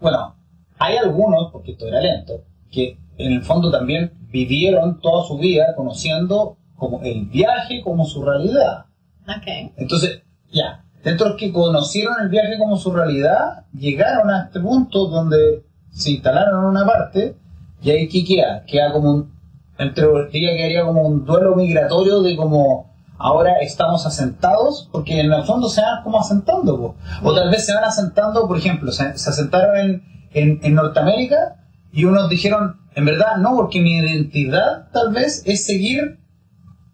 bueno, 0.00 0.36
hay 0.78 0.96
algunos, 0.96 1.50
porque 1.52 1.72
esto 1.72 1.86
era 1.86 2.00
lento, 2.00 2.44
que 2.70 2.98
en 3.16 3.32
el 3.32 3.42
fondo 3.42 3.70
también 3.70 4.12
vivieron 4.30 5.00
toda 5.00 5.26
su 5.26 5.38
vida 5.38 5.74
conociendo 5.76 6.58
como 6.76 7.00
el 7.02 7.26
viaje 7.26 7.82
como 7.82 8.04
su 8.04 8.22
realidad. 8.22 8.86
Okay. 9.22 9.72
Entonces, 9.76 10.22
ya, 10.52 10.84
dentro 11.02 11.26
de 11.26 11.30
los 11.32 11.40
que 11.40 11.52
conocieron 11.52 12.14
el 12.22 12.28
viaje 12.28 12.58
como 12.58 12.76
su 12.76 12.92
realidad, 12.92 13.64
llegaron 13.72 14.30
a 14.30 14.44
este 14.44 14.60
punto 14.60 15.06
donde 15.06 15.64
se 15.90 16.10
instalaron 16.10 16.64
en 16.64 16.70
una 16.70 16.84
parte 16.84 17.36
y 17.82 17.90
ahí 17.90 18.08
¿qué 18.08 18.24
queda? 18.24 18.64
Queda 18.66 18.92
como 18.92 19.12
un, 19.12 19.32
entre 19.78 20.06
que 20.30 20.64
haría 20.64 20.84
como 20.84 21.02
un 21.02 21.24
duelo 21.24 21.54
migratorio 21.54 22.22
de 22.22 22.36
como 22.36 22.93
ahora 23.18 23.58
estamos 23.60 24.06
asentados, 24.06 24.88
porque 24.92 25.20
en 25.20 25.32
el 25.32 25.44
fondo 25.44 25.68
se 25.68 25.80
van 25.80 26.02
como 26.02 26.18
asentando, 26.20 26.96
o 27.22 27.34
tal 27.34 27.50
vez 27.50 27.66
se 27.66 27.74
van 27.74 27.84
asentando, 27.84 28.46
por 28.46 28.58
ejemplo, 28.58 28.92
se, 28.92 29.04
asentaron 29.04 29.76
en, 29.76 30.02
en, 30.32 30.60
en 30.62 30.74
Norteamérica 30.74 31.56
y 31.92 32.04
unos 32.04 32.28
dijeron, 32.28 32.80
en 32.94 33.04
verdad, 33.04 33.36
no, 33.38 33.56
porque 33.56 33.80
mi 33.80 33.98
identidad 33.98 34.88
tal 34.92 35.12
vez 35.12 35.42
es 35.46 35.64
seguir 35.64 36.18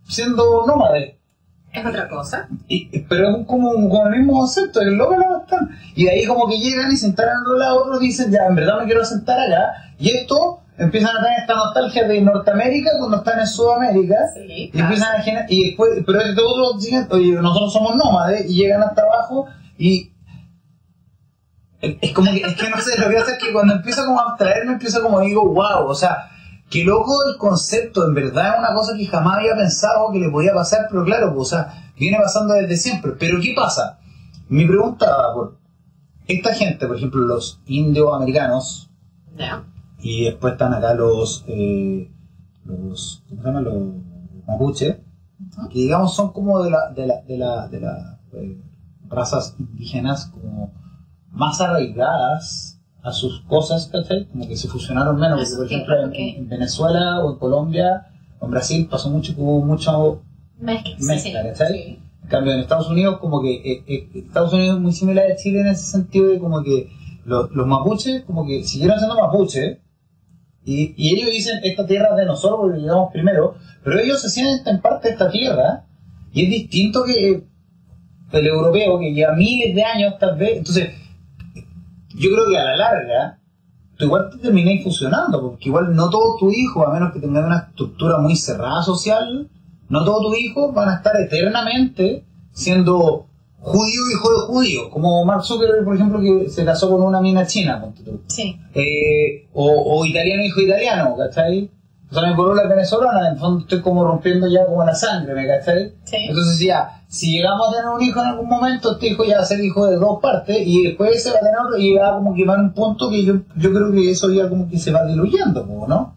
siendo 0.04 0.66
nómade. 0.66 1.18
Es 1.72 1.86
otra 1.86 2.08
cosa. 2.08 2.48
pero 3.08 3.30
es 3.30 3.46
como, 3.46 3.72
como, 3.88 4.06
el 4.08 4.18
mismo 4.18 4.40
concepto, 4.40 4.80
el 4.80 4.94
loco 4.94 5.16
la 5.16 5.38
están. 5.42 5.70
Y 5.94 6.04
de 6.04 6.10
ahí 6.10 6.26
como 6.26 6.48
que 6.48 6.58
llegan 6.58 6.90
y 6.90 6.96
se 6.96 7.06
sentan 7.06 7.28
al 7.28 7.42
otro 7.42 7.58
lado, 7.58 7.84
otros 7.84 8.00
dicen, 8.00 8.30
ya, 8.30 8.46
en 8.46 8.56
verdad 8.56 8.80
me 8.80 8.86
quiero 8.86 9.04
sentar 9.04 9.38
allá. 9.38 9.94
Y 9.98 10.10
esto 10.10 10.60
empiezan 10.80 11.16
a 11.16 11.22
tener 11.22 11.40
esta 11.40 11.54
nostalgia 11.54 12.08
de 12.08 12.20
Norteamérica 12.22 12.90
cuando 12.98 13.18
están 13.18 13.38
en 13.38 13.46
Sudamérica. 13.46 14.16
Sí, 14.34 14.70
y 14.72 14.78
empiezan 14.78 15.20
a 15.20 15.46
y 15.48 15.64
después, 15.66 15.90
pero 16.06 16.20
estos 16.20 16.44
otros 16.44 16.82
dicen, 16.82 17.06
oye, 17.10 17.32
nosotros 17.32 17.72
somos 17.72 17.96
nómades 17.96 18.50
y 18.50 18.54
llegan 18.56 18.82
hasta 18.82 19.02
abajo 19.02 19.46
y 19.78 20.10
Es 21.80 22.12
como 22.12 22.30
que, 22.32 22.40
es 22.40 22.56
que 22.56 22.70
no 22.70 22.78
sé, 22.78 22.98
lo 22.98 23.08
que 23.08 23.16
pasa 23.16 23.32
es 23.32 23.42
que 23.42 23.52
cuando 23.52 23.74
empiezo 23.74 24.04
como 24.06 24.20
a 24.20 24.30
abstraerme, 24.30 24.72
empiezo 24.72 25.02
como 25.02 25.20
digo, 25.20 25.48
wow, 25.52 25.86
o 25.86 25.94
sea, 25.94 26.30
qué 26.70 26.84
loco 26.84 27.14
el 27.30 27.38
concepto, 27.38 28.06
en 28.06 28.14
verdad 28.14 28.54
es 28.54 28.58
una 28.58 28.74
cosa 28.74 28.96
que 28.96 29.06
jamás 29.06 29.38
había 29.38 29.54
pensado 29.56 30.10
que 30.12 30.18
le 30.18 30.30
podía 30.30 30.54
pasar, 30.54 30.86
pero 30.90 31.04
claro, 31.04 31.34
pues, 31.34 31.48
o 31.48 31.50
sea, 31.50 31.92
viene 31.98 32.18
pasando 32.22 32.54
desde 32.54 32.76
siempre. 32.76 33.12
Pero 33.18 33.38
¿qué 33.40 33.52
pasa? 33.54 33.98
Mi 34.48 34.66
pregunta 34.66 35.06
por 35.34 35.58
esta 36.26 36.54
gente, 36.54 36.86
por 36.86 36.96
ejemplo, 36.96 37.20
los 37.20 37.60
indioamericanos, 37.66 38.90
y 40.02 40.24
después 40.24 40.52
están 40.52 40.74
acá 40.74 40.94
los, 40.94 41.44
eh, 41.46 42.10
los, 42.64 43.22
¿cómo 43.28 43.42
se 43.42 43.46
llama? 43.48 43.60
Los 43.60 43.82
mapuche, 44.46 45.00
que 45.70 45.78
digamos 45.78 46.14
son 46.14 46.32
como 46.32 46.62
de 46.62 46.70
la, 46.70 46.90
de 46.90 47.06
la, 47.06 47.20
de 47.22 47.38
la, 47.38 47.68
de 47.68 47.80
la 47.80 48.20
eh, 48.34 48.60
razas 49.08 49.56
indígenas 49.58 50.26
como 50.26 50.72
más 51.30 51.60
arraigadas 51.60 52.80
a 53.02 53.12
sus 53.12 53.40
cosas, 53.42 53.86
¿cachai? 53.86 54.26
Como 54.26 54.46
que 54.46 54.56
se 54.56 54.68
fusionaron 54.68 55.18
menos, 55.18 55.40
porque 55.40 55.56
por 55.56 55.66
ejemplo 55.66 56.12
en, 56.12 56.48
Venezuela 56.48 57.20
o 57.20 57.32
en 57.32 57.38
Colombia 57.38 58.06
o 58.38 58.46
en 58.46 58.50
Brasil 58.50 58.88
pasó 58.90 59.10
mucho 59.10 59.34
que 59.34 59.40
hubo 59.40 59.60
mucho 59.64 60.22
mezcla, 60.58 61.42
¿cachai? 61.42 61.98
En 62.22 62.28
cambio 62.28 62.52
en 62.52 62.60
Estados 62.60 62.88
Unidos 62.88 63.18
como 63.18 63.40
que 63.40 63.54
eh, 63.54 63.84
eh, 63.86 64.10
Estados 64.14 64.52
Unidos 64.52 64.76
es 64.76 64.82
muy 64.82 64.92
similar 64.92 65.30
a 65.30 65.36
Chile 65.36 65.60
en 65.60 65.68
ese 65.68 65.84
sentido 65.84 66.28
de 66.28 66.38
como 66.38 66.62
que 66.62 66.90
los, 67.24 67.50
los 67.52 67.66
mapuches 67.66 68.22
como 68.24 68.46
que 68.46 68.64
siguieron 68.64 68.98
siendo 68.98 69.16
mapuches 69.16 69.78
y, 70.70 71.14
ellos 71.14 71.30
dicen 71.30 71.60
esta 71.62 71.86
tierra 71.86 72.10
es 72.10 72.16
de 72.18 72.26
nosotros 72.26 72.60
porque 72.62 72.80
llegamos 72.80 73.12
primero, 73.12 73.56
pero 73.82 73.98
ellos 73.98 74.20
se 74.20 74.30
sienten 74.30 74.76
en 74.76 74.80
parte 74.80 75.08
de 75.08 75.14
esta 75.14 75.30
tierra 75.30 75.84
y 76.32 76.44
es 76.44 76.50
distinto 76.50 77.02
que 77.04 77.42
el 78.32 78.46
europeo 78.46 79.00
que 79.00 79.12
lleva 79.12 79.34
miles 79.34 79.74
de 79.74 79.82
años 79.82 80.14
tal 80.20 80.36
vez, 80.38 80.58
entonces 80.58 80.90
yo 82.14 82.30
creo 82.30 82.48
que 82.48 82.58
a 82.58 82.64
la 82.64 82.76
larga, 82.76 83.40
tú 83.96 84.04
igual 84.04 84.30
te 84.30 84.38
termináis 84.38 84.84
fusionando, 84.84 85.40
porque 85.40 85.68
igual 85.68 85.94
no 85.94 86.08
todos 86.08 86.38
tus 86.38 86.56
hijos, 86.56 86.86
a 86.86 86.92
menos 86.92 87.12
que 87.12 87.20
tengan 87.20 87.46
una 87.46 87.66
estructura 87.68 88.18
muy 88.18 88.36
cerrada 88.36 88.82
social, 88.82 89.48
no 89.88 90.04
todos 90.04 90.30
tus 90.30 90.38
hijos 90.38 90.72
van 90.72 90.90
a 90.90 90.96
estar 90.96 91.16
eternamente 91.16 92.24
siendo 92.52 93.26
judío 93.60 94.10
hijo 94.10 94.30
de 94.30 94.46
judío, 94.46 94.90
como 94.90 95.24
Mark 95.24 95.44
Zuckerberg, 95.44 95.84
por 95.84 95.94
ejemplo, 95.94 96.20
que 96.20 96.48
se 96.48 96.64
casó 96.64 96.90
con 96.90 97.02
una 97.02 97.20
mina 97.20 97.46
china, 97.46 97.84
sí. 98.26 98.58
eh, 98.74 99.48
o, 99.52 99.98
o, 99.98 100.04
italiano 100.04 100.42
hijo 100.44 100.60
italiano, 100.60 101.16
¿cachai? 101.16 101.70
O 102.10 102.14
sea, 102.14 102.28
mi 102.28 102.34
polola 102.34 102.62
es 102.62 102.68
venezolana, 102.68 103.28
en 103.28 103.34
el 103.34 103.38
fondo 103.38 103.60
estoy 103.60 103.82
como 103.82 104.04
rompiendo 104.04 104.48
ya 104.48 104.66
como 104.66 104.84
la 104.84 104.94
sangre, 104.94 105.34
¿me 105.34 105.46
cachai? 105.46 105.92
Sí. 106.04 106.16
Entonces 106.28 106.58
ya, 106.58 107.02
si 107.06 107.32
llegamos 107.32 107.68
a 107.68 107.72
tener 107.72 107.88
un 107.88 108.02
hijo 108.02 108.20
en 108.20 108.28
algún 108.28 108.48
momento, 108.48 108.92
este 108.92 109.08
hijo 109.08 109.24
ya 109.24 109.36
va 109.36 109.42
a 109.42 109.46
ser 109.46 109.60
hijo 109.60 109.86
de 109.86 109.96
dos 109.96 110.18
partes 110.20 110.56
y 110.66 110.84
después 110.84 111.22
se 111.22 111.30
va 111.30 111.36
a 111.36 111.40
tener 111.40 111.58
otro 111.58 111.78
y 111.78 111.94
va 111.94 112.14
como 112.14 112.34
que 112.34 112.44
va 112.44 112.54
a 112.54 112.60
un 112.60 112.72
punto 112.72 113.10
que 113.10 113.24
yo, 113.24 113.34
yo 113.56 113.72
creo 113.72 113.92
que 113.92 114.10
eso 114.10 114.30
ya 114.32 114.48
como 114.48 114.68
que 114.68 114.78
se 114.78 114.90
va 114.90 115.04
diluyendo, 115.04 115.64
¿no? 115.86 116.16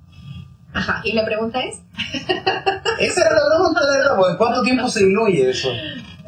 Ajá, 0.74 1.02
¿y 1.04 1.14
la 1.14 1.24
pregunta 1.24 1.60
es? 1.62 1.82
Esa 3.00 3.22
era 3.22 3.32
la 3.34 3.56
pregunta, 3.56 3.82
de 3.82 4.32
¿en 4.32 4.38
cuánto 4.38 4.62
tiempo 4.64 4.88
se 4.88 5.06
diluye 5.06 5.50
eso? 5.50 5.70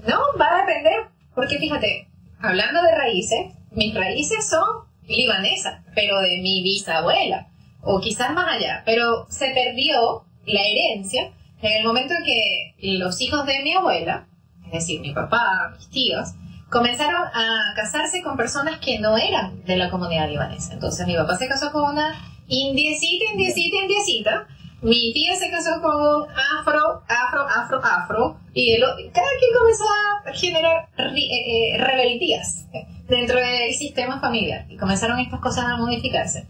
No, 0.07 0.19
va 0.39 0.57
a 0.57 0.65
depender, 0.65 1.07
porque 1.33 1.57
fíjate, 1.57 2.07
hablando 2.39 2.81
de 2.81 2.95
raíces, 2.95 3.53
mis 3.71 3.93
raíces 3.93 4.47
son 4.47 4.85
libanesas, 5.07 5.81
pero 5.93 6.19
de 6.19 6.37
mi 6.41 6.63
bisabuela 6.63 7.47
o 7.81 7.99
quizás 7.99 8.33
más 8.33 8.55
allá, 8.55 8.81
pero 8.85 9.27
se 9.29 9.49
perdió 9.49 10.25
la 10.45 10.61
herencia 10.61 11.31
en 11.61 11.73
el 11.77 11.83
momento 11.83 12.13
en 12.13 12.23
que 12.23 12.97
los 12.97 13.21
hijos 13.21 13.45
de 13.45 13.61
mi 13.63 13.73
abuela, 13.73 14.27
es 14.67 14.71
decir, 14.71 15.01
mi 15.01 15.13
papá, 15.13 15.73
mis 15.77 15.89
tíos, 15.89 16.29
comenzaron 16.69 17.23
a 17.33 17.73
casarse 17.75 18.21
con 18.21 18.37
personas 18.37 18.79
que 18.79 18.99
no 18.99 19.17
eran 19.17 19.63
de 19.65 19.77
la 19.77 19.89
comunidad 19.89 20.29
libanesa. 20.29 20.73
Entonces 20.73 21.05
mi 21.07 21.15
papá 21.15 21.37
se 21.37 21.47
casó 21.47 21.71
con 21.71 21.93
una 21.93 22.13
indiecita, 22.47 23.25
indiecita, 23.31 23.77
indiecita, 23.77 24.47
mi 24.85 25.11
tía 25.13 25.35
se 25.35 25.49
casó 25.49 25.81
con 25.81 25.95
un 25.95 26.27
afro, 26.29 27.01
afro, 27.07 27.41
afro, 27.41 27.81
afro, 27.83 28.39
y 28.53 28.79
cada 28.79 29.27
quien 29.39 29.51
comenzó 29.57 29.83
a 29.83 30.31
generar 30.33 30.89
eh, 30.97 31.73
eh, 31.73 31.77
rebeldías 31.79 32.67
dentro 33.07 33.39
del 33.39 33.73
sistema 33.73 34.19
familiar, 34.19 34.65
y 34.69 34.77
comenzaron 34.77 35.19
estas 35.19 35.39
cosas 35.39 35.65
a 35.65 35.77
modificarse. 35.77 36.47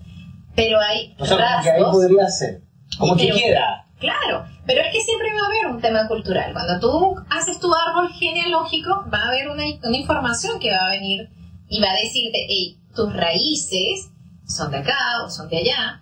Pero 0.54 0.80
hay 0.80 1.16
o 1.18 1.26
sea, 1.26 1.62
que 1.64 1.72
ahí 1.72 1.84
podría 1.84 2.28
ser, 2.28 2.62
como 2.98 3.16
que 3.16 3.30
quiera. 3.30 3.88
Claro, 4.00 4.46
pero 4.66 4.82
es 4.82 4.92
que 4.92 5.02
siempre 5.02 5.30
va 5.34 5.40
a 5.40 5.50
haber 5.50 5.76
un 5.76 5.82
tema 5.82 6.08
cultural. 6.08 6.52
Cuando 6.52 6.80
tú 6.80 7.16
haces 7.30 7.60
tu 7.60 7.74
árbol 7.74 8.12
genealógico, 8.14 9.06
va 9.14 9.20
a 9.20 9.28
haber 9.30 9.48
una, 9.48 9.64
una 9.84 9.98
información 9.98 10.60
que 10.60 10.72
va 10.72 10.88
a 10.88 10.92
venir 10.92 11.30
y 11.70 11.80
va 11.80 11.92
a 11.92 11.96
decirte, 11.96 12.46
hey, 12.50 12.78
tus 12.94 13.14
raíces 13.14 14.12
son 14.46 14.72
de 14.72 14.80
acá 14.80 15.24
o 15.26 15.30
son 15.30 15.48
de 15.48 15.58
allá, 15.58 16.02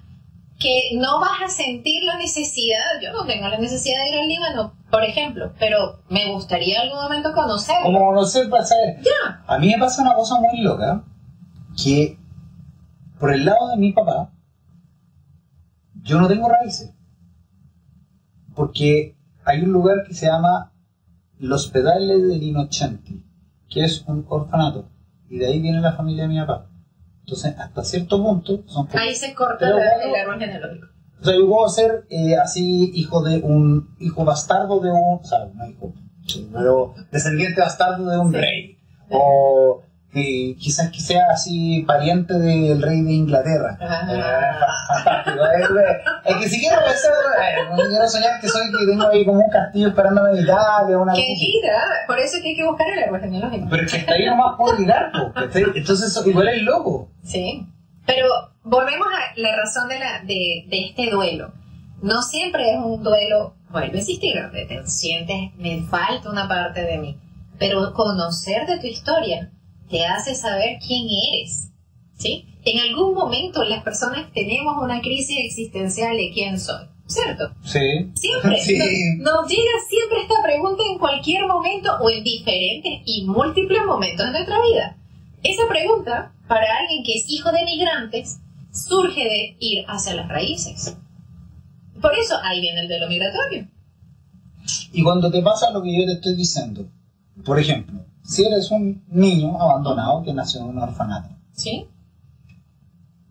que 0.63 0.95
no 0.95 1.19
vas 1.19 1.41
a 1.45 1.49
sentir 1.49 2.04
la 2.06 2.17
necesidad, 2.17 3.02
yo 3.02 3.12
no 3.12 3.26
tengo 3.26 3.49
la 3.49 3.58
necesidad 3.58 4.02
de 4.02 4.10
ir 4.10 4.21
al 4.21 4.30
Líbano, 4.30 4.73
por 4.89 5.04
ejemplo, 5.04 5.52
pero 5.60 5.99
me 6.10 6.32
gustaría 6.32 6.80
algún 6.80 6.99
momento 7.04 7.34
conocer. 7.34 7.76
Como 7.84 7.99
conocer 7.99 8.49
para 8.49 8.65
saber. 8.65 9.02
Ya. 9.04 9.43
A 9.45 9.60
mí 9.60 9.67
me 9.67 9.78
pasa 9.78 10.02
una 10.02 10.13
cosa 10.13 10.36
muy 10.39 10.62
loca, 10.62 11.04
que 11.76 12.17
por 13.19 13.34
el 13.34 13.43
lado 13.43 13.71
de 13.71 13.78
mi 13.78 13.91
papá, 13.91 14.32
yo 16.02 16.21
no 16.21 16.30
tengo 16.30 16.47
raíces. 16.47 16.93
Porque 18.56 19.17
hay 19.43 19.63
un 19.63 19.73
lugar 19.73 20.06
que 20.08 20.13
se 20.13 20.28
llama 20.28 20.71
Los 21.39 21.67
Pedales 21.67 22.26
del 22.26 22.41
Inocenti, 22.41 23.21
que 23.67 23.84
es 23.84 24.06
un 24.08 24.26
orfanato. 24.30 24.88
Y 25.30 25.39
de 25.39 25.47
ahí 25.47 25.60
viene 25.60 25.82
la 25.82 25.91
familia 25.91 26.23
de 26.23 26.30
mi 26.30 26.39
papá. 26.39 26.69
Entonces, 27.23 27.55
hasta 27.57 27.83
cierto 27.83 28.21
punto... 28.21 28.63
Son 28.67 28.88
ahí 28.93 29.15
se 29.15 29.33
corta 29.33 29.67
el 29.67 30.15
árbol 30.15 30.39
genealógico. 30.39 30.88
O 31.21 31.23
sea, 31.23 31.33
yo 31.36 31.47
puedo 31.47 31.69
ser 31.69 32.05
eh, 32.09 32.36
así 32.36 32.91
hijo 32.95 33.23
de 33.23 33.39
un... 33.39 33.95
Hijo 33.99 34.25
bastardo 34.25 34.79
de 34.81 34.91
un... 34.91 35.19
O 35.21 35.23
sea, 35.23 35.45
no 35.53 35.67
hijo... 35.67 35.93
Pero 36.53 36.93
descendiente 37.12 37.62
bastardo 37.62 38.09
de 38.09 38.17
un 38.17 38.33
rey. 38.33 38.77
O 39.09 39.83
eh, 40.15 40.56
quizás 40.60 40.91
que 40.91 40.99
sea 40.99 41.23
así 41.32 41.84
pariente 41.88 42.36
del 42.36 42.80
rey 42.82 43.02
de 43.02 43.13
Inglaterra. 43.13 43.78
es 46.26 46.38
que 46.38 46.49
si 46.49 46.60
quiero 46.60 46.78
pensar, 46.86 47.12
no 47.71 47.84
quiero 47.89 48.08
soñar 48.08 48.39
que 48.39 48.47
soy 48.47 48.71
que 48.71 48.86
tengo 48.86 49.08
ahí 49.08 49.26
como 49.26 49.39
un 49.39 49.49
castillo 49.49 49.88
esperándome 49.88 50.32
en 50.32 50.43
Italia. 50.43 50.99
Una 50.99 51.13
que 51.13 51.36
gira, 51.36 51.82
por 52.06 52.19
eso 52.19 52.38
hay 52.43 52.56
que 52.56 52.63
buscar 52.63 52.88
el 52.89 53.04
árbol 53.06 53.21
genealógico. 53.21 53.67
Pero 53.71 53.84
es 53.84 53.91
que 53.91 53.97
está 53.97 54.13
ahí 54.13 54.26
nomás 54.26 54.56
por 54.56 54.80
mirar, 54.80 55.12
entonces 55.76 56.28
igual 56.28 56.47
es 56.49 56.62
loco. 56.62 57.10
Sí, 57.23 57.67
pero 58.06 58.28
volvemos 58.63 59.08
a 59.08 59.39
la 59.39 59.56
razón 59.56 59.89
de, 59.89 59.97
la, 59.97 60.19
de, 60.19 60.65
de 60.67 60.89
este 60.89 61.10
duelo. 61.10 61.54
No 62.04 62.21
siempre 62.21 62.73
es 62.73 62.78
un 62.78 63.02
duelo, 63.02 63.56
vuelve 63.71 63.97
a 63.97 63.99
existir, 63.99 64.39
donde 64.39 64.65
te 64.65 64.86
sientes, 64.86 65.56
me 65.58 65.82
falta 65.84 66.30
una 66.30 66.47
parte 66.47 66.82
de 66.82 66.99
mí, 66.99 67.17
pero 67.58 67.93
conocer 67.93 68.67
de 68.67 68.78
tu 68.78 68.88
historia 68.88 69.49
te 69.93 70.03
hace 70.08 70.34
saber 70.34 70.79
quién 70.86 71.06
eres. 71.08 71.69
¿Sí? 72.17 72.47
En 72.65 72.79
algún 72.79 73.13
momento 73.13 73.63
las 73.63 73.84
personas 73.84 74.32
tenemos 74.34 74.82
una 74.82 75.01
crisis 75.01 75.38
existencial 75.45 76.17
de 76.17 76.32
quién 76.34 76.60
soy, 76.60 76.86
¿cierto? 77.06 77.53
Sí. 77.63 78.10
Siempre. 78.15 78.58
Nos, 79.19 79.47
llega 79.47 79.71
siempre 79.88 80.21
esta 80.21 80.41
pregunta 80.43 80.82
en 80.91 80.97
cualquier 80.97 81.45
momento 81.45 81.91
o 82.01 82.10
en 82.10 82.23
diferentes 82.23 83.01
y 83.06 83.25
múltiples 83.25 83.86
momentos 83.86 84.25
de 84.25 84.32
nuestra 84.32 84.58
vida. 84.62 84.97
Esa 85.43 85.67
pregunta, 85.69 86.34
para 86.47 86.65
alguien 86.79 87.03
que 87.03 87.13
es 87.13 87.29
hijo 87.29 87.51
de 87.51 87.63
migrantes, 87.65 88.39
surge 88.71 89.23
de 89.23 89.58
ir 89.60 89.86
hacia 89.88 90.15
las 90.15 90.27
raíces. 90.27 90.97
Por 92.01 92.17
eso 92.17 92.36
ahí 92.41 92.62
viene 92.62 92.82
el 92.82 92.88
de 92.88 92.99
lo 92.99 93.08
migratorio. 93.08 93.67
Y 94.91 95.03
cuando 95.03 95.29
te 95.29 95.41
pasa 95.43 95.69
lo 95.69 95.84
que 95.84 95.95
yo 95.95 96.06
te 96.06 96.13
estoy 96.13 96.36
diciendo, 96.36 96.88
por 97.45 97.60
ejemplo, 97.60 98.06
si 98.23 98.45
eres 98.45 98.71
un 98.71 99.03
niño 99.09 99.62
abandonado 99.62 100.23
que 100.23 100.33
nació 100.33 100.62
en 100.62 100.67
un 100.67 100.79
orfanato. 100.79 101.29
¿Sí? 101.51 101.88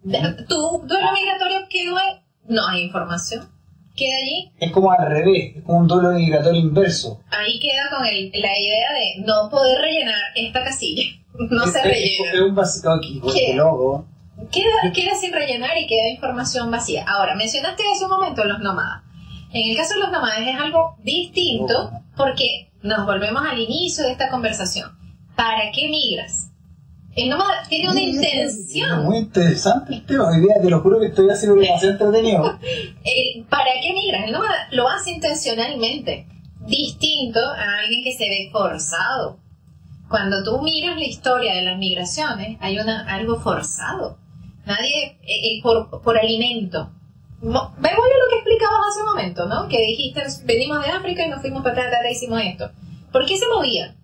¿Tu 0.02 0.82
duelo 0.86 1.12
migratorio 1.12 1.60
quedó 1.70 1.96
No 2.48 2.66
hay 2.66 2.82
información. 2.82 3.48
Queda 3.96 4.16
allí. 4.16 4.52
Es 4.58 4.72
como 4.72 4.90
al 4.90 5.06
revés, 5.06 5.56
es 5.56 5.62
como 5.64 5.78
un 5.78 5.88
duelo 5.88 6.12
migratorio 6.12 6.60
inverso. 6.60 7.20
Ahí 7.30 7.60
queda 7.60 7.96
con 7.96 8.06
el, 8.06 8.30
la 8.32 8.58
idea 8.58 8.88
de 8.92 9.24
no 9.24 9.50
poder 9.50 9.80
rellenar 9.80 10.20
esta 10.34 10.62
casilla. 10.64 11.04
No 11.50 11.66
se 11.66 11.82
rellena. 11.82 12.32
Es 12.34 12.40
un 12.42 12.54
vacío 12.54 12.92
aquí, 12.92 13.18
queda, 13.34 13.56
loco. 13.56 14.04
Queda, 14.50 14.92
queda 14.92 15.14
sin 15.14 15.32
rellenar 15.32 15.70
y 15.78 15.86
queda 15.86 16.10
información 16.10 16.70
vacía. 16.70 17.06
Ahora, 17.08 17.34
mencionaste 17.34 17.82
hace 17.90 18.04
un 18.04 18.10
momento 18.10 18.44
los 18.44 18.60
nómadas. 18.60 19.02
En 19.50 19.70
el 19.70 19.76
caso 19.76 19.94
de 19.94 20.00
los 20.00 20.12
nómadas 20.12 20.40
es 20.46 20.60
algo 20.60 20.96
distinto 21.02 21.90
porque 22.18 22.70
nos 22.82 23.06
volvemos 23.06 23.42
al 23.44 23.58
inicio 23.58 24.04
de 24.04 24.12
esta 24.12 24.28
conversación. 24.30 24.90
¿Para 25.36 25.70
qué 25.72 25.88
migras? 25.88 26.50
El 27.14 27.28
nómada 27.28 27.62
tiene 27.68 27.90
una 27.90 28.00
intención. 28.00 29.04
Muy 29.04 29.18
interesante 29.18 29.94
el 29.94 30.06
tema. 30.06 30.30
Hoy 30.30 30.40
día 30.40 30.54
te 30.62 30.70
lo 30.70 30.80
juro 30.80 30.98
que 30.98 31.06
estoy 31.06 31.28
haciendo 31.28 31.60
demasiado 31.60 31.92
entretenido. 31.92 32.42
¿Para 33.50 33.70
qué 33.82 33.92
migras? 33.92 34.24
El 34.24 34.32
nómada 34.32 34.68
lo 34.72 34.88
hace 34.88 35.12
intencionalmente. 35.12 36.26
Distinto 36.66 37.40
a 37.40 37.80
alguien 37.80 38.02
que 38.02 38.16
se 38.16 38.24
ve 38.24 38.48
forzado. 38.50 39.38
Cuando 40.08 40.42
tú 40.42 40.62
miras 40.62 40.96
la 40.96 41.04
historia 41.04 41.54
de 41.54 41.62
las 41.62 41.78
migraciones, 41.78 42.56
hay 42.60 42.78
una, 42.78 43.06
algo 43.12 43.40
forzado. 43.40 44.18
Nadie, 44.64 45.18
eh, 45.22 45.56
eh, 45.56 45.62
por, 45.62 46.02
por 46.02 46.18
alimento. 46.18 46.92
Vemos 47.42 47.56
lo 47.74 48.28
que 48.30 48.36
explicabas 48.36 48.80
hace 48.88 49.00
un 49.00 49.06
momento, 49.06 49.46
¿no? 49.46 49.66
Que 49.68 49.80
dijiste, 49.80 50.22
venimos 50.44 50.80
de 50.84 50.92
África 50.92 51.26
y 51.26 51.28
nos 51.28 51.40
fuimos 51.40 51.64
para 51.64 52.08
y 52.08 52.12
hicimos 52.12 52.40
esto. 52.40 52.70
¿Por 53.10 53.26
qué 53.26 53.36
se 53.36 53.48
movía? 53.48 53.96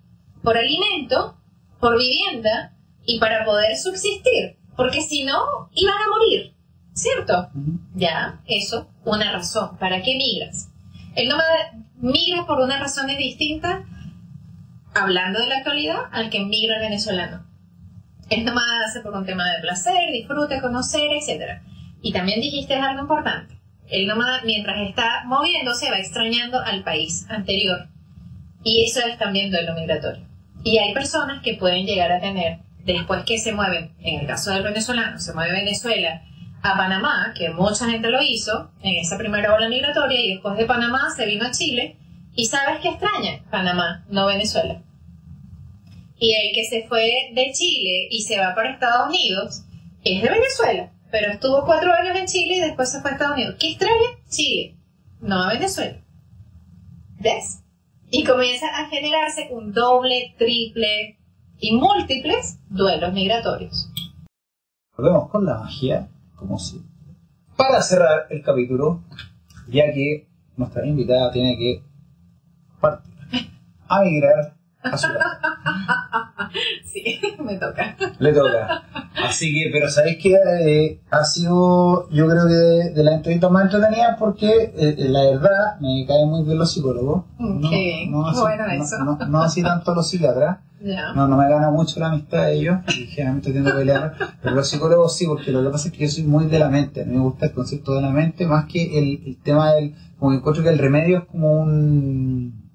Por 0.43 0.59
alimento, 0.59 1.36
por 1.78 1.97
vivienda 1.97 2.74
y 3.07 3.20
para 3.20 3.45
poder 3.45 3.76
subsistir. 3.76 4.57
Porque 4.76 5.03
si 5.03 5.24
no, 5.24 5.70
iban 5.72 5.95
a 5.95 6.11
morir. 6.11 6.53
¿Cierto? 6.93 7.49
Ya, 7.95 8.41
eso, 8.47 8.89
una 9.05 9.30
razón. 9.30 9.76
¿Para 9.78 10.03
qué 10.03 10.16
migras? 10.16 10.70
El 11.14 11.28
nómada 11.28 11.74
migra 12.01 12.45
por 12.45 12.61
unas 12.61 12.80
razones 12.80 13.18
distintas 13.18 13.84
hablando 14.95 15.39
de 15.39 15.47
la 15.47 15.59
actualidad, 15.59 16.01
al 16.11 16.28
que 16.28 16.41
migra 16.41 16.76
el 16.76 16.82
venezolano. 16.82 17.47
El 18.30 18.45
nómada 18.45 18.86
hace 18.86 19.01
por 19.01 19.14
un 19.14 19.24
tema 19.24 19.49
de 19.49 19.61
placer, 19.61 20.11
disfrute, 20.12 20.61
conocer, 20.61 21.09
etc. 21.12 21.62
Y 22.03 22.12
también 22.12 22.40
dijiste 22.40 22.74
algo 22.74 23.03
importante. 23.03 23.59
El 23.88 24.07
nómada, 24.07 24.42
mientras 24.44 24.86
está 24.86 25.24
moviéndose, 25.24 25.90
va 25.90 25.99
extrañando 25.99 26.61
al 26.61 26.84
país 26.84 27.26
anterior. 27.28 27.88
Y 28.62 28.84
eso 28.84 29.01
es 29.01 29.18
también 29.18 29.51
duelo 29.51 29.74
migratorio. 29.74 30.26
Y 30.62 30.78
hay 30.78 30.92
personas 30.92 31.42
que 31.42 31.55
pueden 31.55 31.86
llegar 31.86 32.12
a 32.12 32.20
tener, 32.20 32.59
después 32.84 33.24
que 33.24 33.38
se 33.38 33.53
mueven, 33.53 33.92
en 34.01 34.20
el 34.20 34.26
caso 34.26 34.51
del 34.51 34.62
venezolano, 34.62 35.18
se 35.18 35.32
mueve 35.32 35.53
Venezuela 35.53 36.22
a 36.62 36.76
Panamá, 36.76 37.32
que 37.36 37.51
mucha 37.51 37.88
gente 37.88 38.11
lo 38.11 38.20
hizo 38.20 38.70
en 38.82 38.96
esa 38.96 39.16
primera 39.16 39.55
ola 39.55 39.68
migratoria, 39.68 40.20
y 40.20 40.34
después 40.34 40.57
de 40.57 40.66
Panamá 40.66 41.09
se 41.14 41.26
vino 41.26 41.46
a 41.46 41.51
Chile, 41.51 41.96
y 42.34 42.46
sabes 42.46 42.80
que 42.80 42.88
extraña 42.88 43.42
Panamá, 43.51 44.05
no 44.11 44.26
Venezuela. 44.26 44.82
Y 46.18 46.34
el 46.34 46.55
que 46.55 46.64
se 46.64 46.86
fue 46.88 47.30
de 47.32 47.53
Chile 47.53 48.09
y 48.11 48.22
se 48.22 48.38
va 48.38 48.55
para 48.55 48.72
Estados 48.72 49.09
Unidos 49.09 49.62
es 50.05 50.22
de 50.22 50.28
Venezuela, 50.28 50.90
pero 51.11 51.33
estuvo 51.33 51.65
cuatro 51.65 51.93
años 51.93 52.17
en 52.17 52.27
Chile 52.27 52.57
y 52.57 52.61
después 52.61 52.91
se 52.91 53.01
fue 53.01 53.11
a 53.11 53.13
Estados 53.15 53.35
Unidos. 53.35 53.57
¿Qué 53.59 53.71
extraña? 53.71 54.09
Chile, 54.29 54.77
no 55.21 55.43
a 55.43 55.53
Venezuela. 55.53 55.99
¿Ves? 57.21 57.63
Y 58.11 58.25
comienza 58.25 58.67
a 58.67 58.89
generarse 58.89 59.49
un 59.51 59.73
doble, 59.73 60.35
triple 60.39 61.19
y 61.59 61.77
múltiples 61.77 62.59
duelos 62.69 63.13
migratorios. 63.13 63.91
Volvemos 64.97 65.29
con 65.31 65.45
la 65.45 65.59
magia, 65.59 66.09
como 66.37 66.59
si. 66.59 66.83
Para 67.57 67.83
cerrar 67.83 68.27
el 68.31 68.43
capítulo, 68.43 69.03
ya 69.69 69.93
que 69.93 70.27
nuestra 70.57 70.87
invitada 70.87 71.31
tiene 71.33 71.57
que 71.57 71.83
partir 72.81 73.15
a 73.89 74.03
migrar 74.03 74.58
sí, 76.85 77.20
me 77.45 77.57
toca. 77.57 77.97
Le 78.18 78.33
toca. 78.33 78.83
Así 79.24 79.53
que, 79.53 79.70
pero 79.72 79.91
¿sabéis 79.91 80.22
que 80.22 80.35
eh, 80.35 81.01
ha 81.11 81.24
sido, 81.24 82.09
yo 82.11 82.29
creo 82.29 82.47
que 82.47 82.91
de, 82.95 83.05
la 83.05 83.14
entrevista 83.14 83.49
más 83.49 83.64
entretenida 83.64 84.16
porque 84.18 84.49
eh, 84.49 84.72
eh, 84.76 85.09
la 85.09 85.24
verdad 85.24 85.81
me 85.81 86.07
caen 86.07 86.29
muy 86.29 86.45
bien 86.45 86.59
los 86.59 86.72
psicólogos. 86.72 87.24
No, 87.39 87.70
no, 88.11 88.29
así, 88.29 88.41
bueno 88.41 88.64
eso. 88.66 88.97
No, 89.29 89.43
así 89.43 89.62
tanto 89.62 89.95
los 89.95 90.09
psiquiatras. 90.09 90.59
No, 91.16 91.26
no 91.26 91.37
me 91.37 91.49
gana 91.49 91.70
mucho 91.70 91.99
la 91.99 92.07
amistad 92.07 92.45
de 92.45 92.55
ellos 92.55 92.79
y 92.87 93.07
generalmente 93.07 93.51
tiendo 93.51 93.70
a 93.70 93.74
pelear. 93.74 94.14
Pero 94.41 94.55
los 94.55 94.68
psicólogos 94.68 95.16
sí, 95.16 95.26
porque 95.26 95.51
lo 95.51 95.64
que 95.64 95.70
pasa 95.70 95.89
es 95.89 95.95
que 95.95 96.07
yo 96.07 96.11
soy 96.11 96.22
muy 96.22 96.47
de 96.47 96.61
la 96.61 96.68
mente. 96.68 97.05
me 97.05 97.18
gusta 97.18 97.47
el 97.47 97.53
concepto 97.53 97.95
de 97.95 98.03
la 98.03 98.11
mente 98.11 98.47
más 98.47 98.66
que 98.66 98.97
el, 98.97 99.22
el 99.26 99.37
tema 99.43 99.72
del. 99.72 99.97
Como 100.18 100.31
que 100.31 100.37
encuentro 100.37 100.62
que 100.62 100.70
el 100.70 100.79
remedio 100.79 101.18
es 101.18 101.24
como 101.24 101.53
un 101.53 102.68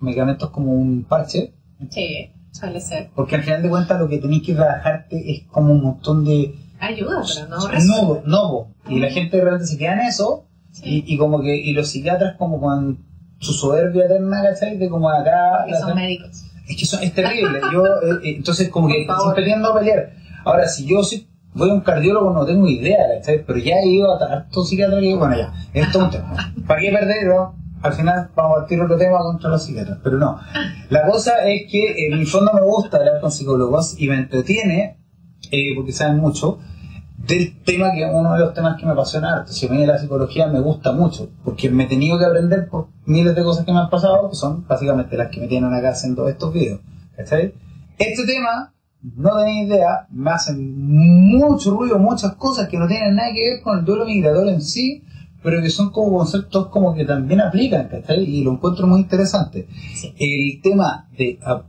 medicamentos 0.00 0.50
como 0.50 0.72
un 0.72 1.04
parche. 1.04 1.54
Sí, 1.90 2.30
suele 2.52 2.80
ser. 2.80 3.10
Porque 3.14 3.36
al 3.36 3.42
final 3.42 3.62
de 3.62 3.68
cuentas 3.68 4.00
lo 4.00 4.08
que 4.08 4.18
tenéis 4.18 4.42
que 4.44 4.54
trabajarte 4.54 5.30
es 5.30 5.42
como 5.48 5.72
un 5.72 5.82
montón 5.82 6.24
de... 6.24 6.54
Ayuda, 6.80 7.22
pero 7.34 7.48
no 7.48 7.68
resuelve. 7.68 8.22
No, 8.24 8.74
Y 8.88 9.00
la 9.00 9.10
gente 9.10 9.40
realmente 9.40 9.66
se 9.66 9.78
queda 9.78 9.94
en 9.94 10.00
eso 10.00 10.46
y, 10.82 11.12
y, 11.12 11.18
como 11.18 11.40
que 11.40 11.56
y 11.56 11.72
los 11.72 11.88
psiquiatras 11.88 12.36
como 12.36 12.60
con 12.60 13.04
su 13.40 13.52
soberbia 13.52 14.04
eterna, 14.04 14.42
¿cachai? 14.42 14.78
De 14.78 14.88
como 14.88 15.10
acá... 15.10 15.64
Que 15.66 15.74
son 15.74 15.94
médicos. 15.94 16.44
Es 16.68 16.76
que 16.76 16.86
son, 16.86 17.02
es 17.02 17.14
terrible. 17.14 17.60
Yo, 17.72 17.84
eh, 18.02 18.20
eh, 18.22 18.34
entonces 18.36 18.68
como 18.68 18.88
que 18.88 19.06
siempre 19.22 19.44
tiendo 19.44 19.72
a 19.72 19.78
pelear. 19.78 20.12
Ahora, 20.44 20.68
si 20.68 20.86
yo 20.86 21.02
si 21.02 21.26
voy 21.54 21.70
a 21.70 21.74
un 21.74 21.80
cardiólogo 21.80 22.32
no 22.32 22.44
tengo 22.46 22.68
idea, 22.68 22.98
¿cachai? 23.16 23.44
Pero 23.44 23.58
ya 23.58 23.76
he 23.76 23.88
ido 23.88 24.14
a 24.14 24.18
tantos 24.18 24.68
psiquiatras 24.68 25.00
que, 25.00 25.14
bueno, 25.14 25.36
ya, 25.36 25.52
esto 25.72 25.98
es 25.98 26.04
un 26.04 26.10
tema. 26.10 26.52
¿Para 26.66 26.80
qué 26.80 26.90
perder? 26.90 27.32
Al 27.82 27.92
final 27.92 28.30
vamos 28.34 28.56
a 28.56 28.60
partir 28.60 28.80
otro 28.80 28.96
tema 28.96 29.18
contra 29.18 29.50
los 29.50 29.64
psiquiatras, 29.64 29.98
pero 30.02 30.18
no. 30.18 30.38
La 30.90 31.06
cosa 31.06 31.44
es 31.46 31.70
que 31.70 32.06
en 32.06 32.18
mi 32.18 32.24
fondo 32.24 32.52
me 32.52 32.62
gusta 32.62 32.96
hablar 32.96 33.20
con 33.20 33.30
psicólogos 33.30 33.94
y 33.98 34.08
me 34.08 34.16
entretiene, 34.16 34.98
eh, 35.50 35.74
porque 35.76 35.92
saben 35.92 36.18
mucho, 36.18 36.58
del 37.16 37.62
tema 37.62 37.92
que 37.92 38.04
es 38.04 38.10
uno 38.12 38.32
de 38.32 38.40
los 38.40 38.54
temas 38.54 38.78
que 38.78 38.86
me 38.86 38.92
apasiona 38.92 39.44
Si 39.46 39.66
a 39.66 39.70
mí 39.70 39.84
la 39.84 39.98
psicología 39.98 40.46
me 40.46 40.60
gusta 40.60 40.92
mucho, 40.92 41.30
porque 41.44 41.68
me 41.70 41.84
he 41.84 41.86
tenido 41.86 42.18
que 42.18 42.24
aprender 42.24 42.68
por 42.68 42.88
miles 43.04 43.34
de 43.34 43.42
cosas 43.42 43.64
que 43.64 43.72
me 43.72 43.80
han 43.80 43.90
pasado, 43.90 44.30
que 44.30 44.36
son 44.36 44.66
básicamente 44.66 45.16
las 45.16 45.28
que 45.28 45.40
me 45.40 45.46
tienen 45.46 45.72
acá 45.72 45.90
haciendo 45.90 46.28
estos 46.28 46.52
videos. 46.52 46.80
¿Cachai? 47.16 47.54
Este 47.98 48.24
tema, 48.26 48.72
no 49.16 49.36
tenéis 49.36 49.68
idea, 49.68 50.06
me 50.10 50.30
hacen 50.30 50.76
mucho 50.78 51.72
ruido, 51.72 51.98
muchas 51.98 52.34
cosas 52.36 52.68
que 52.68 52.78
no 52.78 52.86
tienen 52.86 53.16
nada 53.16 53.28
que 53.32 53.54
ver 53.54 53.62
con 53.62 53.78
el 53.78 53.84
duelo 53.84 54.06
migratorio 54.06 54.52
en 54.52 54.62
sí, 54.62 55.04
pero 55.42 55.62
que 55.62 55.70
son 55.70 55.90
como 55.90 56.18
conceptos 56.18 56.68
como 56.68 56.94
que 56.94 57.04
también 57.04 57.40
aplican, 57.40 57.88
¿cachai? 57.88 58.24
Y 58.24 58.42
lo 58.42 58.52
encuentro 58.52 58.86
muy 58.86 59.00
interesante. 59.00 59.68
El 60.18 60.60
tema 60.62 61.08
de... 61.16 61.38
Ah, 61.44 61.64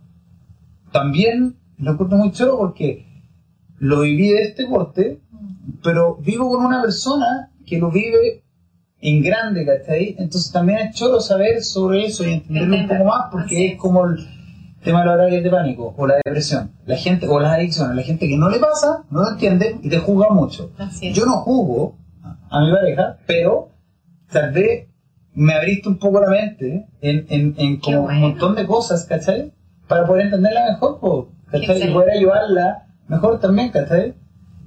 también 0.91 1.57
lo 1.77 1.91
encuentro 1.91 2.17
muy 2.17 2.31
chulo 2.31 2.57
porque 2.57 3.05
lo 3.77 4.01
viví 4.01 4.29
de 4.29 4.41
este 4.41 4.67
corte, 4.67 5.21
pero 5.83 6.17
vivo 6.17 6.49
con 6.49 6.65
una 6.65 6.81
persona 6.81 7.51
que 7.65 7.77
lo 7.77 7.91
vive 7.91 8.43
en 9.01 9.21
grande, 9.21 9.65
¿cachai? 9.65 10.15
Entonces 10.17 10.51
también 10.51 10.79
es 10.79 10.95
chulo 10.95 11.21
saber 11.21 11.63
sobre 11.63 12.05
eso 12.05 12.27
y 12.27 12.33
entenderlo 12.33 12.75
un 12.75 12.87
poco 12.87 13.03
más 13.05 13.27
porque 13.31 13.67
es 13.67 13.77
como 13.77 14.05
el 14.05 14.17
tema 14.83 14.99
de 15.01 15.05
los 15.05 15.15
horarios 15.15 15.43
de 15.43 15.49
pánico 15.49 15.93
o 15.97 16.07
la 16.07 16.15
depresión. 16.23 16.71
La 16.85 16.97
gente, 16.97 17.27
o 17.27 17.39
las 17.39 17.53
adicciones, 17.53 17.95
la 17.95 18.03
gente 18.03 18.27
que 18.27 18.37
no 18.37 18.49
le 18.49 18.59
pasa, 18.59 19.03
no 19.09 19.21
lo 19.21 19.31
entiende 19.31 19.77
y 19.81 19.89
te 19.89 19.99
juzga 19.99 20.29
mucho. 20.29 20.71
Yo 21.13 21.25
no 21.25 21.37
juzgo, 21.37 21.95
a 22.49 22.61
mi 22.61 22.71
pareja, 22.71 23.17
pero 23.25 23.69
tal 24.31 24.51
vez 24.51 24.87
me 25.33 25.53
abriste 25.53 25.89
un 25.89 25.99
poco 25.99 26.19
la 26.19 26.29
mente 26.29 26.87
en, 27.01 27.25
en, 27.29 27.55
en 27.57 27.79
como 27.79 28.01
un 28.03 28.19
montón 28.19 28.55
de 28.55 28.65
cosas, 28.65 29.05
¿cachai? 29.05 29.53
Para 29.87 30.05
poder 30.05 30.25
entenderla 30.25 30.71
mejor, 30.71 31.29
¿cachai? 31.51 31.89
Y 31.89 31.93
poder 31.93 32.17
ayudarla 32.17 32.87
mejor 33.07 33.39
también, 33.39 33.69
¿cachai? 33.69 34.15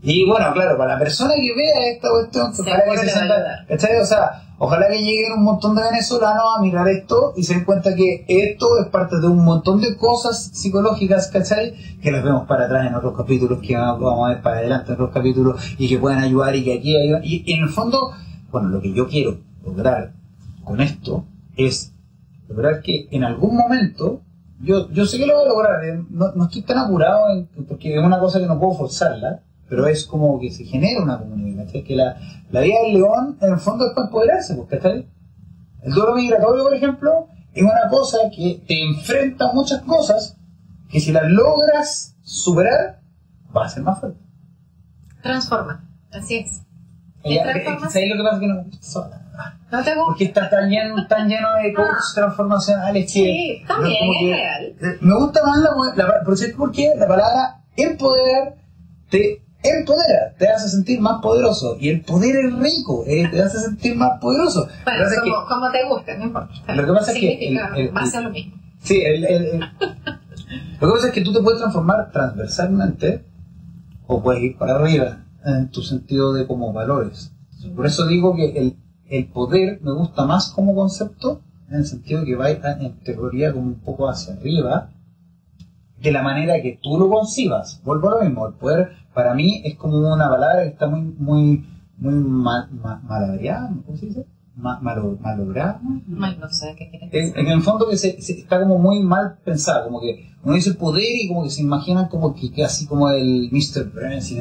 Y 0.03 0.27
bueno, 0.29 0.53
claro, 0.53 0.77
para 0.77 0.95
la 0.95 0.99
persona 0.99 1.35
que 1.35 1.55
vea 1.55 1.93
esta 1.93 2.09
cuestión, 2.11 2.51
que 2.51 2.57
se 2.57 3.29
¿cachai? 3.69 4.01
O 4.01 4.05
sea, 4.05 4.43
ojalá 4.65 4.87
que 4.87 5.03
lleguen 5.03 5.33
un 5.39 5.43
montón 5.43 5.75
de 5.75 5.83
venezolanos 5.83 6.45
a 6.57 6.63
mirar 6.63 6.87
esto 6.87 7.33
y 7.37 7.43
se 7.43 7.55
den 7.55 7.65
cuenta 7.65 7.97
que 7.97 8.25
esto 8.29 8.79
es 8.79 8.87
parte 8.91 9.19
de 9.19 9.27
un 9.27 9.45
montón 9.45 9.81
de 9.81 9.97
cosas 9.97 10.51
psicológicas, 10.53 11.27
¿cachai? 11.33 11.75
Que 12.01 12.13
las 12.13 12.23
vemos 12.23 12.47
para 12.47 12.67
atrás 12.67 12.87
en 12.87 12.95
otros 12.95 13.17
capítulos, 13.17 13.59
que 13.61 13.77
vamos 13.77 14.25
a 14.25 14.35
ver 14.35 14.41
para 14.41 14.59
adelante 14.59 14.93
en 14.93 14.95
otros 14.95 15.11
capítulos 15.11 15.61
y 15.79 15.89
que 15.89 15.99
pueden 15.99 16.21
ayudar 16.21 16.55
y 16.55 16.63
que 16.63 16.75
aquí 16.75 16.97
ayudan. 16.97 17.23
Y, 17.25 17.53
en 17.53 17.65
el 17.65 17.71
fondo, 17.71 18.13
bueno, 18.53 18.69
lo 18.69 18.81
que 18.81 18.93
yo 18.93 19.09
quiero 19.09 19.39
lograr 19.67 20.13
con 20.63 20.81
esto 20.81 21.25
es 21.57 21.93
lograr 22.49 22.83
que 22.83 23.09
en 23.11 23.25
algún 23.25 23.57
momento 23.57 24.21
yo, 24.61 24.89
yo 24.93 25.07
sé 25.07 25.19
que 25.19 25.27
lo 25.27 25.39
voy 25.39 25.45
a 25.45 25.49
lograr, 25.49 25.85
eh, 25.85 26.05
no, 26.09 26.35
no 26.37 26.45
estoy 26.45 26.63
tan 26.63 26.79
apurado 26.79 27.25
porque 27.67 27.97
es 27.97 28.05
una 28.05 28.21
cosa 28.21 28.39
que 28.39 28.47
no 28.47 28.61
puedo 28.61 28.75
forzarla, 28.75 29.41
pero 29.73 29.87
es 29.87 30.05
como 30.05 30.39
que 30.39 30.51
se 30.51 30.65
genera 30.65 31.03
una 31.03 31.19
comunidad, 31.19 31.65
¿cachai? 31.65 31.83
Que 31.83 31.97
la, 31.97 32.15
la 32.51 32.61
vida 32.61 32.75
del 32.83 32.93
león, 32.93 33.39
en 33.41 33.55
el 33.55 33.59
fondo, 33.59 33.87
es 33.87 33.95
para 33.95 34.07
empoderarse, 34.07 34.55
pues, 34.55 34.69
¿cachai? 34.69 35.09
El 35.81 35.95
duelo 35.95 36.15
migratorio, 36.15 36.65
por 36.65 36.75
ejemplo, 36.75 37.29
es 37.55 37.63
una 37.63 37.89
cosa 37.89 38.19
que 38.37 38.63
te 38.69 38.85
enfrenta 38.85 39.49
a 39.49 39.53
muchas 39.55 39.81
cosas 39.81 40.37
que 40.91 41.01
si 41.01 41.11
las 41.11 41.25
logras 41.25 42.15
superar, 42.21 43.01
va 43.57 43.65
a 43.65 43.69
ser 43.71 43.83
más 43.83 43.99
fuerte. 43.99 44.21
Transforma, 45.23 45.89
así 46.13 46.37
es. 46.37 46.61
¿Sabes 47.23 47.47
lo 47.47 47.53
que 47.55 47.81
pasa? 47.81 47.99
Que 47.99 48.47
no 48.49 48.55
me 48.57 48.65
gusta 48.65 48.83
sola. 48.83 49.23
¿No 49.71 49.83
te 49.83 49.95
gusta? 49.95 50.05
Porque 50.05 50.25
está 50.25 50.51
tan 50.51 50.69
lleno, 50.69 51.07
tan 51.07 51.31
lleno 51.31 51.49
de 51.63 51.73
coaches 51.73 52.11
ah. 52.11 52.15
transformacionales 52.15 53.07
que... 53.07 53.11
Sí, 53.11 53.65
también 53.67 53.97
es 54.21 54.37
real. 54.37 54.65
Eh, 54.67 54.99
me 55.01 55.15
gusta 55.15 55.41
más 55.47 55.57
la, 55.61 55.71
la, 55.97 56.23
por 56.25 56.37
cierto, 56.37 56.59
porque 56.59 56.93
la 56.95 57.09
palabra 57.09 57.63
empoderar 57.75 58.57
te 59.09 59.42
empodera, 59.63 60.35
te 60.39 60.49
hace 60.49 60.69
sentir 60.69 61.01
más 61.01 61.21
poderoso. 61.23 61.77
Y 61.79 61.89
el 61.89 62.03
poder 62.03 62.37
es 62.37 62.55
rico, 62.59 63.05
eh, 63.07 63.29
te 63.31 63.43
hace 63.43 63.59
sentir 63.59 63.97
más 63.97 64.21
poderoso. 64.21 64.67
Bueno, 64.85 65.05
como, 65.23 65.47
como, 65.49 65.71
te 65.71 65.89
guste, 65.89 66.19
no 66.19 66.25
importa. 66.25 66.75
Lo 66.75 66.87
que 66.87 66.93
pasa 66.93 67.13
es 67.13 67.19
que. 67.19 67.49
El, 67.49 67.97
va 67.97 68.01
a 68.01 68.07
ser 68.07 68.23
lo 68.25 68.31
mismo. 68.31 68.57
Sí, 68.81 69.01
el, 69.01 69.61
lo 70.81 70.89
que 70.89 70.93
pasa 70.95 71.09
es 71.09 71.13
que 71.13 71.21
tú 71.21 71.33
te 71.33 71.41
puedes 71.41 71.61
transformar 71.61 72.11
transversalmente 72.11 73.25
o 74.07 74.23
puedes 74.23 74.43
ir 74.43 74.59
para 74.59 74.75
arriba 74.75 75.25
en 75.45 75.71
tu 75.71 75.83
sentido 75.83 76.33
de 76.33 76.47
como 76.47 76.73
valores. 76.73 77.33
Por 77.77 77.87
eso 77.87 78.07
digo 78.09 78.35
que 78.35 78.59
el, 78.59 78.77
el 79.09 79.27
poder 79.29 79.81
me 79.83 79.93
gusta 79.93 80.25
más 80.25 80.51
como 80.51 80.75
concepto 80.75 81.43
en 81.69 81.77
el 81.77 81.87
sentido 81.87 82.21
de 82.21 82.27
que 82.27 82.35
va 82.35 82.51
en 82.51 82.99
teoría 83.01 83.53
como 83.53 83.67
un 83.67 83.81
poco 83.81 84.09
hacia 84.09 84.35
arriba 84.35 84.91
de 86.01 86.11
la 86.11 86.23
manera 86.23 86.61
que 86.61 86.79
tú 86.83 86.99
lo 86.99 87.09
concibas. 87.09 87.81
Vuelvo 87.85 88.09
a 88.09 88.19
lo 88.19 88.21
mismo, 88.23 88.47
el 88.49 88.55
poder 88.55 88.91
para 89.15 89.35
mí 89.35 89.63
es 89.65 89.77
como 89.77 89.99
una 89.99 90.29
palabra 90.29 90.63
que 90.63 90.69
está 90.69 90.87
muy, 90.87 91.03
muy, 91.03 91.67
muy 91.99 92.15
mal, 92.15 92.69
¿cómo 93.85 93.97
se 93.97 94.07
dice? 94.07 94.27
malogrado. 94.55 95.81
Mal, 96.07 96.39
no 96.39 96.49
sé 96.49 96.75
qué 96.77 96.91
En, 97.11 97.47
el 97.47 97.63
fondo 97.63 97.89
que 97.89 97.97
se, 97.97 98.17
está 98.19 98.61
como 98.61 98.79
muy 98.79 99.03
mal 99.03 99.39
pensado, 99.45 99.85
como 99.85 100.01
que 100.01 100.31
uno 100.45 100.55
dice 100.55 100.75
poder 100.75 101.05
y 101.05 101.29
como 101.29 101.45
que 101.45 101.51
se 101.51 101.63
imaginan 101.63 102.09
como 102.09 102.35
que, 102.35 102.65
así 102.65 102.87
como 102.87 103.11
el 103.11 103.49
Mr. 103.51 103.91
Burns 103.93 104.33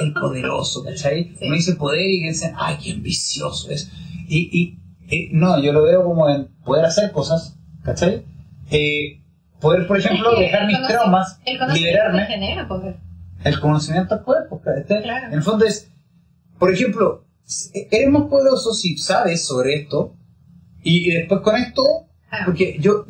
el 0.00 0.12
poderoso, 0.14 0.84
¿cachai? 0.84 1.34
Uno 1.42 1.54
dice 1.54 1.74
poder 1.74 2.06
y 2.06 2.22
dicen, 2.22 2.54
ay, 2.56 2.76
qué 2.82 2.92
ambicioso 2.92 3.70
es. 3.70 3.90
Y, 4.28 4.78
y, 5.10 5.30
no, 5.32 5.60
yo 5.60 5.72
lo 5.72 5.82
veo 5.82 6.04
como 6.04 6.28
en 6.28 6.48
poder 6.64 6.84
hacer 6.84 7.12
cosas, 7.12 7.58
¿cachai? 7.82 8.24
Eh, 8.70 9.21
poder, 9.62 9.86
por 9.86 9.98
ejemplo, 9.98 10.34
dejar 10.38 10.66
mis 10.66 10.82
traumas, 10.86 11.40
liberarme. 11.72 12.26
Genera 12.26 12.68
poder. 12.68 12.96
El 13.44 13.60
conocimiento 13.60 14.22
poder, 14.22 14.44
porque 14.50 14.70
en 14.88 15.32
el 15.32 15.42
fondo 15.42 15.64
es, 15.64 15.90
por 16.58 16.70
ejemplo, 16.70 17.24
eres 17.90 18.10
más 18.10 18.24
poderoso 18.24 18.72
si 18.74 18.98
sabes 18.98 19.46
sobre 19.46 19.74
esto 19.74 20.14
y, 20.82 21.12
después 21.12 21.40
con 21.40 21.56
esto, 21.56 21.82
porque 22.44 22.76
yo, 22.78 23.04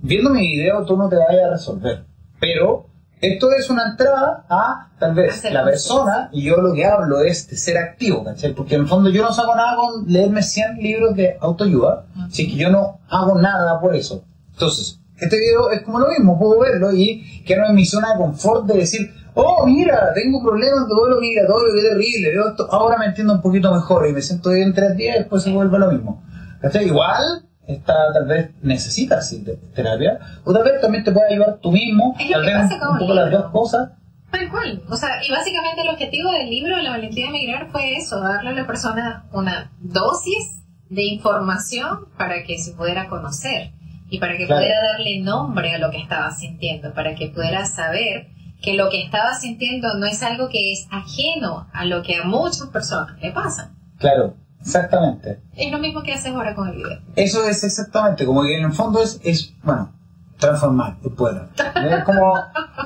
viendo 0.00 0.30
mi 0.30 0.56
video 0.56 0.84
tú 0.84 0.96
no 0.96 1.08
te 1.08 1.16
vayas 1.16 1.44
a 1.46 1.50
resolver, 1.50 2.04
pero 2.38 2.86
esto 3.20 3.52
es 3.52 3.70
una 3.70 3.90
entrada 3.90 4.46
a 4.48 4.90
tal 4.98 5.14
vez 5.14 5.44
la 5.52 5.64
persona 5.64 6.28
y 6.32 6.44
yo 6.44 6.56
lo 6.56 6.74
que 6.74 6.84
hablo 6.84 7.22
es 7.22 7.48
de 7.48 7.56
ser 7.56 7.78
activo, 7.78 8.24
¿cachai? 8.24 8.52
Porque 8.52 8.74
en 8.74 8.82
el 8.82 8.88
fondo 8.88 9.10
yo 9.10 9.22
no 9.22 9.32
saco 9.32 9.54
nada 9.54 9.76
con 9.76 10.10
leerme 10.10 10.42
100 10.42 10.76
libros 10.78 11.14
de 11.14 11.36
autoayuda, 11.40 12.06
así 12.26 12.50
que 12.50 12.56
yo 12.56 12.70
no 12.70 13.00
hago 13.08 13.40
nada 13.40 13.80
por 13.80 13.94
eso. 13.94 14.24
Entonces, 14.52 15.01
este 15.22 15.38
video 15.38 15.70
es 15.70 15.82
como 15.82 16.00
lo 16.00 16.08
mismo, 16.08 16.36
puedo 16.36 16.58
verlo 16.58 16.92
y 16.92 17.42
quedarme 17.44 17.68
en 17.68 17.74
mi 17.76 17.86
zona 17.86 18.12
de 18.12 18.18
confort 18.18 18.66
de 18.66 18.78
decir, 18.78 19.08
oh, 19.34 19.64
mira, 19.66 20.12
tengo 20.14 20.42
problemas 20.42 20.88
de 20.88 20.94
vuelo 20.94 21.20
migratorio, 21.20 21.74
qué 21.76 21.88
terrible, 21.88 22.30
veo 22.30 22.48
esto, 22.48 22.68
ahora 22.72 22.98
me 22.98 23.06
entiendo 23.06 23.34
un 23.34 23.40
poquito 23.40 23.72
mejor 23.72 24.08
y 24.08 24.12
me 24.12 24.20
siento 24.20 24.50
bien 24.50 24.68
en 24.68 24.74
tres 24.74 24.96
días 24.96 25.16
y 25.16 25.18
después 25.20 25.44
se 25.44 25.52
vuelve 25.52 25.78
lo 25.78 25.92
mismo. 25.92 26.24
¿Cachai? 26.60 26.86
Igual, 26.86 27.48
esta 27.68 27.94
tal 28.12 28.26
vez 28.26 28.50
necesitas 28.62 29.32
terapia, 29.74 30.18
o 30.44 30.52
tal 30.52 30.64
vez 30.64 30.80
también 30.80 31.04
te 31.04 31.12
puede 31.12 31.34
ayudar 31.34 31.58
tú 31.62 31.70
mismo, 31.70 32.16
tal 32.32 32.44
vez 32.44 32.56
un, 32.90 32.98
poco 32.98 33.14
las 33.14 33.30
dos 33.30 33.50
cosas. 33.52 33.90
Tal 34.32 34.50
cual. 34.50 34.82
O 34.90 34.96
sea, 34.96 35.08
y 35.24 35.30
básicamente 35.30 35.82
el 35.82 35.90
objetivo 35.90 36.32
del 36.32 36.48
libro 36.48 36.76
La 36.78 36.90
valentía 36.90 37.26
de 37.26 37.32
migrar 37.32 37.70
fue 37.70 37.96
eso, 37.96 38.18
darle 38.18 38.50
a 38.50 38.54
la 38.54 38.66
persona 38.66 39.26
una 39.32 39.70
dosis 39.78 40.62
de 40.88 41.04
información 41.04 42.06
para 42.18 42.42
que 42.42 42.58
se 42.58 42.72
pudiera 42.72 43.08
conocer 43.08 43.72
y 44.12 44.18
para 44.18 44.36
que 44.36 44.46
pudiera 44.46 44.74
darle 44.92 45.20
nombre 45.20 45.74
a 45.74 45.78
lo 45.78 45.90
que 45.90 45.96
estaba 45.96 46.30
sintiendo, 46.30 46.92
para 46.92 47.14
que 47.14 47.28
pudiera 47.28 47.64
saber 47.64 48.26
que 48.60 48.74
lo 48.74 48.90
que 48.90 49.02
estaba 49.02 49.32
sintiendo 49.32 49.94
no 49.94 50.04
es 50.04 50.22
algo 50.22 50.50
que 50.50 50.70
es 50.70 50.86
ajeno 50.90 51.66
a 51.72 51.86
lo 51.86 52.02
que 52.02 52.16
a 52.16 52.24
muchas 52.24 52.66
personas 52.66 53.18
le 53.22 53.32
pasa. 53.32 53.72
Claro, 53.96 54.34
exactamente. 54.60 55.40
Es 55.56 55.72
lo 55.72 55.78
mismo 55.78 56.02
que 56.02 56.12
haces 56.12 56.26
ahora 56.26 56.54
con 56.54 56.68
el 56.68 56.76
video. 56.76 57.00
Eso 57.16 57.42
es 57.48 57.64
exactamente, 57.64 58.26
como 58.26 58.42
que 58.42 58.58
en 58.58 58.64
el 58.66 58.72
fondo 58.74 59.02
es, 59.02 59.18
es 59.24 59.54
bueno, 59.62 59.90
transformar 60.38 60.98
el 61.02 61.12
poder. 61.12 61.48
Es 61.56 62.04
como, 62.04 62.34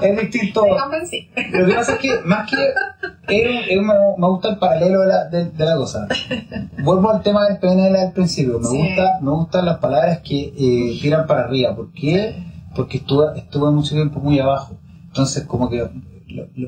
es 0.00 0.20
distinto. 0.20 0.64
Lo 1.50 1.66
que 1.66 1.74
pasa 1.74 1.94
es 1.94 1.98
que, 1.98 2.20
más 2.24 2.48
que, 2.48 2.56
es, 3.28 3.82
me, 3.82 3.94
me, 4.18 4.26
gusta 4.28 4.50
el 4.50 4.58
paralelo 4.58 5.00
de 5.00 5.06
la, 5.08 5.24
de, 5.24 5.64
la, 5.64 5.76
cosa. 5.76 6.06
Vuelvo 6.82 7.10
al 7.10 7.22
tema 7.22 7.48
del 7.48 7.58
PNL 7.58 7.96
al 7.96 8.12
principio. 8.12 8.58
Me, 8.58 8.68
gusta, 8.68 9.18
me 9.20 9.30
gustan 9.30 9.66
las 9.66 9.78
palabras 9.78 10.20
que 10.20 10.52
eh, 10.56 10.98
tiran 11.00 11.26
para 11.26 11.42
arriba. 11.42 11.74
¿Por 11.74 11.92
qué? 11.92 12.36
Porque 12.74 12.98
estuve, 12.98 13.38
estuve 13.38 13.70
mucho 13.70 13.94
tiempo 13.94 14.20
muy 14.20 14.38
abajo. 14.38 14.76
Entonces, 15.08 15.44
como 15.44 15.68
que 15.70 15.88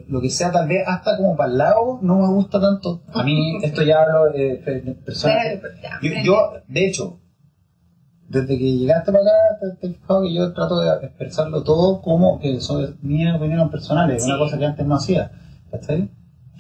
lo, 0.09 0.21
que 0.21 0.31
sea 0.31 0.51
tal 0.51 0.69
vez 0.69 0.87
hasta 0.87 1.17
como 1.17 1.37
para 1.37 1.51
el 1.51 1.59
lado 1.59 1.99
no 2.03 2.19
me 2.19 2.29
gusta 2.29 2.61
tanto. 2.61 3.03
A 3.13 3.23
mí, 3.23 3.59
esto 3.63 3.83
ya 3.83 4.03
hablo 4.03 4.33
de, 4.33 4.57
personas. 5.05 5.37
Yo, 6.25 6.53
de 6.67 6.87
hecho, 6.87 7.21
desde 8.29 8.59
que 8.59 8.77
llegaste 8.77 9.13
para 9.13 9.25
acá, 9.25 9.77
te, 9.81 9.87
he 9.87 9.91
fijado 9.95 10.23
que 10.23 10.35
yo 10.35 10.53
trato 10.53 10.81
de 10.81 11.07
expresarlo 11.07 11.63
todo 11.63 12.03
como 12.03 12.39
que 12.39 12.61
son 12.61 12.97
mis 13.03 13.33
opiniones 13.33 13.69
personales, 13.71 14.25
una 14.25 14.39
cosa 14.39 14.59
que 14.59 14.67
antes 14.67 14.87
no 14.87 14.97
hacía. 14.97 15.31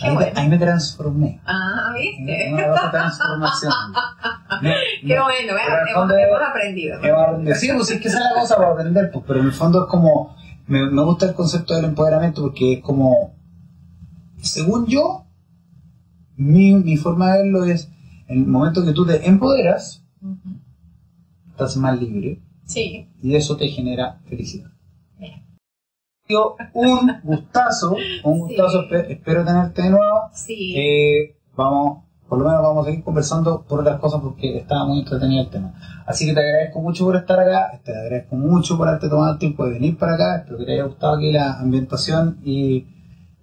Ahí, 0.00 0.16
ahí, 0.34 0.48
me 0.48 0.58
transformé. 0.58 1.40
Ah, 1.44 1.92
¿viste? 1.94 2.52
Una 2.52 2.90
transformación. 2.90 3.72
Qué 5.06 5.18
bueno, 5.20 5.54
hemos, 5.58 6.10
hemos, 6.10 6.40
aprendido. 6.40 7.00
Sí, 7.56 7.68
pues 7.76 7.90
es 7.90 8.00
que 8.00 8.08
esa 8.08 8.18
es 8.18 8.24
la 8.24 8.40
cosa 8.40 8.56
para 8.56 8.72
aprender, 8.72 9.10
pues, 9.12 9.24
pero 9.26 9.40
en 9.40 9.46
el 9.46 9.52
fondo 9.52 9.84
es 9.84 9.90
como 9.90 10.36
me, 10.68 10.90
me 10.90 11.02
gusta 11.02 11.26
el 11.26 11.34
concepto 11.34 11.74
del 11.74 11.86
empoderamiento 11.86 12.42
porque 12.42 12.74
es 12.74 12.80
como, 12.80 13.34
según 14.40 14.86
yo, 14.86 15.24
mi, 16.36 16.74
mi 16.74 16.96
forma 16.96 17.32
de 17.32 17.42
verlo 17.42 17.64
es, 17.64 17.90
en 18.28 18.40
el 18.40 18.46
momento 18.46 18.84
que 18.84 18.92
tú 18.92 19.06
te 19.06 19.26
empoderas, 19.26 20.04
estás 21.50 21.76
más 21.76 21.98
libre. 21.98 22.40
Sí. 22.66 23.08
Y 23.22 23.34
eso 23.34 23.56
te 23.56 23.66
genera 23.68 24.20
felicidad. 24.28 24.70
Un 26.74 27.20
gustazo, 27.22 27.96
un 28.24 28.38
gustazo, 28.40 28.82
espero 29.08 29.44
tenerte 29.44 29.82
de 29.82 29.90
nuevo. 29.90 30.30
Sí. 30.32 30.74
Eh, 30.76 31.36
vamos 31.56 32.08
por 32.28 32.38
lo 32.38 32.44
menos 32.44 32.62
vamos 32.62 32.86
a 32.86 32.90
seguir 32.90 33.02
conversando 33.02 33.64
por 33.66 33.80
otras 33.80 33.98
cosas 33.98 34.20
porque 34.20 34.58
estaba 34.58 34.84
muy 34.84 35.00
entretenido 35.00 35.44
el 35.44 35.48
tema. 35.48 35.72
Así 36.06 36.26
que 36.26 36.34
te 36.34 36.40
agradezco 36.40 36.80
mucho 36.80 37.04
por 37.06 37.16
estar 37.16 37.40
acá, 37.40 37.80
te 37.82 37.92
agradezco 37.92 38.36
mucho 38.36 38.76
por 38.76 38.88
haberte 38.88 39.08
tomado 39.08 39.32
el 39.32 39.38
tiempo 39.38 39.64
de 39.64 39.72
venir 39.72 39.96
para 39.96 40.14
acá, 40.14 40.36
espero 40.36 40.58
que 40.58 40.64
te 40.66 40.74
haya 40.74 40.84
gustado 40.84 41.16
aquí 41.16 41.32
la 41.32 41.54
ambientación 41.58 42.38
y, 42.44 42.86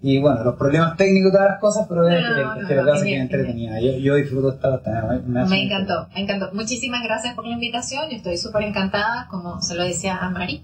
y 0.01 0.19
bueno, 0.19 0.43
los 0.43 0.55
problemas 0.55 0.95
técnicos 0.97 1.29
y 1.29 1.33
todas 1.33 1.49
las 1.49 1.59
cosas, 1.59 1.87
pero 1.89 2.07
es 2.07 2.15
que 2.15 2.75
la 2.75 2.93
que 2.93 3.03
me 3.03 3.15
entretenida. 3.17 3.79
Yo, 3.79 3.97
yo 3.97 4.15
disfruto 4.15 4.49
estar 4.49 4.79
Me, 5.25 5.45
me 5.45 5.63
encantó, 5.63 6.07
me 6.13 6.21
encantó. 6.21 6.49
Muchísimas 6.53 7.03
gracias 7.03 7.33
por 7.33 7.47
la 7.47 7.53
invitación, 7.53 8.03
yo 8.11 8.17
estoy 8.17 8.37
súper 8.37 8.63
encantada, 8.63 9.27
como 9.31 9.61
se 9.61 9.73
lo 9.73 9.83
decía 9.83 10.17
a 10.17 10.29
Mari. 10.29 10.63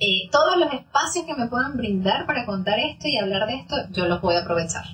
Eh, 0.00 0.30
todos 0.32 0.56
los 0.56 0.72
espacios 0.72 1.26
que 1.26 1.34
me 1.34 1.48
puedan 1.48 1.76
brindar 1.76 2.26
para 2.26 2.46
contar 2.46 2.78
esto 2.78 3.06
y 3.06 3.18
hablar 3.18 3.46
de 3.46 3.56
esto, 3.56 3.76
yo 3.92 4.06
los 4.06 4.20
voy 4.22 4.34
a 4.34 4.40
aprovechar. 4.40 4.84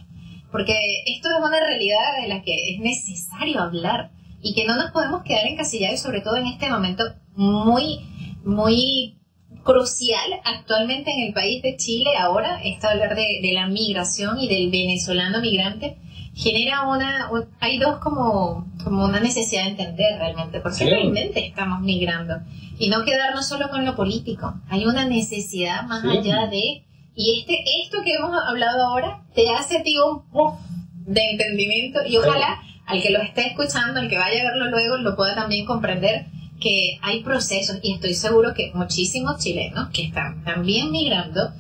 Porque 0.51 0.75
esto 1.07 1.29
es 1.29 1.45
una 1.45 1.61
realidad 1.61 2.21
de 2.21 2.29
la 2.29 2.43
que 2.43 2.75
es 2.75 2.81
necesario 2.81 3.61
hablar 3.61 4.11
y 4.43 4.55
que 4.55 4.67
no 4.67 4.77
nos 4.77 4.91
podemos 4.91 5.23
quedar 5.23 5.47
encasillados, 5.47 6.01
sobre 6.01 6.21
todo 6.21 6.37
en 6.37 6.47
este 6.47 6.69
momento 6.69 7.05
muy, 7.37 8.01
muy 8.45 9.17
crucial 9.63 10.41
actualmente 10.45 11.11
en 11.11 11.27
el 11.27 11.35
país 11.35 11.63
de 11.63 11.77
Chile 11.77 12.11
ahora, 12.19 12.61
esto 12.65 12.89
hablar 12.89 13.17
de, 13.17 13.51
la 13.53 13.67
migración 13.67 14.39
y 14.41 14.49
del 14.49 14.71
venezolano 14.71 15.41
migrante, 15.41 15.99
genera 16.37 16.83
una, 16.83 17.31
hay 17.61 17.79
dos 17.79 17.99
como, 17.99 18.71
como 18.85 19.07
una 19.07 19.21
necesidad 19.21 19.65
de 19.65 19.71
entender 19.71 20.19
realmente, 20.19 20.61
porque 20.61 20.85
realmente 20.85 21.47
estamos 21.47 21.81
migrando. 21.81 22.35
Y 22.79 22.91
no 22.91 23.05
quedarnos 23.07 23.49
solo 23.49 23.71
con 23.71 23.87
lo 23.87 23.97
político, 23.97 24.55
hay 24.69 24.85
una 24.85 25.07
necesidad 25.07 25.85
más 25.85 26.05
allá 26.05 26.47
de 26.47 26.85
y 27.19 27.39
este, 27.41 27.65
esto 27.83 28.03
que 28.05 28.13
hemos 28.13 28.31
hablado 28.47 28.89
ahora 28.89 29.23
te 29.35 29.49
hace, 29.49 29.81
tío, 29.81 30.07
un 30.07 30.31
puff 30.31 30.61
de 31.07 31.31
entendimiento 31.31 32.01
y 32.07 32.19
ojalá 32.19 32.61
al 32.85 33.01
que 33.01 33.11
lo 33.11 33.23
esté 33.23 33.47
escuchando, 33.47 33.99
al 34.01 34.11
que 34.11 34.19
vaya 34.19 34.43
a 34.43 34.51
verlo 34.51 34.71
luego, 34.71 34.99
lo 34.99 35.17
pueda 35.17 35.35
también 35.35 35.65
comprender 35.65 36.27
que 36.61 36.99
hay 37.01 37.23
procesos 37.23 37.79
y 37.83 37.95
estoy 37.95 38.13
seguro 38.13 38.53
que 38.55 38.71
muchísimos 38.75 39.39
chilenos 39.43 39.89
que 39.95 40.05
están 40.05 40.45
también 40.45 40.91
migrando 40.91 41.53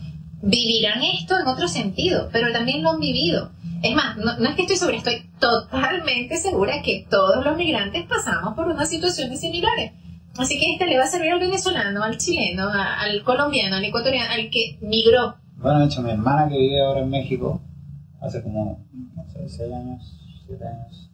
vivirán 0.42 1.02
esto 1.02 1.38
en 1.38 1.46
otro 1.46 1.68
sentido, 1.68 2.28
pero 2.32 2.52
también 2.52 2.82
lo 2.82 2.90
han 2.90 3.00
vivido. 3.00 3.50
Es 3.82 3.94
más, 3.94 4.16
no, 4.16 4.32
es 4.32 4.54
que 4.54 4.62
estoy 4.62 4.76
segura, 4.76 4.96
estoy 4.96 5.30
totalmente 5.38 6.36
segura 6.36 6.82
que 6.82 7.06
todos 7.10 7.44
los 7.44 7.56
migrantes 7.56 8.04
pasamos 8.06 8.54
por 8.54 8.66
unas 8.66 8.88
situaciones 8.88 9.40
similares. 9.40 9.92
Así 10.38 10.58
que 10.58 10.72
este 10.72 10.86
le 10.86 10.98
va 10.98 11.04
a 11.04 11.08
servir 11.08 11.32
al 11.32 11.40
venezolano, 11.40 12.02
al 12.02 12.18
chileno, 12.18 12.68
al 12.70 13.22
colombiano, 13.22 13.76
al 13.76 13.84
ecuatoriano, 13.84 14.32
al 14.32 14.50
que 14.50 14.78
migró 14.82 15.36
bueno, 15.56 15.80
de 15.80 15.86
hecho, 15.86 16.02
mi 16.02 16.10
hermana 16.10 16.48
que 16.48 16.58
vive 16.58 16.80
ahora 16.80 17.00
en 17.00 17.08
México, 17.08 17.60
hace 18.20 18.42
como, 18.42 18.84
no 19.14 19.24
sé, 19.30 19.48
6 19.48 19.72
años, 19.72 20.20
7 20.46 20.64
años, 20.64 21.10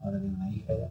ahora 0.00 0.18
tiene 0.18 0.34
una 0.34 0.50
hija 0.50 0.72
ya. 0.72 0.90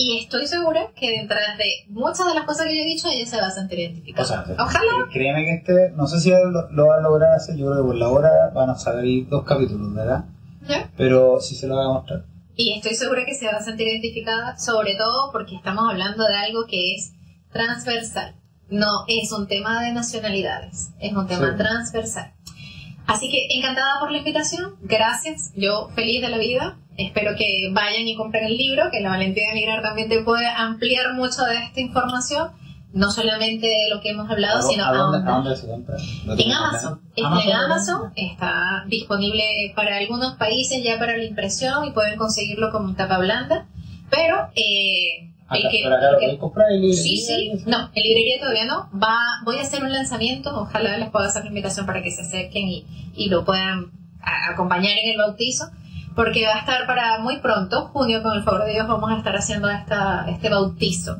Y 0.00 0.16
estoy 0.16 0.46
segura 0.46 0.92
que 0.94 1.10
detrás 1.10 1.58
de 1.58 1.64
muchas 1.88 2.24
de 2.24 2.32
las 2.32 2.44
cosas 2.44 2.66
que 2.66 2.76
yo 2.76 2.84
he 2.84 2.86
dicho, 2.86 3.08
ella 3.08 3.26
se 3.26 3.40
va 3.40 3.48
a 3.48 3.50
sentir 3.50 3.80
identificada. 3.80 4.46
Ojalá. 4.56 4.92
Créeme 5.12 5.44
que 5.44 5.54
este, 5.54 5.90
no 5.96 6.06
sé 6.06 6.20
si 6.20 6.30
lo, 6.30 6.70
lo, 6.70 6.86
va 6.86 6.98
a 6.98 7.00
lograr 7.00 7.32
hacer, 7.32 7.56
yo 7.56 7.66
creo 7.66 7.82
que 7.82 7.86
por 7.88 7.96
la 7.96 8.08
hora 8.08 8.30
van 8.54 8.70
a 8.70 8.76
salir 8.76 9.28
dos 9.28 9.42
capítulos, 9.42 9.92
¿verdad? 9.92 10.26
¿Ya? 10.68 10.88
Pero 10.96 11.40
sí 11.40 11.56
se 11.56 11.66
lo 11.66 11.74
voy 11.74 11.84
a 11.84 11.88
mostrar. 11.88 12.24
Y 12.54 12.74
estoy 12.74 12.94
segura 12.94 13.24
que 13.26 13.34
se 13.34 13.46
va 13.46 13.54
a 13.54 13.60
sentir 13.60 13.88
identificada, 13.88 14.56
sobre 14.56 14.94
todo 14.94 15.32
porque 15.32 15.56
estamos 15.56 15.90
hablando 15.90 16.24
de 16.24 16.36
algo 16.36 16.66
que 16.66 16.94
es 16.94 17.12
transversal. 17.52 18.36
No 18.70 19.04
es 19.08 19.32
un 19.32 19.48
tema 19.48 19.82
de 19.82 19.92
nacionalidades, 19.92 20.90
es 21.00 21.12
un 21.12 21.26
tema 21.26 21.56
transversal. 21.56 22.34
Así 23.08 23.28
que 23.30 23.48
encantada 23.50 23.98
por 23.98 24.12
la 24.12 24.18
invitación, 24.18 24.76
gracias, 24.82 25.52
yo 25.56 25.88
feliz 25.96 26.22
de 26.22 26.28
la 26.28 26.38
vida, 26.38 26.78
espero 26.98 27.36
que 27.36 27.70
vayan 27.72 28.06
y 28.06 28.16
compren 28.16 28.44
el 28.44 28.56
libro, 28.56 28.90
que 28.90 29.00
la 29.00 29.10
valentía 29.10 29.48
de 29.48 29.54
migrar 29.54 29.82
también 29.82 30.08
te 30.08 30.22
puede 30.22 30.46
ampliar 30.46 31.14
mucho 31.14 31.44
de 31.44 31.56
esta 31.56 31.80
información. 31.80 32.50
no 32.90 33.10
solamente 33.10 33.66
de 33.66 33.88
lo 33.90 34.00
que 34.00 34.10
hemos 34.10 34.30
hablado, 34.30 34.62
sino 34.62 34.84
¿A 34.86 34.92
dónde, 34.94 35.18
¿a 35.18 35.34
dónde 35.34 35.54
compra? 35.60 35.96
En 36.38 36.52
Amazon. 36.52 37.00
Está 37.14 37.42
en 37.44 37.52
Amazon, 37.52 38.12
está 38.16 38.84
disponible 38.88 39.44
para 39.76 39.98
algunos 39.98 40.36
países 40.36 40.82
ya 40.82 40.98
para 40.98 41.16
la 41.16 41.24
impresión 41.24 41.84
y 41.84 41.90
pueden 41.92 42.18
conseguirlo 42.18 42.72
como 42.72 42.94
tapa 42.94 43.18
blanda, 43.18 43.66
pero 44.10 44.48
eh, 44.56 45.28
el 45.50 45.62
que, 45.70 45.84
lo 45.88 46.38
comprar 46.38 46.72
en 46.72 46.92
Sí, 46.94 47.18
sí, 47.18 47.52
no, 47.66 47.90
en 47.94 48.02
librería 48.02 48.40
todavía 48.40 48.64
no. 48.64 48.88
Va, 48.98 49.18
voy 49.44 49.58
a 49.58 49.62
hacer 49.62 49.84
un 49.84 49.92
lanzamiento, 49.92 50.58
ojalá 50.58 50.96
les 50.96 51.10
pueda 51.10 51.26
hacer 51.26 51.42
la 51.42 51.48
invitación 51.50 51.84
para 51.86 52.02
que 52.02 52.10
se 52.10 52.22
acerquen 52.22 52.68
y, 52.68 52.86
y 53.14 53.28
lo 53.28 53.44
puedan 53.44 53.92
acompañar 54.50 54.96
en 54.98 55.10
el 55.10 55.18
bautizo 55.18 55.70
porque 56.14 56.46
va 56.46 56.56
a 56.56 56.58
estar 56.60 56.86
para 56.86 57.18
muy 57.20 57.38
pronto, 57.38 57.88
junio, 57.92 58.22
con 58.22 58.36
el 58.36 58.42
favor 58.42 58.64
de 58.64 58.72
Dios, 58.72 58.88
vamos 58.88 59.10
a 59.10 59.18
estar 59.18 59.36
haciendo 59.36 59.68
esta, 59.70 60.26
este 60.28 60.48
bautizo. 60.48 61.18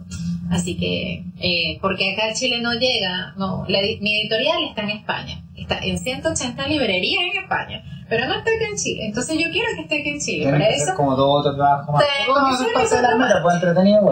Así 0.51 0.77
que, 0.77 1.25
eh, 1.39 1.79
porque 1.81 2.15
acá 2.15 2.33
Chile 2.35 2.61
no 2.61 2.73
llega, 2.73 3.35
no, 3.37 3.65
mi 3.69 4.21
editorial 4.21 4.65
está 4.65 4.83
en 4.83 4.91
España, 4.91 5.43
está 5.55 5.79
en 5.83 5.99
180 5.99 6.67
librerías 6.69 7.23
en 7.33 7.43
España, 7.43 7.83
pero 8.09 8.27
no 8.27 8.35
está 8.35 8.51
aquí 8.51 8.65
en 8.71 8.77
Chile. 8.77 9.07
Entonces 9.07 9.39
yo 9.39 9.51
quiero 9.51 9.69
que 9.77 9.83
esté 9.83 10.01
aquí 10.01 10.09
en 10.09 10.21
Chile. 10.21 10.51
Para 10.51 10.69
eso. 10.69 10.95
como 10.95 11.15
dos 11.15 11.41
otros 11.41 11.57
trabajos 11.57 11.95
más. 11.95 12.03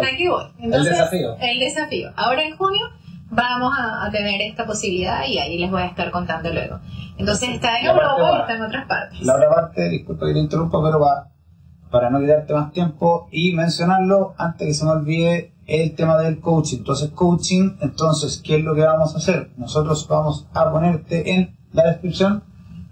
Aquí 0.04 0.28
voy. 0.28 0.44
el 0.60 0.84
desafío. 0.84 1.36
El 1.40 1.58
desafío. 1.58 2.12
Ahora 2.16 2.42
en 2.42 2.56
junio 2.56 2.86
vamos 3.30 3.74
a, 3.78 4.10
tener 4.10 4.40
esta 4.40 4.66
posibilidad 4.66 5.26
y 5.26 5.38
ahí 5.38 5.58
les 5.58 5.70
voy 5.70 5.82
a 5.82 5.86
estar 5.86 6.10
contando 6.10 6.52
luego. 6.52 6.80
Entonces 7.18 7.50
está 7.50 7.78
en 7.80 7.86
Europa 7.86 8.32
y 8.36 8.40
está 8.40 8.54
en 8.54 8.62
otras 8.62 8.86
partes. 8.86 9.20
La 9.22 9.34
otra 9.34 9.48
parte, 9.48 9.88
disculpa 9.88 10.26
que 10.26 10.32
te 10.34 10.38
interrumpa, 10.38 10.82
pero 10.82 11.00
va 11.00 11.28
para 11.90 12.10
no 12.10 12.20
quedarte 12.20 12.52
más 12.52 12.72
tiempo 12.72 13.28
y 13.30 13.52
mencionarlo 13.52 14.34
antes 14.38 14.66
que 14.66 14.74
se 14.74 14.84
me 14.84 14.90
olvide 14.90 15.52
el 15.66 15.94
tema 15.94 16.18
del 16.18 16.40
coaching. 16.40 16.78
Entonces, 16.78 17.10
coaching, 17.10 17.76
entonces, 17.80 18.40
¿qué 18.44 18.56
es 18.56 18.64
lo 18.64 18.74
que 18.74 18.82
vamos 18.82 19.14
a 19.14 19.18
hacer? 19.18 19.50
Nosotros 19.56 20.06
vamos 20.08 20.46
a 20.52 20.70
ponerte 20.70 21.32
en 21.32 21.56
la 21.72 21.84
descripción 21.84 22.44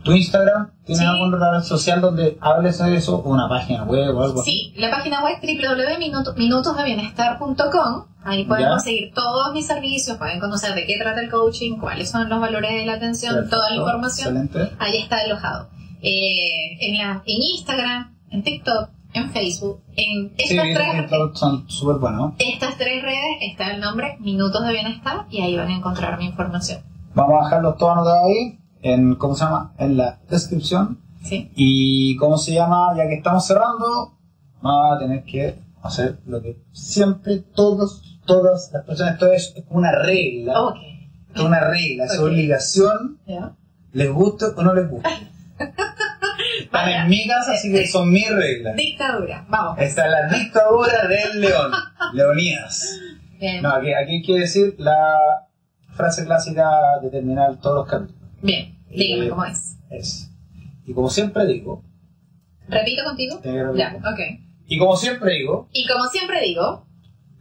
tu 0.03 0.13
Instagram. 0.13 0.71
¿Tienes 0.85 1.07
alguna 1.07 1.53
red 1.53 1.63
social 1.63 2.03
donde 2.03 2.37
hables 2.41 2.79
de 2.79 2.97
eso? 2.97 3.17
¿O 3.17 3.31
una 3.31 3.49
página 3.49 3.85
web 3.85 4.15
o 4.17 4.23
algo 4.23 4.43
así? 4.43 4.51
Sí, 4.51 4.75
la 4.77 4.91
página 4.91 5.25
web 5.25 5.37
www.minutosdebienestar.com. 5.41 8.05
Ahí 8.23 8.45
pueden 8.45 8.69
conseguir 8.69 9.13
todos 9.15 9.53
mis 9.53 9.67
servicios, 9.67 10.17
pueden 10.17 10.39
conocer 10.41 10.75
de 10.75 10.87
qué 10.87 10.97
trata 10.99 11.21
el 11.21 11.31
coaching, 11.31 11.77
cuáles 11.79 12.11
son 12.11 12.27
los 12.29 12.41
valores 12.41 12.73
de 12.73 12.87
la 12.87 12.95
atención, 12.95 13.49
toda 13.51 13.71
la 13.71 13.77
información. 13.77 14.51
Ahí 14.79 14.97
está 14.99 15.19
alojado. 15.19 15.69
Eh, 16.01 16.79
en, 16.81 16.99
la, 16.99 17.23
en 17.25 17.43
Instagram, 17.43 18.17
en 18.31 18.43
TikTok, 18.43 18.89
en 19.15 19.31
Facebook, 19.31 19.81
en 19.97 20.33
estas 20.37 20.67
tres 20.75 21.11
son 21.35 21.71
súper 21.71 21.97
buenos. 21.97 22.35
Estas 22.39 22.77
tres 22.77 23.03
redes 23.03 23.39
está 23.41 23.71
el 23.71 23.81
nombre 23.81 24.19
Minutos 24.21 24.63
de 24.67 24.73
Bienestar 24.73 25.25
y 25.31 25.41
ahí 25.41 25.57
van 25.57 25.69
a 25.69 25.77
encontrar 25.77 26.19
mi 26.19 26.27
información. 26.27 26.83
Vamos 27.15 27.41
a 27.41 27.45
dejarlo 27.45 27.75
todo 27.75 27.93
anotado 27.93 28.27
ahí, 28.27 28.59
en, 28.85 29.17
¿cómo 29.17 29.35
se 29.35 29.45
llama? 29.45 29.73
En 29.79 29.97
la 29.97 30.21
descripción. 30.29 31.01
Sí. 31.25 31.51
Y 31.57 32.17
¿cómo 32.17 32.37
se 32.37 32.53
llama? 32.53 32.95
Ya 32.97 33.09
que 33.09 33.15
estamos 33.15 33.47
cerrando, 33.47 34.19
vamos 34.61 34.97
a 34.97 34.99
tener 34.99 35.25
que 35.25 35.59
hacer 35.83 36.19
lo 36.27 36.43
que 36.43 36.59
siempre 36.73 37.39
todos, 37.39 38.21
todas 38.27 38.71
las 38.73 38.85
personas, 38.85 39.15
esto 39.15 39.33
es 39.33 39.55
una 39.71 39.91
regla. 39.91 40.61
Okay. 40.61 41.11
es 41.35 41.41
una 41.41 41.61
regla, 41.61 42.05
es 42.05 42.19
obligación. 42.19 43.19
Les 43.93 44.13
guste 44.13 44.47
o 44.55 44.63
no 44.63 44.75
les 44.75 44.89
guste. 44.89 45.09
Están 46.61 46.89
en 46.89 47.09
mi 47.09 47.27
casa, 47.27 47.53
así 47.53 47.73
que 47.73 47.87
son 47.87 48.11
mis 48.11 48.29
reglas. 48.31 48.77
Dictadura, 48.77 49.47
vamos. 49.49 49.79
Esta 49.79 50.05
es 50.05 50.11
la 50.11 50.29
dictadura 50.29 51.09
del 51.09 51.41
león. 51.41 51.73
Leonidas. 52.13 52.99
Bien. 53.41 53.63
No, 53.63 53.71
aquí, 53.71 53.95
aquí 53.95 54.23
quiere 54.23 54.43
decir 54.43 54.75
la 54.79 55.47
frase 55.95 56.27
clásica 56.27 56.69
de 57.03 57.09
terminar 57.09 57.57
todos 57.61 57.77
los 57.77 57.87
capítulos. 57.87 58.25
Bien, 58.43 58.74
dígame 58.97 59.29
cómo 59.29 59.45
es. 59.45 59.77
Es. 59.91 60.31
Y 60.87 60.95
como 60.95 61.11
siempre 61.11 61.47
digo. 61.47 61.83
¿Repito 62.69 63.05
contigo? 63.05 63.41
Ya, 63.75 63.97
ok. 63.99 64.21
Y 64.67 64.79
como 64.79 64.97
siempre 64.97 65.35
digo. 65.35 65.69
Y 65.73 65.87
como 65.87 66.05
siempre 66.07 66.41
digo. 66.41 66.87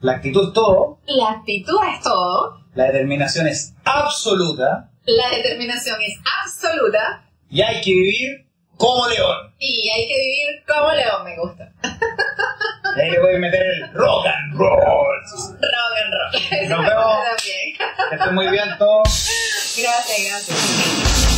La 0.01 0.13
actitud 0.13 0.49
es 0.49 0.53
todo. 0.53 0.99
La 1.05 1.31
actitud 1.31 1.79
es 1.93 2.01
todo. 2.03 2.59
La 2.75 2.85
determinación 2.85 3.47
es 3.47 3.73
absoluta. 3.85 4.91
La 5.05 5.29
determinación 5.29 6.01
es 6.01 6.19
absoluta. 6.43 7.29
Y 7.49 7.61
hay 7.61 7.81
que 7.81 7.91
vivir 7.91 8.47
como 8.75 9.07
león. 9.07 9.53
Y 9.59 9.89
hay 9.89 10.07
que 10.07 10.15
vivir 10.15 10.63
como 10.67 10.91
león, 10.91 11.23
me 11.23 11.37
gusta. 11.37 11.71
Y 12.97 12.99
ahí 12.99 13.11
le 13.11 13.19
voy 13.19 13.35
a 13.35 13.39
meter 13.39 13.61
el 13.65 13.93
rock 13.93 14.25
and 14.25 14.57
roll. 14.57 14.69
Rock 14.79 15.93
and 16.03 16.13
roll. 16.13 16.69
Nos 16.69 16.85
vemos. 16.85 17.13
Que 18.09 18.15
estén 18.15 18.35
muy 18.35 18.47
bien 18.49 18.69
todos. 18.77 19.29
Gracias, 19.77 20.29
gracias. 20.29 21.32